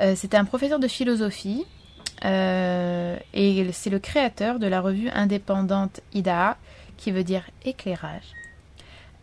Euh, 0.00 0.14
C'était 0.14 0.36
un 0.36 0.44
professeur 0.44 0.78
de 0.78 0.86
philosophie 0.86 1.66
euh, 2.24 3.16
et 3.34 3.68
c'est 3.72 3.90
le 3.90 3.98
créateur 3.98 4.60
de 4.60 4.68
la 4.68 4.80
revue 4.80 5.08
indépendante 5.08 6.02
Ida, 6.14 6.56
qui 6.96 7.10
veut 7.10 7.24
dire 7.24 7.42
éclairage. 7.64 8.34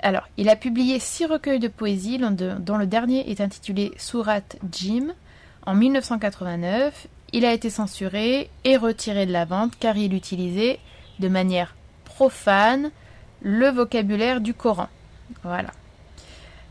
Alors, 0.01 0.27
il 0.35 0.49
a 0.49 0.57
publié 0.57 0.99
six 0.99 1.27
recueils 1.27 1.59
de 1.59 1.69
poésie, 1.69 2.19
dont 2.19 2.77
le 2.77 2.87
dernier 2.87 3.31
est 3.31 3.39
intitulé 3.39 3.93
Surat 3.95 4.41
Jim 4.69 5.13
en 5.65 5.75
1989 5.75 7.07
il 7.33 7.45
a 7.45 7.53
été 7.53 7.69
censuré 7.69 8.49
et 8.63 8.77
retiré 8.77 9.25
de 9.25 9.31
la 9.31 9.45
vente 9.45 9.73
car 9.79 9.97
il 9.97 10.13
utilisait 10.13 10.79
de 11.19 11.27
manière 11.27 11.75
profane 12.05 12.91
le 13.41 13.69
vocabulaire 13.69 14.41
du 14.41 14.53
Coran. 14.53 14.89
Voilà. 15.43 15.69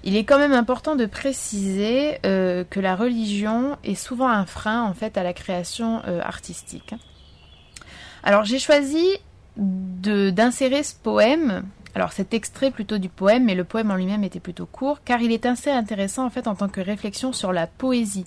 Il 0.05 0.17
est 0.17 0.25
quand 0.25 0.39
même 0.39 0.53
important 0.53 0.97
de 0.97 1.07
préciser 1.07 2.19
euh, 2.25 2.65
que 2.69 2.81
la 2.81 2.95
religion 2.95 3.77
est 3.85 3.95
souvent 3.95 4.29
un 4.29 4.47
frein 4.47 4.83
en 4.83 4.95
fait 4.95 5.17
à 5.17 5.23
la 5.23 5.33
création 5.33 6.03
euh, 6.07 6.21
artistique. 6.23 6.95
Alors 8.23 8.45
j'ai 8.45 8.59
choisi 8.59 9.05
d'insérer 9.57 10.85
ce 10.85 10.95
poème, 10.95 11.65
alors 11.95 12.13
cet 12.13 12.33
extrait 12.33 12.71
plutôt 12.71 12.99
du 12.99 13.09
poème, 13.09 13.45
mais 13.45 13.57
le 13.57 13.65
poème 13.65 13.91
en 13.91 13.97
lui-même 13.97 14.23
était 14.23 14.39
plutôt 14.39 14.67
court, 14.67 15.01
car 15.05 15.21
il 15.21 15.33
est 15.33 15.47
assez 15.47 15.71
intéressant 15.71 16.25
en 16.27 16.31
fait 16.31 16.47
en 16.47 16.55
tant 16.55 16.69
que 16.69 16.81
réflexion 16.81 17.33
sur 17.33 17.53
la 17.53 17.67
poésie. 17.67 18.27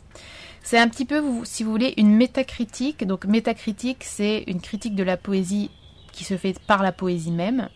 C'est 0.64 0.78
un 0.78 0.88
petit 0.88 1.06
peu, 1.06 1.24
si 1.44 1.64
vous 1.64 1.72
voulez, 1.72 1.94
une 1.98 2.16
métacritique. 2.16 3.06
Donc 3.06 3.26
métacritique, 3.26 4.04
c'est 4.04 4.44
une 4.48 4.62
critique 4.62 4.96
de 4.96 5.04
la 5.04 5.18
poésie 5.18 5.72
qui 6.12 6.24
se 6.24 6.38
fait 6.38 6.60
par 6.60 6.84
la 6.84 6.92
poésie 6.92 7.32
même, 7.32 7.70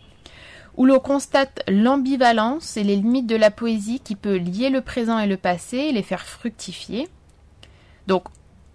où 0.76 0.84
l'on 0.84 0.98
constate 0.98 1.62
l'ambivalence 1.68 2.76
et 2.76 2.84
les 2.84 2.96
limites 2.96 3.26
de 3.26 3.36
la 3.36 3.50
poésie 3.50 4.00
qui 4.00 4.14
peut 4.14 4.36
lier 4.36 4.70
le 4.70 4.82
présent 4.82 5.18
et 5.18 5.26
le 5.26 5.36
passé 5.36 5.78
et 5.78 5.92
les 5.92 6.02
faire 6.02 6.24
fructifier. 6.24 7.08
Donc, 8.06 8.24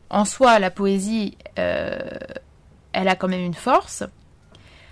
en 0.10 0.26
soi, 0.26 0.60
la 0.60 0.72
poésie, 0.72 1.38
euh, 1.58 2.00
elle 2.92 3.08
a 3.08 3.16
quand 3.16 3.30
même 3.30 3.46
une 3.46 3.54
force. 3.54 4.04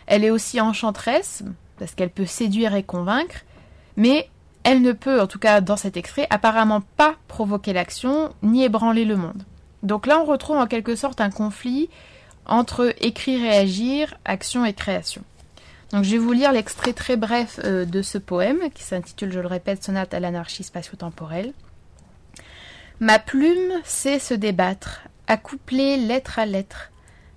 Elle 0.07 0.23
est 0.23 0.29
aussi 0.29 0.61
enchanteresse, 0.61 1.43
parce 1.77 1.93
qu'elle 1.93 2.09
peut 2.09 2.25
séduire 2.25 2.73
et 2.75 2.83
convaincre, 2.83 3.41
mais 3.97 4.29
elle 4.69 4.83
ne 4.83 4.91
peut, 4.91 5.19
en 5.19 5.25
tout 5.25 5.39
cas 5.39 5.61
dans 5.61 5.77
cet 5.77 5.97
extrait, 5.97 6.27
apparemment 6.29 6.81
pas 6.95 7.15
provoquer 7.27 7.73
l'action 7.73 8.35
ni 8.43 8.63
ébranler 8.63 9.03
le 9.03 9.15
monde. 9.15 9.41
Donc 9.81 10.05
là, 10.05 10.19
on 10.19 10.25
retrouve 10.25 10.57
en 10.57 10.67
quelque 10.67 10.95
sorte 10.95 11.21
un 11.21 11.31
conflit 11.31 11.89
entre 12.45 12.93
écrire 12.99 13.43
et 13.43 13.57
agir, 13.57 14.13
action 14.25 14.65
et 14.65 14.73
création. 14.73 15.23
Donc 15.91 16.03
je 16.03 16.11
vais 16.11 16.17
vous 16.19 16.33
lire 16.33 16.51
l'extrait 16.51 16.93
très 16.93 17.17
bref 17.17 17.59
euh, 17.63 17.83
de 17.85 18.03
ce 18.03 18.19
poème 18.19 18.69
qui 18.75 18.83
s'intitule, 18.83 19.31
je 19.31 19.39
le 19.39 19.47
répète, 19.47 19.83
Sonate 19.83 20.13
à 20.13 20.19
l'anarchie 20.19 20.63
spatio-temporelle. 20.63 21.53
Ma 22.99 23.17
plume 23.17 23.73
sait 23.83 24.19
se 24.19 24.35
débattre, 24.35 25.01
accoupler 25.25 25.97
lettre 25.97 26.37
à 26.37 26.45
lettre. 26.45 26.91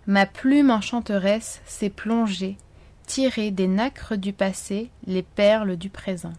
Ma 0.06 0.26
plume 0.26 0.70
enchanteresse 0.70 1.62
sait 1.64 1.88
plonger, 1.88 2.58
tirer 3.06 3.50
des 3.50 3.68
nacres 3.68 4.16
du 4.16 4.34
passé 4.34 4.90
les 5.06 5.22
perles 5.22 5.76
du 5.76 5.88
présent. 5.88 6.34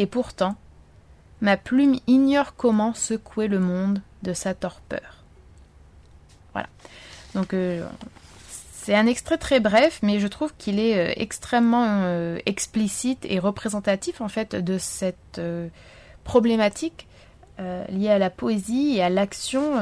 Et 0.00 0.06
pourtant, 0.06 0.56
ma 1.42 1.58
plume 1.58 1.96
ignore 2.06 2.56
comment 2.56 2.94
secouer 2.94 3.48
le 3.48 3.60
monde 3.60 4.00
de 4.22 4.32
sa 4.32 4.54
torpeur. 4.54 5.24
Voilà. 6.54 6.68
Donc 7.34 7.52
euh, 7.52 7.86
c'est 8.72 8.94
un 8.94 9.06
extrait 9.06 9.36
très 9.36 9.60
bref, 9.60 10.00
mais 10.02 10.18
je 10.18 10.26
trouve 10.26 10.54
qu'il 10.56 10.80
est 10.80 10.96
euh, 10.96 11.12
extrêmement 11.16 11.84
euh, 11.86 12.38
explicite 12.46 13.26
et 13.28 13.38
représentatif 13.38 14.22
en 14.22 14.28
fait 14.28 14.56
de 14.56 14.78
cette 14.78 15.38
problématique 16.24 17.06
liée 17.90 18.08
à 18.08 18.18
la 18.18 18.30
poésie 18.30 18.96
et 18.96 19.02
à 19.02 19.10
l'action 19.10 19.78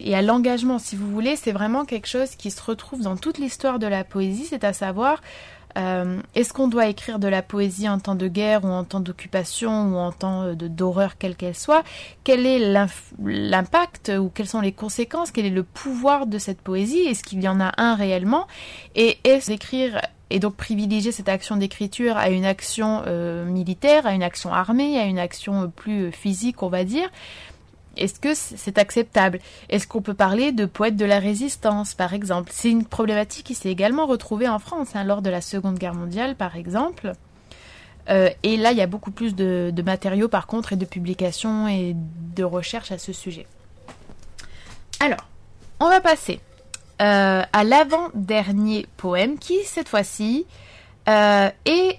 et 0.00 0.16
à 0.16 0.20
l'engagement. 0.20 0.80
Si 0.80 0.96
vous 0.96 1.08
voulez, 1.08 1.36
c'est 1.36 1.52
vraiment 1.52 1.84
quelque 1.84 2.08
chose 2.08 2.30
qui 2.34 2.50
se 2.50 2.60
retrouve 2.60 3.02
dans 3.02 3.16
toute 3.16 3.38
l'histoire 3.38 3.78
de 3.78 3.86
la 3.86 4.02
poésie, 4.02 4.46
c'est 4.46 4.64
à 4.64 4.72
savoir 4.72 5.20
euh, 5.76 6.20
est-ce 6.34 6.52
qu'on 6.52 6.68
doit 6.68 6.86
écrire 6.86 7.18
de 7.18 7.28
la 7.28 7.42
poésie 7.42 7.88
en 7.88 7.98
temps 7.98 8.14
de 8.14 8.28
guerre 8.28 8.64
ou 8.64 8.68
en 8.68 8.84
temps 8.84 9.00
d'occupation 9.00 9.92
ou 9.92 9.96
en 9.96 10.12
temps 10.12 10.42
euh, 10.42 10.54
d'horreur 10.54 11.18
quelle 11.18 11.36
qu'elle 11.36 11.54
soit? 11.54 11.82
Quel 12.24 12.46
est 12.46 12.58
l'impact 13.18 14.12
ou 14.18 14.28
quelles 14.28 14.48
sont 14.48 14.60
les 14.60 14.72
conséquences? 14.72 15.30
Quel 15.30 15.46
est 15.46 15.50
le 15.50 15.62
pouvoir 15.62 16.26
de 16.26 16.38
cette 16.38 16.60
poésie? 16.60 17.00
Est-ce 17.00 17.22
qu'il 17.22 17.42
y 17.42 17.48
en 17.48 17.60
a 17.60 17.72
un 17.76 17.94
réellement? 17.94 18.46
Et 18.94 19.18
est-ce 19.24 19.50
d'écrire 19.50 20.00
et 20.30 20.38
donc 20.38 20.54
privilégier 20.54 21.10
cette 21.10 21.28
action 21.28 21.56
d'écriture 21.56 22.16
à 22.16 22.30
une 22.30 22.44
action 22.44 23.02
euh, 23.06 23.44
militaire, 23.44 24.06
à 24.06 24.14
une 24.14 24.22
action 24.22 24.52
armée, 24.52 24.98
à 24.98 25.04
une 25.04 25.18
action 25.18 25.70
plus 25.70 26.12
physique, 26.12 26.62
on 26.62 26.68
va 26.68 26.84
dire? 26.84 27.10
Est-ce 27.96 28.20
que 28.20 28.34
c'est 28.34 28.78
acceptable? 28.78 29.40
Est-ce 29.68 29.86
qu'on 29.86 30.00
peut 30.00 30.14
parler 30.14 30.52
de 30.52 30.64
poètes 30.64 30.96
de 30.96 31.04
la 31.04 31.18
résistance, 31.18 31.94
par 31.94 32.14
exemple? 32.14 32.50
C'est 32.52 32.70
une 32.70 32.84
problématique 32.84 33.46
qui 33.46 33.54
s'est 33.54 33.70
également 33.70 34.06
retrouvée 34.06 34.48
en 34.48 34.58
France 34.58 34.94
hein, 34.94 35.04
lors 35.04 35.22
de 35.22 35.30
la 35.30 35.40
Seconde 35.40 35.78
Guerre 35.78 35.94
mondiale, 35.94 36.36
par 36.36 36.56
exemple. 36.56 37.12
Euh, 38.08 38.30
et 38.42 38.56
là, 38.56 38.72
il 38.72 38.78
y 38.78 38.82
a 38.82 38.86
beaucoup 38.86 39.10
plus 39.10 39.34
de, 39.34 39.82
matériaux, 39.84 40.28
par 40.28 40.46
contre, 40.46 40.72
et 40.72 40.76
de 40.76 40.84
publications 40.84 41.68
et 41.68 41.94
de 41.94 42.44
recherches 42.44 42.92
à 42.92 42.98
ce 42.98 43.12
sujet. 43.12 43.46
Alors, 45.00 45.28
on 45.80 45.88
va 45.88 46.00
passer 46.00 46.40
euh, 47.00 47.42
à 47.52 47.64
l'avant-dernier 47.64 48.86
poème 48.96 49.38
qui, 49.38 49.58
cette 49.64 49.88
fois-ci, 49.88 50.46
euh, 51.08 51.50
est 51.64 51.98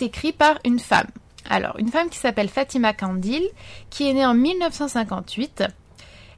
écrit 0.00 0.32
par 0.32 0.58
une 0.64 0.80
femme. 0.80 1.06
Alors, 1.48 1.78
une 1.78 1.88
femme 1.88 2.08
qui 2.08 2.18
s'appelle 2.18 2.48
Fatima 2.48 2.92
Kandil, 2.92 3.42
qui 3.90 4.08
est 4.08 4.12
née 4.12 4.26
en 4.26 4.34
1958. 4.34 5.64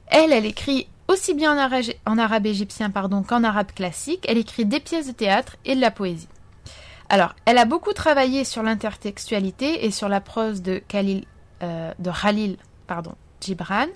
Elle, 0.07 0.33
elle 0.33 0.45
écrit 0.45 0.87
aussi 1.07 1.33
bien 1.33 1.53
en, 2.05 2.17
arabe, 2.17 2.45
égyptien 2.45 2.89
pardon, 2.89 3.23
qu'en 3.23 3.43
arabe 3.43 3.71
classique. 3.73 4.25
Elle 4.27 4.37
écrit 4.37 4.65
des 4.65 4.79
pièces 4.79 5.07
de 5.07 5.11
théâtre 5.11 5.57
et 5.65 5.75
de 5.75 5.81
la 5.81 5.91
poésie. 5.91 6.27
Alors, 7.09 7.35
elle 7.45 7.59
a 7.59 7.65
beaucoup 7.65 7.93
travaillé 7.93 8.43
sur 8.43 8.63
l'intertextualité 8.63 9.85
et 9.85 9.91
sur 9.91 10.09
la 10.09 10.21
prose 10.21 10.61
de, 10.61 10.81
Khalil, 10.87 11.25
euh, 11.61 11.93
de 11.99 12.11
Khalil 12.11 12.57
pardon, 12.87 13.13
Gibran. 13.41 13.87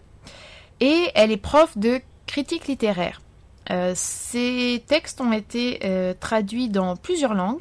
Et 0.79 1.09
elle 1.15 1.31
est 1.31 1.37
prof 1.37 1.77
de 1.77 2.01
critique 2.27 2.67
littéraire. 2.67 3.21
Euh, 3.71 3.93
ces 3.95 4.83
textes 4.87 5.21
ont 5.21 5.31
été 5.31 5.79
euh, 5.83 6.13
traduits 6.19 6.69
dans 6.69 6.95
plusieurs 6.95 7.35
langues 7.35 7.59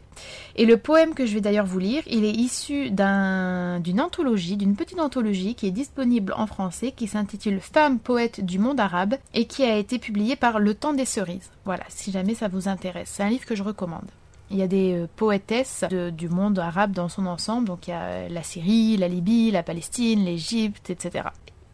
et 0.56 0.64
le 0.64 0.76
poème 0.76 1.14
que 1.14 1.26
je 1.26 1.34
vais 1.34 1.40
d'ailleurs 1.40 1.66
vous 1.66 1.78
lire, 1.78 2.02
il 2.06 2.24
est 2.24 2.32
issu 2.32 2.90
d'une 2.90 4.00
anthologie, 4.00 4.56
d'une 4.56 4.74
petite 4.74 4.98
anthologie 4.98 5.54
qui 5.54 5.66
est 5.66 5.72
disponible 5.72 6.32
en 6.36 6.46
français 6.46 6.92
qui 6.92 7.06
s'intitule 7.06 7.61
Femmes 7.61 7.98
poètes 7.98 8.44
du 8.44 8.59
monde 8.59 8.80
arabe 8.80 9.16
et 9.34 9.44
qui 9.44 9.64
a 9.64 9.76
été 9.76 9.98
publié 9.98 10.34
par 10.34 10.59
Le 10.59 10.74
Temps 10.74 10.94
des 10.94 11.04
Cerises. 11.04 11.50
Voilà, 11.64 11.84
si 11.88 12.11
jamais 12.11 12.34
ça 12.34 12.48
vous 12.48 12.68
intéresse. 12.68 13.11
C'est 13.12 13.22
un 13.22 13.30
livre 13.30 13.44
que 13.44 13.54
je 13.54 13.62
recommande. 13.62 14.09
Il 14.50 14.56
y 14.56 14.62
a 14.62 14.66
des 14.66 14.94
euh, 14.94 15.06
poétesses 15.14 15.84
du 15.90 16.28
monde 16.28 16.59
arabe 16.59 16.92
dans 16.92 17.11
son 17.11 17.26
ensemble, 17.26 17.66
donc 17.66 17.86
il 17.86 17.90
y 17.90 17.94
a 17.94 18.28
la 18.28 18.42
Syrie, 18.42 18.96
la 18.96 19.09
Libye, 19.09 19.50
la 19.50 19.62
Palestine, 19.62 20.24
l'Égypte, 20.24 20.88
etc. 20.88 21.28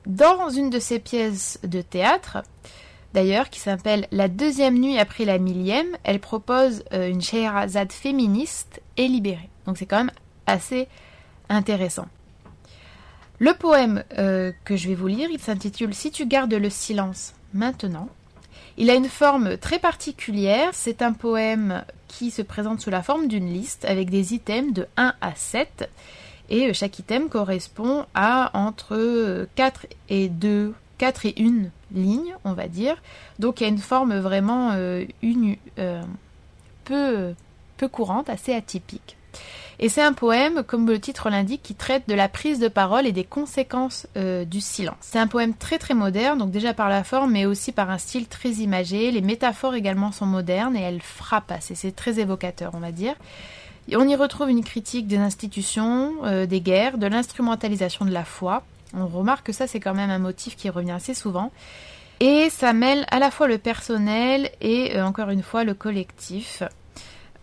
Dans 0.07 0.51
une 0.51 0.71
de 0.71 0.81
ces 0.81 0.99
pièces 0.99 1.61
de 1.63 1.81
théâtre, 1.81 2.43
d'ailleurs, 3.15 3.49
qui 3.49 3.61
s'appelle 3.61 4.07
La 4.11 4.29
deuxième 4.29 4.79
nuit 4.79 4.99
après 4.99 5.25
la 5.25 5.39
millième. 5.39 5.87
Elle 6.03 6.21
propose 6.21 6.85
euh, 6.93 7.09
une 7.09 7.23
Scheherazade 7.23 7.93
féministe 7.93 8.83
et 8.99 9.09
libérée. 9.09 9.49
Donc 9.67 9.79
c'est 9.79 9.87
quand 9.87 9.99
même 9.99 10.11
assez 10.47 10.89
intéressant. 11.49 12.07
Le 13.39 13.55
poème 13.55 14.05
euh, 14.19 14.53
que 14.65 14.77
je 14.77 14.89
vais 14.89 14.95
vous 14.95 15.07
lire, 15.07 15.29
il 15.31 15.41
s'intitule 15.41 15.95
Si 15.95 16.11
tu 16.11 16.27
gardes 16.27 16.53
le 16.53 16.71
silence 16.71 17.35
maintenant. 17.55 18.09
Il 18.77 18.91
a 18.91 18.95
une 18.95 19.09
forme 19.09 19.57
très 19.57 19.79
particulière. 19.79 20.71
C'est 20.73 21.01
un 21.01 21.13
poème 21.13 21.85
qui 22.09 22.31
se 22.31 22.43
présente 22.43 22.81
sous 22.81 22.91
la 22.91 23.03
forme 23.03 23.29
d'une 23.29 23.53
liste 23.53 23.85
avec 23.85 24.11
des 24.11 24.35
items 24.35 24.73
de 24.73 24.87
1 24.97 25.15
à 25.21 25.35
7. 25.35 25.89
Et 26.51 26.75
chaque 26.75 26.99
item 26.99 27.29
correspond 27.29 28.05
à 28.15 28.51
entre 28.55 29.47
4 29.55 29.87
et 30.09 30.29
2, 30.29 30.75
4 30.99 31.27
et 31.27 31.35
1 31.39 31.71
ligne, 31.95 32.35
on 32.45 32.53
va 32.53 32.69
dire. 32.69 32.97
Donc 33.39 33.61
il 33.61 33.65
y 33.65 33.67
a 33.67 33.71
une 33.71 33.79
forme 33.79 34.19
vraiment 34.19 34.73
euh, 34.73 35.05
une, 35.23 35.57
euh, 35.79 36.03
peu, 36.85 37.35
peu 37.77 37.89
courante, 37.89 38.29
assez 38.29 38.55
atypique. 38.55 39.17
Et 39.81 39.89
c'est 39.89 40.03
un 40.03 40.13
poème, 40.13 40.63
comme 40.63 40.87
le 40.87 41.01
titre 41.01 41.31
l'indique, 41.31 41.63
qui 41.63 41.75
traite 41.75 42.09
de 42.09 42.15
la 42.15 42.29
prise 42.29 42.61
de 42.61 42.69
parole 42.69 43.07
et 43.07 43.13
des 43.13 43.25
conséquences 43.25 44.07
euh, 44.17 44.45
du 44.45 44.61
silence. 44.61 44.95
C'est 45.01 45.19
un 45.19 45.27
poème 45.27 45.55
très 45.55 45.79
très 45.79 45.95
moderne, 45.95 46.39
donc 46.39 46.53
déjà 46.53 46.75
par 46.75 46.89
la 46.89 47.03
forme, 47.03 47.33
mais 47.33 47.45
aussi 47.45 47.73
par 47.73 47.91
un 47.91 47.99
style 47.99 48.29
très 48.29 48.51
imagé. 48.51 49.11
Les 49.11 49.21
métaphores 49.21 49.75
également 49.75 50.13
sont 50.13 50.27
modernes 50.27 50.77
et 50.77 50.81
elles 50.81 51.03
frappent 51.03 51.51
assez. 51.51 51.75
C'est 51.75 51.91
très 51.91 52.21
évocateur, 52.21 52.71
on 52.75 52.79
va 52.79 52.93
dire. 52.93 53.17
on 53.93 54.07
y 54.07 54.15
retrouve 54.15 54.49
une 54.49 54.63
critique 54.63 55.09
des 55.09 55.19
institutions, 55.19 56.47
des 56.47 56.61
guerres, 56.61 56.97
de 56.97 57.09
l'instrumentalisation 57.09 58.05
de 58.05 58.13
la 58.13 58.25
foi. 58.25 58.63
On 58.97 59.07
remarque 59.07 59.47
que 59.47 59.53
ça, 59.53 59.67
c'est 59.67 59.81
quand 59.81 59.95
même 59.95 60.11
un 60.11 60.19
motif 60.19 60.57
qui 60.57 60.71
revient 60.71 60.93
assez 60.93 61.15
souvent. 61.15 61.51
Et 62.21 62.49
ça 62.51 62.73
mêle 62.73 63.05
à 63.11 63.19
la 63.19 63.31
fois 63.31 63.49
le 63.49 63.59
personnel 63.59 64.51
et, 64.61 64.97
euh, 64.97 65.05
encore 65.05 65.31
une 65.31 65.43
fois, 65.43 65.65
le 65.65 65.75
collectif. 65.75 66.63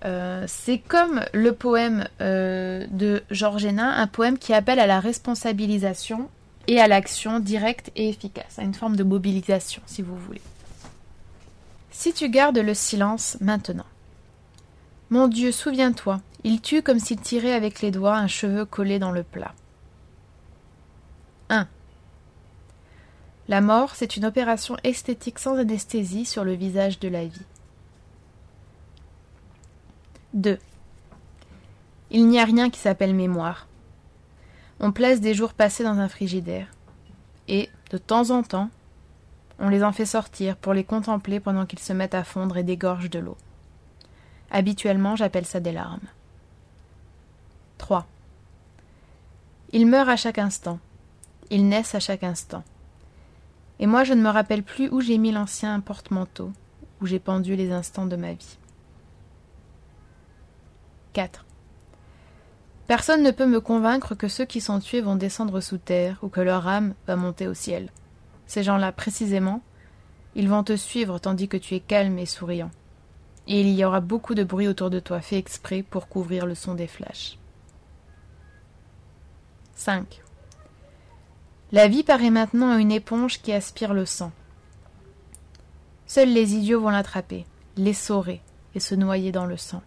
Euh, 0.05 0.45
c'est 0.47 0.79
comme 0.79 1.21
le 1.33 1.51
poème 1.53 2.07
euh, 2.21 2.87
de 2.89 3.23
Georges 3.29 3.65
Hénin, 3.65 3.91
un 3.91 4.07
poème 4.07 4.37
qui 4.37 4.53
appelle 4.53 4.79
à 4.79 4.87
la 4.87 4.99
responsabilisation 4.99 6.29
et 6.67 6.79
à 6.79 6.87
l'action 6.87 7.39
directe 7.39 7.91
et 7.95 8.09
efficace, 8.09 8.57
à 8.57 8.63
une 8.63 8.73
forme 8.73 8.95
de 8.95 9.03
mobilisation, 9.03 9.81
si 9.85 10.01
vous 10.01 10.15
voulez. 10.15 10.41
Si 11.91 12.13
tu 12.13 12.29
gardes 12.29 12.57
le 12.57 12.73
silence 12.73 13.37
maintenant. 13.41 13.85
Mon 15.09 15.27
Dieu, 15.27 15.51
souviens-toi, 15.51 16.21
il 16.43 16.61
tue 16.61 16.81
comme 16.81 16.99
s'il 16.99 17.19
tirait 17.19 17.53
avec 17.53 17.81
les 17.81 17.91
doigts 17.91 18.15
un 18.15 18.27
cheveu 18.27 18.65
collé 18.65 18.97
dans 18.97 19.11
le 19.11 19.23
plat. 19.23 19.53
1. 21.51 21.67
La 23.49 23.61
mort, 23.61 23.93
c'est 23.95 24.15
une 24.15 24.25
opération 24.25 24.77
esthétique 24.83 25.37
sans 25.37 25.57
anesthésie 25.57 26.25
sur 26.25 26.45
le 26.45 26.53
visage 26.53 26.99
de 26.99 27.09
la 27.09 27.25
vie. 27.25 27.45
2. 30.33 30.57
Il 32.09 32.27
n'y 32.27 32.39
a 32.39 32.45
rien 32.45 32.69
qui 32.69 32.79
s'appelle 32.79 33.13
mémoire. 33.13 33.67
On 34.79 34.93
place 34.93 35.19
des 35.19 35.33
jours 35.33 35.53
passés 35.53 35.83
dans 35.83 35.99
un 35.99 36.07
frigidaire. 36.07 36.67
Et, 37.49 37.69
de 37.89 37.97
temps 37.97 38.29
en 38.29 38.43
temps, 38.43 38.69
on 39.59 39.67
les 39.67 39.83
en 39.83 39.91
fait 39.91 40.05
sortir 40.05 40.55
pour 40.55 40.73
les 40.73 40.85
contempler 40.85 41.41
pendant 41.41 41.65
qu'ils 41.65 41.79
se 41.79 41.91
mettent 41.91 42.15
à 42.15 42.23
fondre 42.23 42.55
et 42.55 42.63
dégorgent 42.63 43.09
de 43.09 43.19
l'eau. 43.19 43.37
Habituellement, 44.51 45.17
j'appelle 45.17 45.45
ça 45.45 45.59
des 45.59 45.73
larmes. 45.73 45.99
3. 47.77 48.07
Ils 49.73 49.85
meurent 49.85 50.09
à 50.09 50.15
chaque 50.15 50.39
instant. 50.39 50.79
Ils 51.51 51.67
naissent 51.67 51.95
à 51.95 51.99
chaque 51.99 52.23
instant. 52.23 52.63
Et 53.79 53.85
moi, 53.85 54.05
je 54.05 54.13
ne 54.13 54.21
me 54.21 54.29
rappelle 54.29 54.63
plus 54.63 54.87
où 54.89 55.01
j'ai 55.01 55.17
mis 55.17 55.33
l'ancien 55.33 55.77
porte-manteau, 55.81 56.51
où 57.01 57.05
j'ai 57.05 57.19
pendu 57.19 57.57
les 57.57 57.73
instants 57.73 58.05
de 58.05 58.15
ma 58.15 58.31
vie. 58.31 58.57
4. 61.11 61.45
Personne 62.87 63.21
ne 63.21 63.31
peut 63.31 63.45
me 63.45 63.59
convaincre 63.59 64.15
que 64.15 64.29
ceux 64.29 64.45
qui 64.45 64.61
sont 64.61 64.79
tués 64.79 65.01
vont 65.01 65.17
descendre 65.17 65.59
sous 65.59 65.77
terre 65.77 66.19
ou 66.21 66.29
que 66.29 66.39
leur 66.39 66.69
âme 66.69 66.93
va 67.05 67.17
monter 67.17 67.49
au 67.49 67.53
ciel. 67.53 67.89
Ces 68.47 68.63
gens-là, 68.63 68.93
précisément, 68.93 69.61
ils 70.35 70.47
vont 70.47 70.63
te 70.63 70.77
suivre 70.77 71.19
tandis 71.19 71.49
que 71.49 71.57
tu 71.57 71.75
es 71.75 71.81
calme 71.81 72.17
et 72.17 72.25
souriant. 72.25 72.71
Et 73.47 73.59
il 73.59 73.69
y 73.73 73.83
aura 73.83 73.99
beaucoup 73.99 74.35
de 74.35 74.45
bruit 74.45 74.69
autour 74.69 74.89
de 74.89 74.99
toi, 74.99 75.19
fait 75.19 75.37
exprès 75.37 75.83
pour 75.83 76.07
couvrir 76.07 76.45
le 76.45 76.55
son 76.55 76.75
des 76.75 76.87
flashs. 76.87 77.37
5. 79.75 80.21
La 81.73 81.87
vie 81.87 82.03
paraît 82.03 82.31
maintenant 82.31 82.77
une 82.77 82.91
éponge 82.91 83.41
qui 83.41 83.53
aspire 83.53 83.93
le 83.93 84.05
sang. 84.05 84.33
Seuls 86.05 86.29
les 86.29 86.55
idiots 86.55 86.81
vont 86.81 86.89
l'attraper, 86.89 87.45
l'essorer 87.77 88.41
et 88.75 88.81
se 88.81 88.93
noyer 88.93 89.31
dans 89.31 89.45
le 89.45 89.55
sang. 89.55 89.81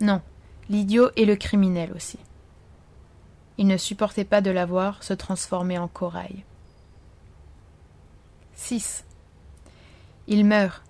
Non, 0.00 0.20
l'idiot 0.68 1.10
et 1.14 1.24
le 1.24 1.36
criminel 1.36 1.92
aussi. 1.94 2.18
Il 3.58 3.68
ne 3.68 3.76
supportait 3.76 4.24
pas 4.24 4.40
de 4.40 4.50
la 4.50 4.66
voir 4.66 5.04
se 5.04 5.14
transformer 5.14 5.78
en 5.78 5.86
corail. 5.86 6.44
6. 8.54 9.04
Il 10.26 10.44
meurt. 10.44 10.82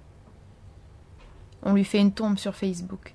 On 1.62 1.74
lui 1.74 1.84
fait 1.84 2.00
une 2.00 2.12
tombe 2.12 2.38
sur 2.38 2.54
Facebook. 2.54 3.12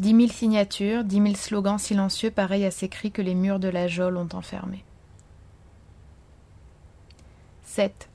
Dix 0.00 0.14
mille 0.14 0.32
signatures, 0.32 1.04
dix 1.04 1.20
mille 1.20 1.36
slogans 1.36 1.78
silencieux 1.78 2.30
pareils 2.30 2.64
à 2.64 2.70
ces 2.72 2.88
cris 2.88 3.12
que 3.12 3.22
les 3.22 3.34
murs 3.34 3.60
de 3.60 3.68
la 3.68 3.86
geôle 3.86 4.16
ont 4.16 4.28
enfermés. 4.32 4.84
7. 7.70 8.08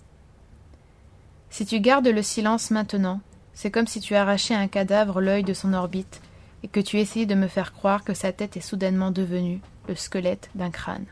Si 1.49 1.65
tu 1.65 1.79
gardes 1.79 2.09
le 2.09 2.21
silence 2.21 2.71
maintenant, 2.71 3.21
c'est 3.53 3.71
comme 3.71 3.87
si 3.87 4.01
tu 4.01 4.13
arrachais 4.13 4.53
un 4.53 4.67
cadavre 4.67 5.21
l'œil 5.21 5.45
de 5.45 5.53
son 5.53 5.73
orbite 5.73 6.21
et 6.61 6.67
que 6.67 6.81
tu 6.81 6.99
essayes 6.99 7.25
de 7.25 7.35
me 7.35 7.47
faire 7.47 7.71
croire 7.71 8.03
que 8.03 8.13
sa 8.13 8.33
tête 8.33 8.57
est 8.57 8.61
soudainement 8.61 9.11
devenue 9.11 9.61
le 9.87 9.95
squelette 9.95 10.49
d'un 10.55 10.71
crâne. 10.71 11.05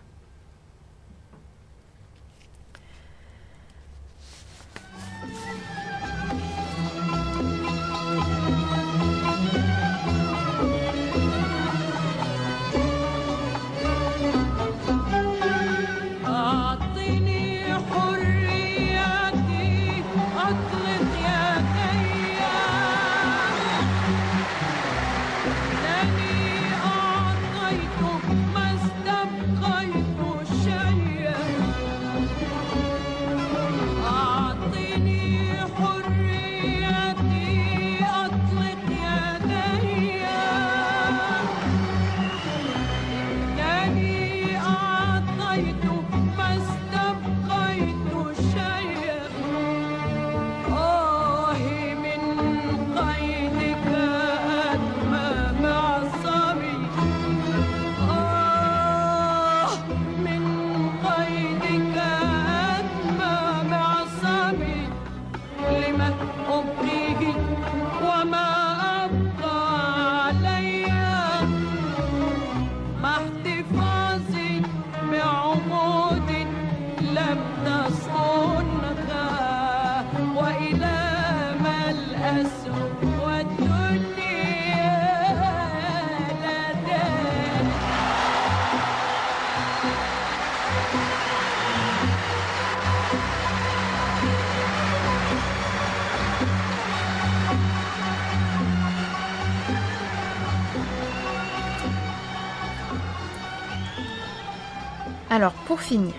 Pour 105.74 105.82
finir, 105.82 106.14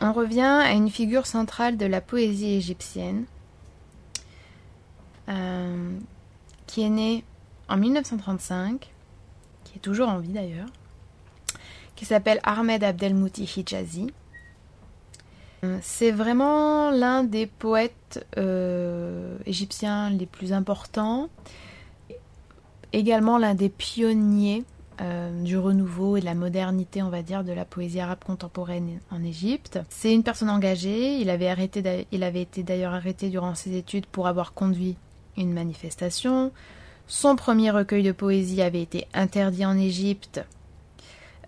on 0.00 0.12
revient 0.12 0.42
à 0.42 0.70
une 0.70 0.88
figure 0.88 1.26
centrale 1.26 1.76
de 1.76 1.86
la 1.86 2.00
poésie 2.00 2.54
égyptienne, 2.54 3.24
euh, 5.28 5.98
qui 6.68 6.82
est 6.82 6.88
née 6.88 7.24
en 7.68 7.78
1935, 7.78 8.92
qui 9.64 9.74
est 9.74 9.80
toujours 9.80 10.08
en 10.08 10.20
vie 10.20 10.28
d'ailleurs, 10.28 10.68
qui 11.96 12.04
s'appelle 12.04 12.38
Ahmed 12.44 12.84
Abdelmouti 12.84 13.42
Hijazi. 13.42 14.06
C'est 15.80 16.12
vraiment 16.12 16.92
l'un 16.92 17.24
des 17.24 17.48
poètes 17.48 18.24
égyptiens 19.46 20.10
les 20.10 20.26
plus 20.26 20.52
importants, 20.52 21.28
également 22.92 23.36
l'un 23.36 23.56
des 23.56 23.68
pionniers 23.68 24.62
euh, 25.00 25.42
du 25.42 25.56
renouveau 25.56 26.16
et 26.16 26.20
de 26.20 26.24
la 26.24 26.34
modernité, 26.34 27.02
on 27.02 27.08
va 27.08 27.22
dire, 27.22 27.44
de 27.44 27.52
la 27.52 27.64
poésie 27.64 28.00
arabe 28.00 28.22
contemporaine 28.24 29.00
en 29.10 29.22
Égypte. 29.22 29.80
C'est 29.88 30.12
une 30.12 30.22
personne 30.22 30.50
engagée. 30.50 31.16
Il 31.18 31.30
avait, 31.30 31.48
arrêté 31.48 32.06
il 32.12 32.22
avait 32.22 32.42
été 32.42 32.62
d'ailleurs 32.62 32.92
arrêté 32.92 33.30
durant 33.30 33.54
ses 33.54 33.76
études 33.76 34.06
pour 34.06 34.26
avoir 34.26 34.52
conduit 34.52 34.96
une 35.36 35.52
manifestation. 35.52 36.52
Son 37.06 37.36
premier 37.36 37.70
recueil 37.70 38.02
de 38.02 38.12
poésie 38.12 38.62
avait 38.62 38.82
été 38.82 39.06
interdit 39.14 39.64
en 39.64 39.78
Égypte. 39.78 40.44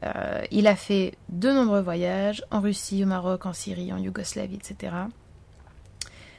Euh, 0.02 0.42
il 0.50 0.66
a 0.66 0.76
fait 0.76 1.14
de 1.28 1.50
nombreux 1.50 1.80
voyages 1.80 2.44
en 2.50 2.60
Russie, 2.60 3.04
au 3.04 3.06
Maroc, 3.06 3.46
en 3.46 3.52
Syrie, 3.52 3.92
en 3.92 3.98
Yougoslavie, 3.98 4.56
etc. 4.56 4.92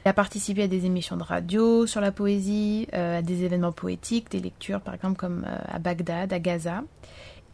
Il 0.05 0.09
a 0.09 0.13
participé 0.13 0.61
à 0.61 0.67
des 0.67 0.85
émissions 0.85 1.17
de 1.17 1.23
radio 1.23 1.87
sur 1.87 1.99
la 1.99 2.11
poésie, 2.11 2.87
euh, 2.93 3.17
à 3.17 3.21
des 3.23 3.43
événements 3.43 3.71
poétiques, 3.71 4.29
des 4.29 4.39
lectures 4.39 4.79
par 4.79 4.93
exemple 4.93 5.15
comme 5.15 5.43
euh, 5.47 5.57
à 5.67 5.79
Bagdad, 5.79 6.31
à 6.31 6.37
Gaza. 6.37 6.83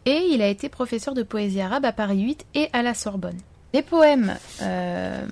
Et 0.04 0.28
il 0.30 0.42
a 0.42 0.48
été 0.48 0.68
professeur 0.68 1.14
de 1.14 1.22
poésie 1.22 1.62
arabe 1.62 1.86
à 1.86 1.92
Paris 1.92 2.20
8 2.20 2.44
et 2.54 2.68
à 2.74 2.82
la 2.82 2.92
Sorbonne. 2.92 3.38
Les 3.72 3.80
poèmes 3.80 4.36
euh, 4.60 5.24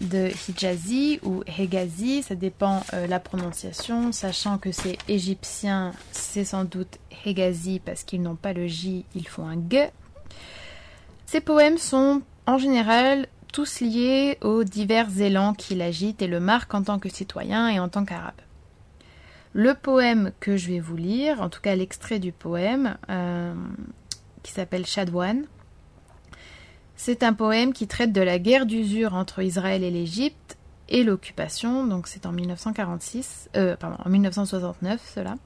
de 0.00 0.30
Hijazi 0.48 1.18
ou 1.24 1.42
Hegazi, 1.58 2.22
ça 2.22 2.36
dépend 2.36 2.84
la 3.08 3.18
prononciation, 3.18 4.12
sachant 4.12 4.58
que 4.58 4.70
c'est 4.70 4.98
égyptien, 5.08 5.90
c'est 6.12 6.44
sans 6.44 6.62
doute 6.62 7.00
Hegazi 7.26 7.80
parce 7.80 8.04
qu'ils 8.04 8.22
n'ont 8.22 8.36
pas 8.36 8.52
le 8.52 8.68
J, 8.68 9.04
ils 9.16 9.26
font 9.26 9.48
un 9.48 9.58
G. 9.68 9.90
Ces 11.26 11.40
poèmes 11.40 11.78
sont 11.78 12.22
en 12.46 12.56
général 12.56 13.26
tous 13.52 13.80
liés 13.80 14.38
aux 14.42 14.64
divers 14.64 15.20
élans 15.20 15.54
qui 15.54 15.74
l'agitent 15.74 16.22
et 16.22 16.26
le 16.26 16.40
marquent 16.40 16.74
en 16.74 16.82
tant 16.82 16.98
que 16.98 17.08
citoyen 17.08 17.68
et 17.68 17.78
en 17.78 17.88
tant 17.88 18.04
qu'arabe. 18.04 18.34
Le 19.52 19.74
poème 19.74 20.32
que 20.40 20.56
je 20.56 20.68
vais 20.68 20.80
vous 20.80 20.96
lire, 20.96 21.40
en 21.40 21.48
tout 21.48 21.60
cas 21.60 21.74
l'extrait 21.74 22.18
du 22.18 22.32
poème, 22.32 22.96
euh, 23.10 23.54
qui 24.42 24.52
s'appelle 24.52 24.86
Shadwan, 24.86 25.44
c'est 26.96 27.22
un 27.22 27.32
poème 27.32 27.72
qui 27.72 27.86
traite 27.86 28.12
de 28.12 28.20
la 28.20 28.38
guerre 28.38 28.66
d'usure 28.66 29.14
entre 29.14 29.42
Israël 29.42 29.82
et 29.84 29.90
l'Égypte 29.90 30.58
et 30.88 31.04
l'occupation, 31.04 31.86
donc 31.86 32.06
c'est 32.08 32.26
en 32.26 32.32
1946, 32.32 33.50
euh, 33.56 33.76
pardon, 33.76 33.96
en 34.04 34.08
1969 34.08 35.00
cela, 35.14 35.36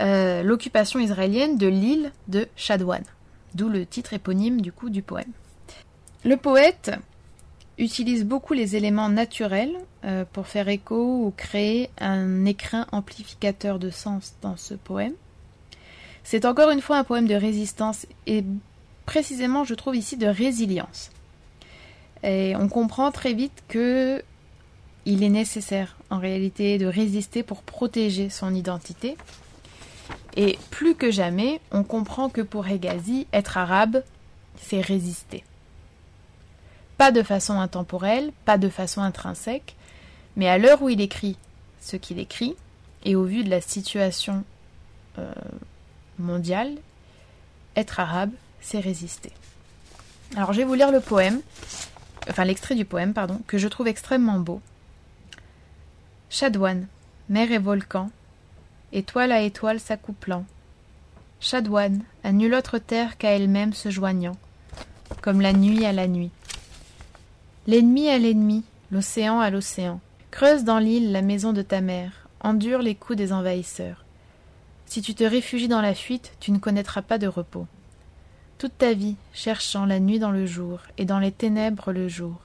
euh, 0.00 0.42
l'occupation 0.42 0.98
israélienne 0.98 1.58
de 1.58 1.66
l'île 1.66 2.12
de 2.28 2.48
Shadwan, 2.56 3.02
d'où 3.54 3.68
le 3.68 3.84
titre 3.84 4.14
éponyme 4.14 4.60
du 4.60 4.72
coup 4.72 4.90
du 4.90 5.02
poème. 5.02 5.32
Le 6.24 6.36
poète 6.36 6.92
utilise 7.80 8.24
beaucoup 8.24 8.52
les 8.52 8.76
éléments 8.76 9.08
naturels 9.08 9.74
euh, 10.04 10.24
pour 10.30 10.46
faire 10.46 10.68
écho 10.68 11.24
ou 11.24 11.32
créer 11.36 11.90
un 11.98 12.44
écrin 12.44 12.86
amplificateur 12.92 13.78
de 13.78 13.90
sens 13.90 14.34
dans 14.42 14.56
ce 14.56 14.74
poème. 14.74 15.14
C'est 16.22 16.44
encore 16.44 16.70
une 16.70 16.82
fois 16.82 16.98
un 16.98 17.04
poème 17.04 17.26
de 17.26 17.34
résistance 17.34 18.06
et 18.26 18.44
précisément 19.06 19.64
je 19.64 19.74
trouve 19.74 19.96
ici 19.96 20.16
de 20.16 20.26
résilience. 20.26 21.10
Et 22.22 22.54
on 22.56 22.68
comprend 22.68 23.10
très 23.10 23.32
vite 23.32 23.64
que 23.68 24.22
il 25.06 25.22
est 25.22 25.30
nécessaire 25.30 25.96
en 26.10 26.18
réalité 26.18 26.76
de 26.76 26.86
résister 26.86 27.42
pour 27.42 27.62
protéger 27.62 28.28
son 28.28 28.54
identité. 28.54 29.16
Et 30.36 30.58
plus 30.70 30.94
que 30.94 31.10
jamais, 31.10 31.60
on 31.72 31.82
comprend 31.82 32.28
que 32.28 32.42
pour 32.42 32.68
Hegazi, 32.68 33.26
être 33.32 33.56
arabe, 33.56 34.04
c'est 34.56 34.82
résister. 34.82 35.42
Pas 37.00 37.12
de 37.12 37.22
façon 37.22 37.58
intemporelle, 37.58 38.30
pas 38.44 38.58
de 38.58 38.68
façon 38.68 39.00
intrinsèque, 39.00 39.74
mais 40.36 40.50
à 40.50 40.58
l'heure 40.58 40.82
où 40.82 40.90
il 40.90 41.00
écrit 41.00 41.38
ce 41.80 41.96
qu'il 41.96 42.18
écrit, 42.18 42.56
et 43.06 43.16
au 43.16 43.24
vu 43.24 43.42
de 43.42 43.48
la 43.48 43.62
situation 43.62 44.44
euh, 45.18 45.32
mondiale, 46.18 46.72
être 47.74 48.00
arabe, 48.00 48.32
c'est 48.60 48.80
résister. 48.80 49.32
Alors 50.36 50.52
je 50.52 50.58
vais 50.58 50.66
vous 50.66 50.74
lire 50.74 50.92
le 50.92 51.00
poème, 51.00 51.40
enfin 52.28 52.44
l'extrait 52.44 52.74
du 52.74 52.84
poème, 52.84 53.14
pardon, 53.14 53.40
que 53.46 53.56
je 53.56 53.68
trouve 53.68 53.88
extrêmement 53.88 54.38
beau. 54.38 54.60
Chadouane, 56.28 56.86
mer 57.30 57.50
et 57.50 57.56
volcan, 57.56 58.10
étoile 58.92 59.32
à 59.32 59.40
étoile 59.40 59.80
s'accouplant. 59.80 60.44
Chadouane, 61.40 62.02
à 62.24 62.32
nulle 62.32 62.52
autre 62.52 62.76
terre 62.76 63.16
qu'à 63.16 63.30
elle-même 63.30 63.72
se 63.72 63.88
joignant, 63.88 64.36
comme 65.22 65.40
la 65.40 65.54
nuit 65.54 65.86
à 65.86 65.94
la 65.94 66.06
nuit. 66.06 66.30
L'ennemi 67.66 68.08
à 68.08 68.18
l'ennemi, 68.18 68.64
l'océan 68.90 69.38
à 69.38 69.50
l'océan. 69.50 70.00
Creuse 70.30 70.64
dans 70.64 70.78
l'île 70.78 71.12
la 71.12 71.20
maison 71.20 71.52
de 71.52 71.60
ta 71.60 71.82
mère, 71.82 72.26
endure 72.40 72.80
les 72.80 72.94
coups 72.94 73.18
des 73.18 73.34
envahisseurs. 73.34 74.06
Si 74.86 75.02
tu 75.02 75.14
te 75.14 75.24
réfugies 75.24 75.68
dans 75.68 75.82
la 75.82 75.94
fuite, 75.94 76.32
tu 76.40 76.52
ne 76.52 76.58
connaîtras 76.58 77.02
pas 77.02 77.18
de 77.18 77.26
repos. 77.26 77.66
Toute 78.56 78.78
ta 78.78 78.94
vie, 78.94 79.16
cherchant 79.34 79.84
la 79.84 80.00
nuit 80.00 80.18
dans 80.18 80.30
le 80.30 80.46
jour, 80.46 80.80
et 80.96 81.04
dans 81.04 81.18
les 81.18 81.32
ténèbres 81.32 81.92
le 81.92 82.08
jour, 82.08 82.40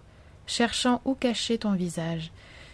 cherchant 0.48 1.02
où 1.06 1.14
cacher 1.14 1.60
ton 1.60 1.72
visage, 1.72 2.32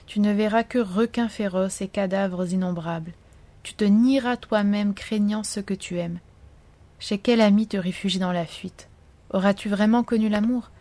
tu 0.08 0.20
ne 0.20 0.34
verras 0.34 0.64
que 0.64 0.80
requins 0.80 1.30
féroces 1.30 1.82
et 1.82 1.88
cadavres 1.88 2.52
innombrables. 2.52 3.14
Tu 3.62 3.76
te 3.76 3.86
nieras 3.86 4.38
toi-même 4.38 4.96
craignant 4.96 5.44
ce 5.44 5.60
que 5.60 5.76
tu 5.76 6.00
aimes. 6.00 6.20
Chez 6.98 7.20
quel 7.20 7.40
ami 7.40 7.68
te 7.68 7.78
réfugies 7.78 8.20
dans 8.20 8.32
la 8.32 8.48
fuite? 8.48 8.90
Auras-tu 9.30 9.70
vraiment 9.70 10.04
connu 10.04 10.28
l'amour? 10.28 10.72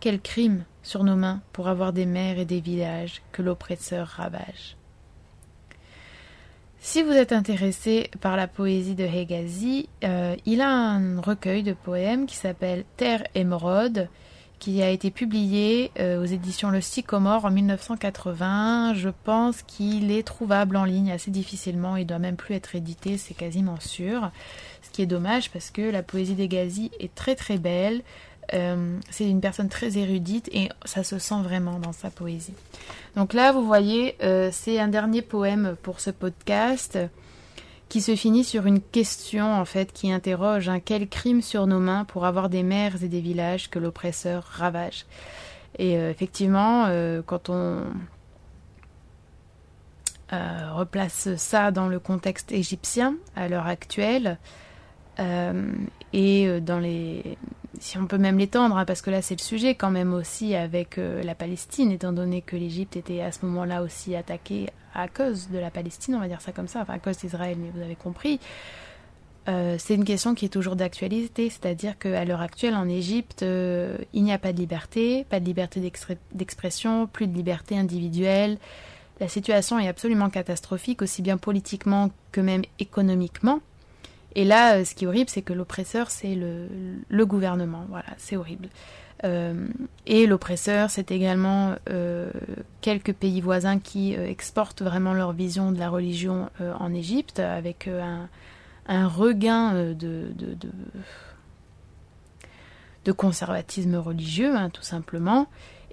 Quel 0.00 0.20
crime 0.20 0.64
sur 0.84 1.02
nos 1.02 1.16
mains 1.16 1.40
pour 1.52 1.66
avoir 1.66 1.92
des 1.92 2.06
mers 2.06 2.38
et 2.38 2.44
des 2.44 2.60
villages 2.60 3.22
que 3.32 3.42
l'oppresseur 3.42 4.06
ravage. 4.06 4.76
Si 6.78 7.02
vous 7.02 7.12
êtes 7.12 7.32
intéressé 7.32 8.10
par 8.20 8.36
la 8.36 8.46
poésie 8.46 8.94
de 8.94 9.04
Hegazi, 9.04 9.88
euh, 10.04 10.36
il 10.44 10.60
a 10.60 10.70
un 10.70 11.18
recueil 11.18 11.62
de 11.62 11.72
poèmes 11.72 12.26
qui 12.26 12.36
s'appelle 12.36 12.84
Terre 12.98 13.24
émeraude, 13.34 14.08
qui 14.58 14.82
a 14.82 14.90
été 14.90 15.10
publié 15.10 15.90
euh, 15.98 16.22
aux 16.22 16.26
éditions 16.26 16.70
Le 16.70 16.82
Sycomore 16.82 17.46
en 17.46 17.50
1980. 17.50 18.94
Je 18.94 19.08
pense 19.24 19.62
qu'il 19.62 20.10
est 20.10 20.26
trouvable 20.26 20.76
en 20.76 20.84
ligne 20.84 21.10
assez 21.10 21.30
difficilement, 21.30 21.96
il 21.96 22.06
doit 22.06 22.18
même 22.18 22.36
plus 22.36 22.54
être 22.54 22.74
édité, 22.74 23.16
c'est 23.16 23.34
quasiment 23.34 23.80
sûr. 23.80 24.30
Ce 24.82 24.90
qui 24.90 25.00
est 25.00 25.06
dommage 25.06 25.50
parce 25.50 25.70
que 25.70 25.82
la 25.82 26.02
poésie 26.02 26.34
d'Hegazi 26.34 26.90
est 27.00 27.14
très 27.14 27.34
très 27.34 27.56
belle. 27.56 28.02
Euh, 28.52 28.98
c'est 29.10 29.28
une 29.28 29.40
personne 29.40 29.68
très 29.68 29.96
érudite 29.96 30.48
et 30.52 30.68
ça 30.84 31.02
se 31.04 31.18
sent 31.18 31.42
vraiment 31.42 31.78
dans 31.78 31.92
sa 31.92 32.10
poésie. 32.10 32.54
Donc 33.16 33.32
là, 33.32 33.52
vous 33.52 33.64
voyez, 33.64 34.16
euh, 34.22 34.50
c'est 34.52 34.78
un 34.78 34.88
dernier 34.88 35.22
poème 35.22 35.76
pour 35.82 36.00
ce 36.00 36.10
podcast 36.10 36.98
qui 37.88 38.00
se 38.00 38.16
finit 38.16 38.44
sur 38.44 38.66
une 38.66 38.80
question 38.80 39.54
en 39.54 39.64
fait 39.64 39.92
qui 39.92 40.10
interroge 40.10 40.68
hein, 40.68 40.80
quel 40.84 41.08
crime 41.08 41.42
sur 41.42 41.66
nos 41.66 41.78
mains 41.78 42.04
pour 42.04 42.26
avoir 42.26 42.48
des 42.48 42.62
mers 42.62 43.02
et 43.02 43.08
des 43.08 43.20
villages 43.20 43.70
que 43.70 43.78
l'oppresseur 43.78 44.44
ravage. 44.44 45.06
Et 45.78 45.96
euh, 45.96 46.10
effectivement, 46.10 46.88
quand 47.26 47.50
on 47.50 47.84
replace 50.72 51.36
ça 51.36 51.70
dans 51.70 51.86
le 51.86 52.00
contexte 52.00 52.50
égyptien 52.50 53.14
à 53.36 53.46
l'heure 53.46 53.68
actuelle 53.68 54.38
et 55.18 56.60
dans 56.60 56.78
les 56.78 57.36
si 57.80 57.98
on 57.98 58.06
peut 58.06 58.18
même 58.18 58.38
l'étendre, 58.38 58.76
hein, 58.76 58.84
parce 58.84 59.02
que 59.02 59.10
là 59.10 59.22
c'est 59.22 59.36
le 59.36 59.42
sujet 59.42 59.74
quand 59.74 59.90
même 59.90 60.14
aussi 60.14 60.54
avec 60.54 60.98
euh, 60.98 61.22
la 61.22 61.34
Palestine, 61.34 61.90
étant 61.90 62.12
donné 62.12 62.42
que 62.42 62.56
l'Égypte 62.56 62.96
était 62.96 63.20
à 63.20 63.32
ce 63.32 63.44
moment-là 63.46 63.82
aussi 63.82 64.16
attaquée 64.16 64.68
à 64.94 65.08
cause 65.08 65.48
de 65.50 65.58
la 65.58 65.70
Palestine, 65.70 66.14
on 66.14 66.20
va 66.20 66.28
dire 66.28 66.40
ça 66.40 66.52
comme 66.52 66.68
ça, 66.68 66.80
enfin 66.80 66.94
à 66.94 66.98
cause 66.98 67.18
d'Israël, 67.18 67.56
mais 67.58 67.70
vous 67.74 67.82
avez 67.82 67.96
compris. 67.96 68.40
Euh, 69.46 69.76
c'est 69.78 69.94
une 69.94 70.04
question 70.04 70.34
qui 70.34 70.46
est 70.46 70.50
toujours 70.50 70.76
d'actualité, 70.76 71.50
c'est-à-dire 71.50 71.98
qu'à 71.98 72.24
l'heure 72.24 72.40
actuelle 72.40 72.74
en 72.74 72.88
Égypte, 72.88 73.42
euh, 73.42 73.98
il 74.14 74.22
n'y 74.24 74.32
a 74.32 74.38
pas 74.38 74.52
de 74.52 74.58
liberté, 74.58 75.26
pas 75.28 75.40
de 75.40 75.44
liberté 75.44 75.80
d'expression, 76.32 77.06
plus 77.06 77.26
de 77.26 77.34
liberté 77.34 77.76
individuelle. 77.76 78.56
La 79.20 79.28
situation 79.28 79.78
est 79.78 79.88
absolument 79.88 80.30
catastrophique, 80.30 81.02
aussi 81.02 81.20
bien 81.20 81.36
politiquement 81.36 82.10
que 82.32 82.40
même 82.40 82.62
économiquement. 82.78 83.60
Et 84.34 84.44
là, 84.44 84.76
euh, 84.76 84.84
ce 84.84 84.94
qui 84.94 85.04
est 85.04 85.06
horrible, 85.06 85.30
c'est 85.30 85.42
que 85.42 85.52
l'oppresseur, 85.52 86.10
c'est 86.10 86.34
le, 86.34 87.26
gouvernement. 87.26 87.84
Voilà, 87.88 88.08
c'est 88.16 88.36
horrible. 88.36 88.68
Euh, 89.24 89.68
et 90.06 90.26
l'oppresseur, 90.26 90.90
c'est 90.90 91.10
également 91.10 91.76
euh, 91.88 92.30
quelques 92.80 93.12
pays 93.12 93.40
voisins 93.40 93.78
qui 93.78 94.14
exportent 94.14 94.82
vraiment 94.82 95.14
leur 95.14 95.32
vision 95.32 95.72
de 95.72 95.78
la 95.78 95.88
religion 95.88 96.50
en 96.60 96.92
Égypte, 96.92 97.38
avec 97.38 97.88
un, 97.88 99.08
regain 99.08 99.94
de, 99.94 100.32
conservatisme 103.16 103.96
religieux, 103.96 104.54
hein, 104.56 104.68
tout 104.70 104.82
simplement. 104.82 105.46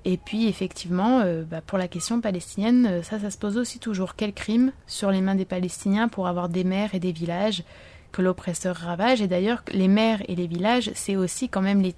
Et 0.04 0.18
puis 0.18 0.48
effectivement, 0.48 1.24
bah, 1.44 1.62
pour 1.62 1.78
la 1.78 1.88
question 1.88 2.22
palestinienne, 2.22 3.04
ça, 3.04 3.20
ça 3.20 3.30
se 3.30 3.38
pose 3.38 3.58
aussi 3.58 3.78
toujours. 3.78 4.16
Quel 4.16 4.34
crime 4.34 4.72
sur 4.88 5.12
les 5.12 5.22
mains 5.22 5.36
des 5.36 5.46
Palestiniens 5.46 6.08
pour 6.08 6.28
avoir 6.28 6.50
des 6.50 6.64
mers 6.64 6.96
et 6.96 7.00
des 7.00 7.12
villages 7.12 7.64
que 8.12 8.22
l'oppresseur 8.22 8.76
ravage. 8.76 9.22
Et 9.22 9.28
d'ailleurs, 9.28 9.64
les 9.72 9.88
maires 9.88 10.22
et 10.28 10.36
les 10.36 10.48
villages, 10.48 10.92
c'est 10.96 11.16
aussi 11.16 11.50
quand 11.50 11.62
même 11.62 11.82
les, 11.82 11.96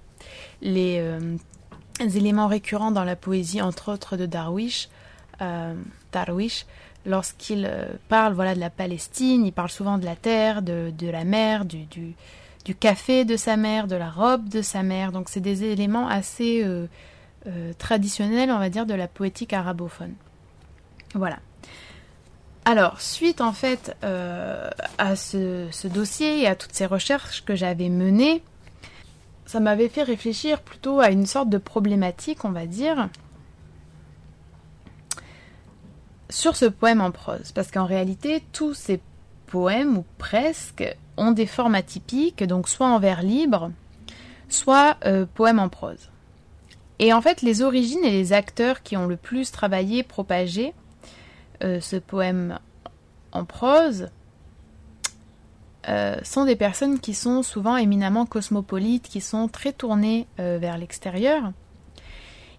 les, 0.62 0.98
euh, 1.00 1.38
éléments 2.00 2.48
récurrents 2.48 2.92
dans 2.92 3.04
la 3.04 3.16
poésie, 3.16 3.62
entre 3.62 3.92
autres 3.92 4.18
de 4.18 4.26
Darwish, 4.26 4.90
euh, 5.42 5.74
Darwish 6.12 6.66
lorsqu'il 7.06 7.68
euh, 7.70 7.94
parle 8.08 8.34
voilà, 8.34 8.56
de 8.56 8.60
la 8.60 8.70
Palestine, 8.70 9.46
il 9.46 9.52
parle 9.52 9.70
souvent 9.70 9.98
de 9.98 10.06
la 10.06 10.16
terre, 10.16 10.62
de, 10.62 10.94
la 11.02 11.24
mer, 11.24 11.66
du, 11.66 12.16
café 12.80 13.26
de 13.26 13.36
sa 13.36 13.58
mère, 13.58 13.88
de 13.88 13.96
la 13.96 14.10
robe 14.10 14.48
de 14.48 14.62
sa 14.62 14.84
mère. 14.84 15.12
Donc 15.12 15.30
c'est 15.30 15.42
des 15.42 15.64
éléments 15.66 16.08
assez 16.08 16.64
euh, 16.64 16.88
traditionnels, 17.78 18.52
on 18.52 18.60
va 18.60 18.70
dire, 18.70 18.86
de 18.86 18.94
la 18.94 19.08
poétique 19.08 19.54
arabophone. 19.54 20.14
Voilà. 21.14 21.40
Alors, 22.66 23.02
suite 23.02 23.42
en 23.42 23.52
fait 23.52 23.96
à 24.02 25.16
ce, 25.16 25.88
dossier 25.88 26.42
et 26.42 26.48
à 26.48 26.56
toutes 26.56 26.74
ces 26.74 26.86
recherches 26.86 27.44
que 27.44 27.56
j'avais 27.56 27.90
menées, 27.90 28.42
ça 29.46 29.60
m'avait 29.60 29.90
fait 29.90 30.04
réfléchir 30.04 30.62
plutôt 30.62 31.00
à 31.00 31.10
une 31.10 31.26
sorte 31.26 31.50
de 31.50 31.58
problématique, 31.58 32.46
on 32.46 32.52
va 32.52 32.66
dire, 32.66 33.10
sur 36.30 36.56
ce 36.56 36.66
poème 36.66 37.02
en 37.02 37.12
prose. 37.12 37.52
Parce 37.54 37.70
qu'en 37.70 37.86
réalité, 37.86 38.44
tous 38.54 38.74
ces 38.74 39.02
poèmes, 39.48 39.98
ou 39.98 40.06
presque, 40.18 40.84
ont 41.18 41.32
des 41.32 41.46
formes 41.46 41.76
atypiques, 41.76 42.44
donc 42.44 42.68
soit 42.70 42.88
en 42.88 42.98
vers 42.98 43.22
libre, 43.22 43.72
soit 44.50 44.98
euh, 45.06 45.26
poèmes 45.32 45.60
en 45.60 45.70
prose. 45.70 46.10
Et 47.00 47.14
en 47.14 47.22
fait, 47.22 47.42
les 47.42 47.62
origines 47.62 48.04
et 48.04 48.12
les 48.12 48.34
acteurs 48.34 48.82
qui 48.82 48.98
ont 48.98 49.06
le 49.06 49.18
plus 49.18 49.52
travaillé, 49.52 50.04
propagé 50.04 50.74
euh, 51.64 51.80
ce 51.80 51.96
poème 51.96 52.60
en 53.32 53.46
prose, 53.46 54.10
euh, 55.88 56.18
sont 56.24 56.46
des 56.46 56.56
personnes 56.56 57.00
qui 57.00 57.14
sont 57.14 57.42
souvent 57.42 57.78
éminemment 57.78 58.26
cosmopolites, 58.26 59.08
qui 59.08 59.22
sont 59.22 59.48
très 59.48 59.74
tournées 59.74 60.28
euh, 60.40 60.58
vers 60.60 60.78
l'extérieur. 60.78 61.52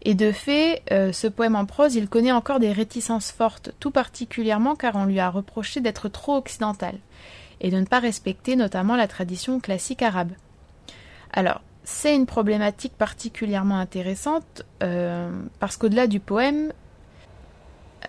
Et 0.07 0.15
de 0.15 0.33
fait, 0.33 0.83
ce 0.91 1.27
poème 1.29 1.57
en 1.57 1.65
prose, 1.65 1.95
il 1.95 2.11
connaît 2.11 2.31
encore 2.31 2.61
des 2.61 2.73
réticences 2.73 3.33
fortes, 3.33 3.71
tout 3.81 3.91
particulièrement 3.91 4.77
car 4.77 4.97
on 4.97 5.07
lui 5.07 5.19
a 5.19 5.31
reproché 5.31 5.81
d'être 5.81 6.11
trop 6.11 6.37
occidental 6.37 6.97
et 7.63 7.71
de 7.71 7.79
ne 7.79 7.87
pas 7.87 8.01
respecter 8.01 8.55
notamment 8.55 8.97
la 8.97 9.09
tradition 9.09 9.61
classique 9.61 10.03
arabe. 10.03 10.33
Alors, 11.33 11.63
c'est 11.85 12.15
une 12.15 12.27
problématique 12.27 12.93
particulièrement 12.99 13.79
intéressante 13.79 14.67
parce 15.59 15.79
qu'au-delà 15.79 16.07
du 16.07 16.21
poème, 16.21 16.75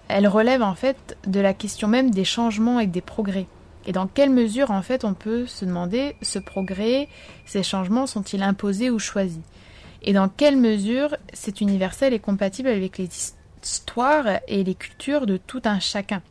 elle 0.08 0.28
relève 0.28 0.62
en 0.62 0.76
fait 0.76 1.18
de 1.28 1.40
la 1.40 1.54
question 1.54 1.88
même 1.88 2.12
des 2.12 2.26
changements 2.26 2.80
et 2.80 2.88
des 2.88 3.02
progrès. 3.02 3.48
Et 3.88 3.92
dans 3.92 4.08
quelle 4.08 4.32
mesure, 4.32 4.72
en 4.72 4.82
fait, 4.82 5.06
on 5.06 5.14
peut 5.14 5.46
se 5.46 5.64
demander 5.64 6.16
ce 6.22 6.40
progrès, 6.40 7.08
ces 7.46 7.64
changements 7.64 8.08
sont-ils 8.08 8.42
imposés 8.42 8.90
ou 8.90 9.00
choisis? 9.00 9.42
Et 10.02 10.14
dans 10.14 10.30
quelle 10.30 10.58
mesure 10.58 11.16
c'est 11.34 11.62
universel 11.62 12.14
et 12.14 12.20
compatible 12.20 12.70
avec 12.70 12.98
les 12.98 13.10
histoires 13.62 14.40
et 14.48 14.64
les 14.64 14.76
cultures 14.76 15.26
de 15.26 15.38
tout 15.38 15.62
un 15.66 15.80
chacun? 15.80 16.22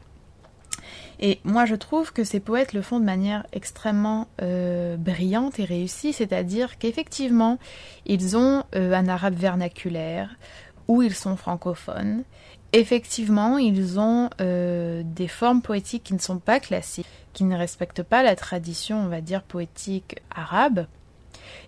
Et 1.21 1.39
moi, 1.45 1.65
je 1.65 1.77
trouve 1.77 2.13
que 2.13 2.25
ces 2.25 2.41
poètes 2.41 2.73
le 2.73 2.83
font 2.83 2.99
de 2.99 3.05
manière 3.05 3.47
extrêmement 3.53 4.27
euh, 4.43 4.97
brillante 4.97 5.59
et 5.61 5.65
réussie, 5.65 6.13
c'est-à-dire 6.13 6.77
qu'effectivement, 6.79 7.59
ils 8.05 8.37
ont 8.37 8.65
euh, 8.75 8.93
un 8.93 9.09
arabe 9.09 9.35
vernaculaire, 9.35 10.37
ou 10.89 11.03
ils 11.03 11.15
sont 11.15 11.37
francophones. 11.37 12.25
Effectivement, 12.77 13.57
ils 13.57 14.01
ont 14.01 14.31
euh, 14.41 15.03
des 15.05 15.29
formes 15.29 15.63
poétiques 15.63 16.03
qui 16.03 16.13
ne 16.13 16.19
sont 16.19 16.39
pas 16.39 16.59
classiques 16.59 17.07
qui 17.35 17.45
ne 17.45 17.57
respectent 17.57 18.03
pas 18.03 18.23
la 18.23 18.37
tradition, 18.37 19.01
on 19.01 19.09
va 19.09 19.21
dire, 19.21 19.43
poétique 19.43 20.23
arabe. 20.35 20.87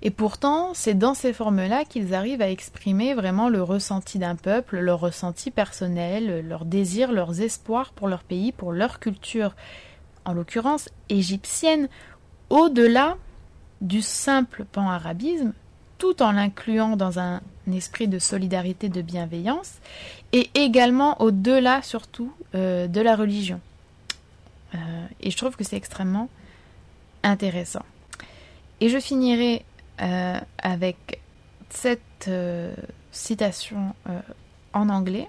Et 0.00 0.10
pourtant, 0.10 0.72
c'est 0.74 0.94
dans 0.94 1.14
ces 1.14 1.32
formes-là 1.32 1.84
qu'ils 1.84 2.14
arrivent 2.14 2.42
à 2.42 2.50
exprimer 2.50 3.14
vraiment 3.14 3.48
le 3.48 3.62
ressenti 3.62 4.18
d'un 4.18 4.36
peuple, 4.36 4.78
leur 4.78 5.00
ressenti 5.00 5.50
personnel, 5.50 6.46
leurs 6.46 6.64
désirs, 6.64 7.12
leurs 7.12 7.40
espoirs 7.40 7.92
pour 7.92 8.08
leur 8.08 8.22
pays, 8.22 8.52
pour 8.52 8.72
leur 8.72 9.00
culture, 9.00 9.54
en 10.24 10.32
l'occurrence 10.32 10.88
égyptienne, 11.08 11.88
au-delà 12.50 13.16
du 13.80 14.02
simple 14.02 14.64
pan-arabisme, 14.64 15.52
tout 15.98 16.22
en 16.22 16.32
l'incluant 16.32 16.96
dans 16.96 17.18
un 17.18 17.40
esprit 17.72 18.08
de 18.08 18.18
solidarité, 18.18 18.88
de 18.88 19.02
bienveillance, 19.02 19.74
et 20.36 20.50
également 20.54 21.22
au-delà 21.22 21.80
surtout 21.80 22.30
euh, 22.54 22.88
de 22.88 23.00
la 23.00 23.16
religion. 23.16 23.58
Euh, 24.74 24.78
et 25.20 25.30
je 25.30 25.36
trouve 25.38 25.56
que 25.56 25.64
c'est 25.64 25.76
extrêmement 25.76 26.28
intéressant. 27.22 27.86
Et 28.82 28.90
je 28.90 29.00
finirai 29.00 29.64
euh, 30.02 30.38
avec 30.58 31.22
cette 31.70 32.30
citation 33.12 33.94
en 34.74 34.88
anglais. 34.90 35.28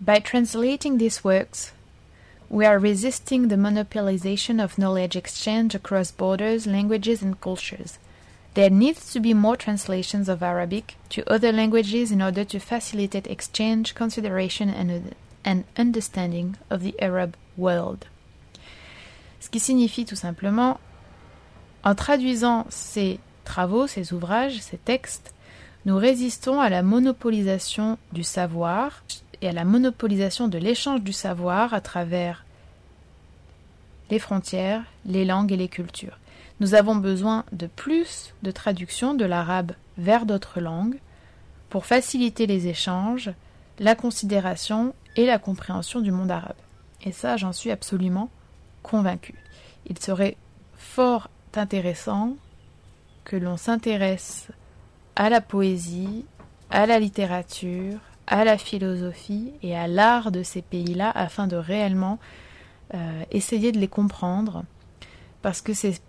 By 0.00 0.22
translating 0.22 0.96
these 0.96 1.24
works, 1.24 1.72
we 2.50 2.64
are 2.64 2.78
resisting 2.78 3.48
the 3.48 3.56
monopolization 3.56 4.62
of 4.62 4.76
knowledge 4.76 5.16
exchange 5.16 5.74
across 5.74 6.12
borders, 6.12 6.66
languages, 6.66 7.20
and 7.20 7.40
cultures. 7.40 7.98
There 8.54 8.70
needs 8.70 9.12
to 9.12 9.20
be 9.20 9.34
more 9.34 9.56
translations 9.56 10.28
of 10.28 10.40
Arabic 10.40 10.96
to 11.10 11.28
other 11.28 11.50
languages 11.50 12.12
in 12.12 12.22
order 12.22 12.44
to 12.44 12.60
facilitate 12.60 13.26
exchange, 13.26 13.94
consideration, 13.94 14.68
and, 14.70 15.14
and 15.44 15.64
understanding 15.76 16.56
of 16.70 16.82
the 16.82 16.94
Arab 17.00 17.34
world. 17.56 18.04
Ce 19.40 19.48
qui 19.48 19.58
signifie 19.58 20.04
tout 20.04 20.16
simplement, 20.16 20.78
en 21.82 21.96
traduisant 21.96 22.64
ces 22.70 23.18
travaux, 23.44 23.88
ces 23.88 24.12
ouvrages, 24.12 24.60
ces 24.60 24.78
textes, 24.78 25.34
nous 25.84 25.98
résistons 25.98 26.60
à 26.60 26.70
la 26.70 26.82
monopolisation 26.82 27.98
du 28.12 28.22
savoir 28.22 29.02
et 29.42 29.48
à 29.48 29.52
la 29.52 29.64
monopolisation 29.64 30.48
de 30.48 30.58
l'échange 30.58 31.02
du 31.02 31.12
savoir 31.12 31.74
à 31.74 31.80
travers 31.80 32.44
les 34.10 34.18
frontières, 34.18 34.84
les 35.04 35.24
langues 35.24 35.52
et 35.52 35.56
les 35.56 35.68
cultures. 35.68 36.18
Nous 36.60 36.74
avons 36.74 36.96
besoin 36.96 37.44
de 37.52 37.66
plus 37.66 38.34
de 38.42 38.50
traduction 38.50 39.14
de 39.14 39.24
l'arabe 39.24 39.72
vers 39.98 40.24
d'autres 40.26 40.60
langues 40.60 40.98
pour 41.68 41.86
faciliter 41.86 42.46
les 42.46 42.68
échanges, 42.68 43.32
la 43.78 43.94
considération 43.94 44.94
et 45.16 45.26
la 45.26 45.38
compréhension 45.38 46.00
du 46.00 46.12
monde 46.12 46.30
arabe. 46.30 46.54
Et 47.02 47.12
ça, 47.12 47.36
j'en 47.36 47.52
suis 47.52 47.70
absolument 47.70 48.30
convaincu. 48.82 49.34
Il 49.86 49.98
serait 49.98 50.36
fort 50.76 51.28
intéressant 51.54 52.36
que 53.24 53.36
l'on 53.36 53.56
s'intéresse 53.56 54.48
à 55.16 55.30
la 55.30 55.40
poésie, 55.40 56.24
à 56.70 56.86
la 56.86 56.98
littérature, 56.98 57.98
à 58.26 58.44
la 58.44 58.58
philosophie 58.58 59.52
et 59.62 59.76
à 59.76 59.86
l'art 59.86 60.30
de 60.30 60.42
ces 60.42 60.62
pays-là 60.62 61.10
afin 61.14 61.46
de 61.46 61.56
réellement 61.56 62.18
euh, 62.94 63.22
essayer 63.30 63.72
de 63.72 63.78
les 63.78 63.88
comprendre 63.88 64.64
parce 65.42 65.60
que 65.60 65.74
c'est 65.74 66.00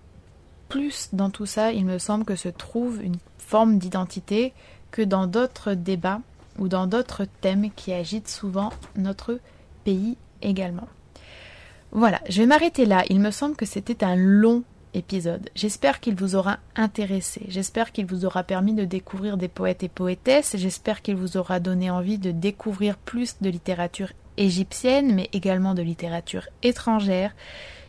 plus 0.70 1.09
dans 1.13 1.30
tout 1.30 1.45
ça, 1.45 1.72
il 1.72 1.86
me 1.86 1.97
semble 1.97 2.26
que 2.26 2.36
se 2.36 2.49
trouve 2.49 3.03
une 3.03 3.18
forme 3.38 3.78
d'identité 3.78 4.53
que 4.91 5.01
dans 5.01 5.28
d'autres 5.28 5.74
débats 5.74 6.22
ou 6.57 6.68
dans 6.68 6.88
d'autres 6.88 7.26
thèmes 7.41 7.70
qui 7.76 7.93
agitent 7.93 8.30
souvent 8.30 8.72
notre 8.95 9.39
pays 9.84 10.18
également. 10.41 10.88
Voilà, 11.91 12.22
je 12.30 12.41
vais 12.41 12.47
m'arrêter 12.47 12.86
là. 12.86 13.03
Il 13.09 13.20
me 13.20 13.32
semble 13.32 13.55
que 13.55 13.66
c'était 13.66 14.03
un 14.03 14.16
long 14.16 14.63
épisode. 14.93 15.49
J'espère 15.55 15.99
qu'il 15.99 16.16
vous 16.16 16.36
aura 16.36 16.59
intéressé. 16.76 17.45
J'espère 17.47 17.91
qu'il 17.91 18.05
vous 18.05 18.26
aura 18.26 18.43
permis 18.43 18.74
de 18.74 18.86
découvrir 18.86 19.38
des 19.38 19.47
poètes 19.47 19.84
et 19.84 19.89
poétesses. 19.89 20.55
J'espère 20.57 21.01
qu'il 21.01 21.16
vous 21.16 21.38
aura 21.38 21.59
donné 21.59 21.89
envie 21.89 22.18
de 22.18 22.32
découvrir 22.32 22.97
plus 22.97 23.38
de 23.41 23.49
littérature 23.49 24.11
égyptienne, 24.38 25.13
mais 25.13 25.30
également 25.34 25.74
de 25.74 25.82
littérature 25.82 26.47
étrangère. 26.63 27.34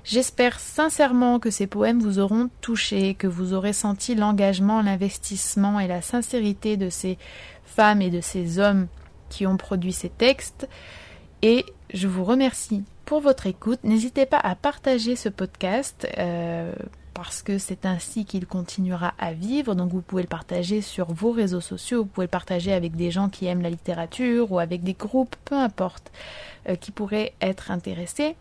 J'espère 0.06 0.60
sincèrement 0.60 1.40
que 1.40 1.50
ces 1.50 1.66
poèmes 1.66 1.98
vous 1.98 2.20
auront 2.20 2.48
touché, 2.60 3.14
que 3.14 3.26
vous 3.26 3.54
aurez 3.54 3.72
senti 3.72 4.14
l'engagement, 4.14 4.80
l'investissement 4.80 5.80
et 5.80 5.88
la 5.88 6.00
sincérité 6.00 6.76
de 6.76 6.90
ces 6.90 7.18
femmes 7.64 8.00
et 8.00 8.10
de 8.10 8.20
ces 8.20 8.60
hommes 8.60 8.86
qui 9.30 9.48
ont 9.48 9.56
produit 9.56 9.92
ces 9.92 10.08
textes. 10.08 10.68
Et 11.42 11.64
je 11.92 12.06
vous 12.06 12.22
remercie 12.22 12.84
pour 13.04 13.20
votre 13.20 13.48
écoute. 13.48 13.80
N'hésitez 13.82 14.26
pas 14.26 14.38
à 14.38 14.54
partager 14.54 15.16
ce 15.16 15.28
podcast 15.28 16.06
euh, 16.18 16.72
parce 17.12 17.42
que 17.42 17.58
c'est 17.58 17.84
ainsi 17.84 18.24
qu'il 18.24 18.46
continuera 18.46 19.12
à 19.18 19.32
vivre. 19.32 19.74
Donc 19.74 19.90
vous 19.90 20.02
pouvez 20.02 20.22
le 20.22 20.28
partager 20.28 20.82
sur 20.82 21.12
vos 21.12 21.32
réseaux 21.32 21.60
sociaux, 21.60 22.02
vous 22.02 22.08
pouvez 22.08 22.26
le 22.26 22.30
partager 22.30 22.72
avec 22.72 22.94
des 22.94 23.10
gens 23.10 23.28
qui 23.28 23.46
aiment 23.46 23.62
la 23.62 23.70
littérature 23.70 24.52
ou 24.52 24.60
avec 24.60 24.84
des 24.84 24.94
groupes, 24.94 25.34
peu 25.44 25.56
importe, 25.56 26.12
euh, 26.68 26.76
qui 26.76 26.92
pourraient 26.92 27.32
être 27.40 27.72
intéressés. 27.72 28.36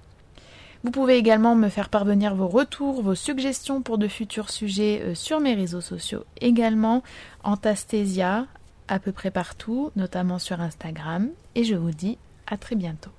Vous 0.85 0.91
pouvez 0.91 1.17
également 1.17 1.55
me 1.55 1.69
faire 1.69 1.89
parvenir 1.89 2.35
vos 2.35 2.47
retours, 2.47 3.01
vos 3.01 3.15
suggestions 3.15 3.81
pour 3.81 3.97
de 3.97 4.07
futurs 4.07 4.51
sujets 4.51 5.01
euh, 5.01 5.15
sur 5.15 5.39
mes 5.39 5.55
réseaux 5.55 5.81
sociaux 5.81 6.25
également, 6.39 7.01
Antasthesia, 7.43 8.45
à 8.87 8.99
peu 8.99 9.11
près 9.11 9.31
partout, 9.31 9.89
notamment 9.95 10.37
sur 10.37 10.61
Instagram. 10.61 11.29
Et 11.55 11.63
je 11.63 11.73
vous 11.73 11.89
dis 11.89 12.19
à 12.45 12.57
très 12.57 12.75
bientôt. 12.75 13.09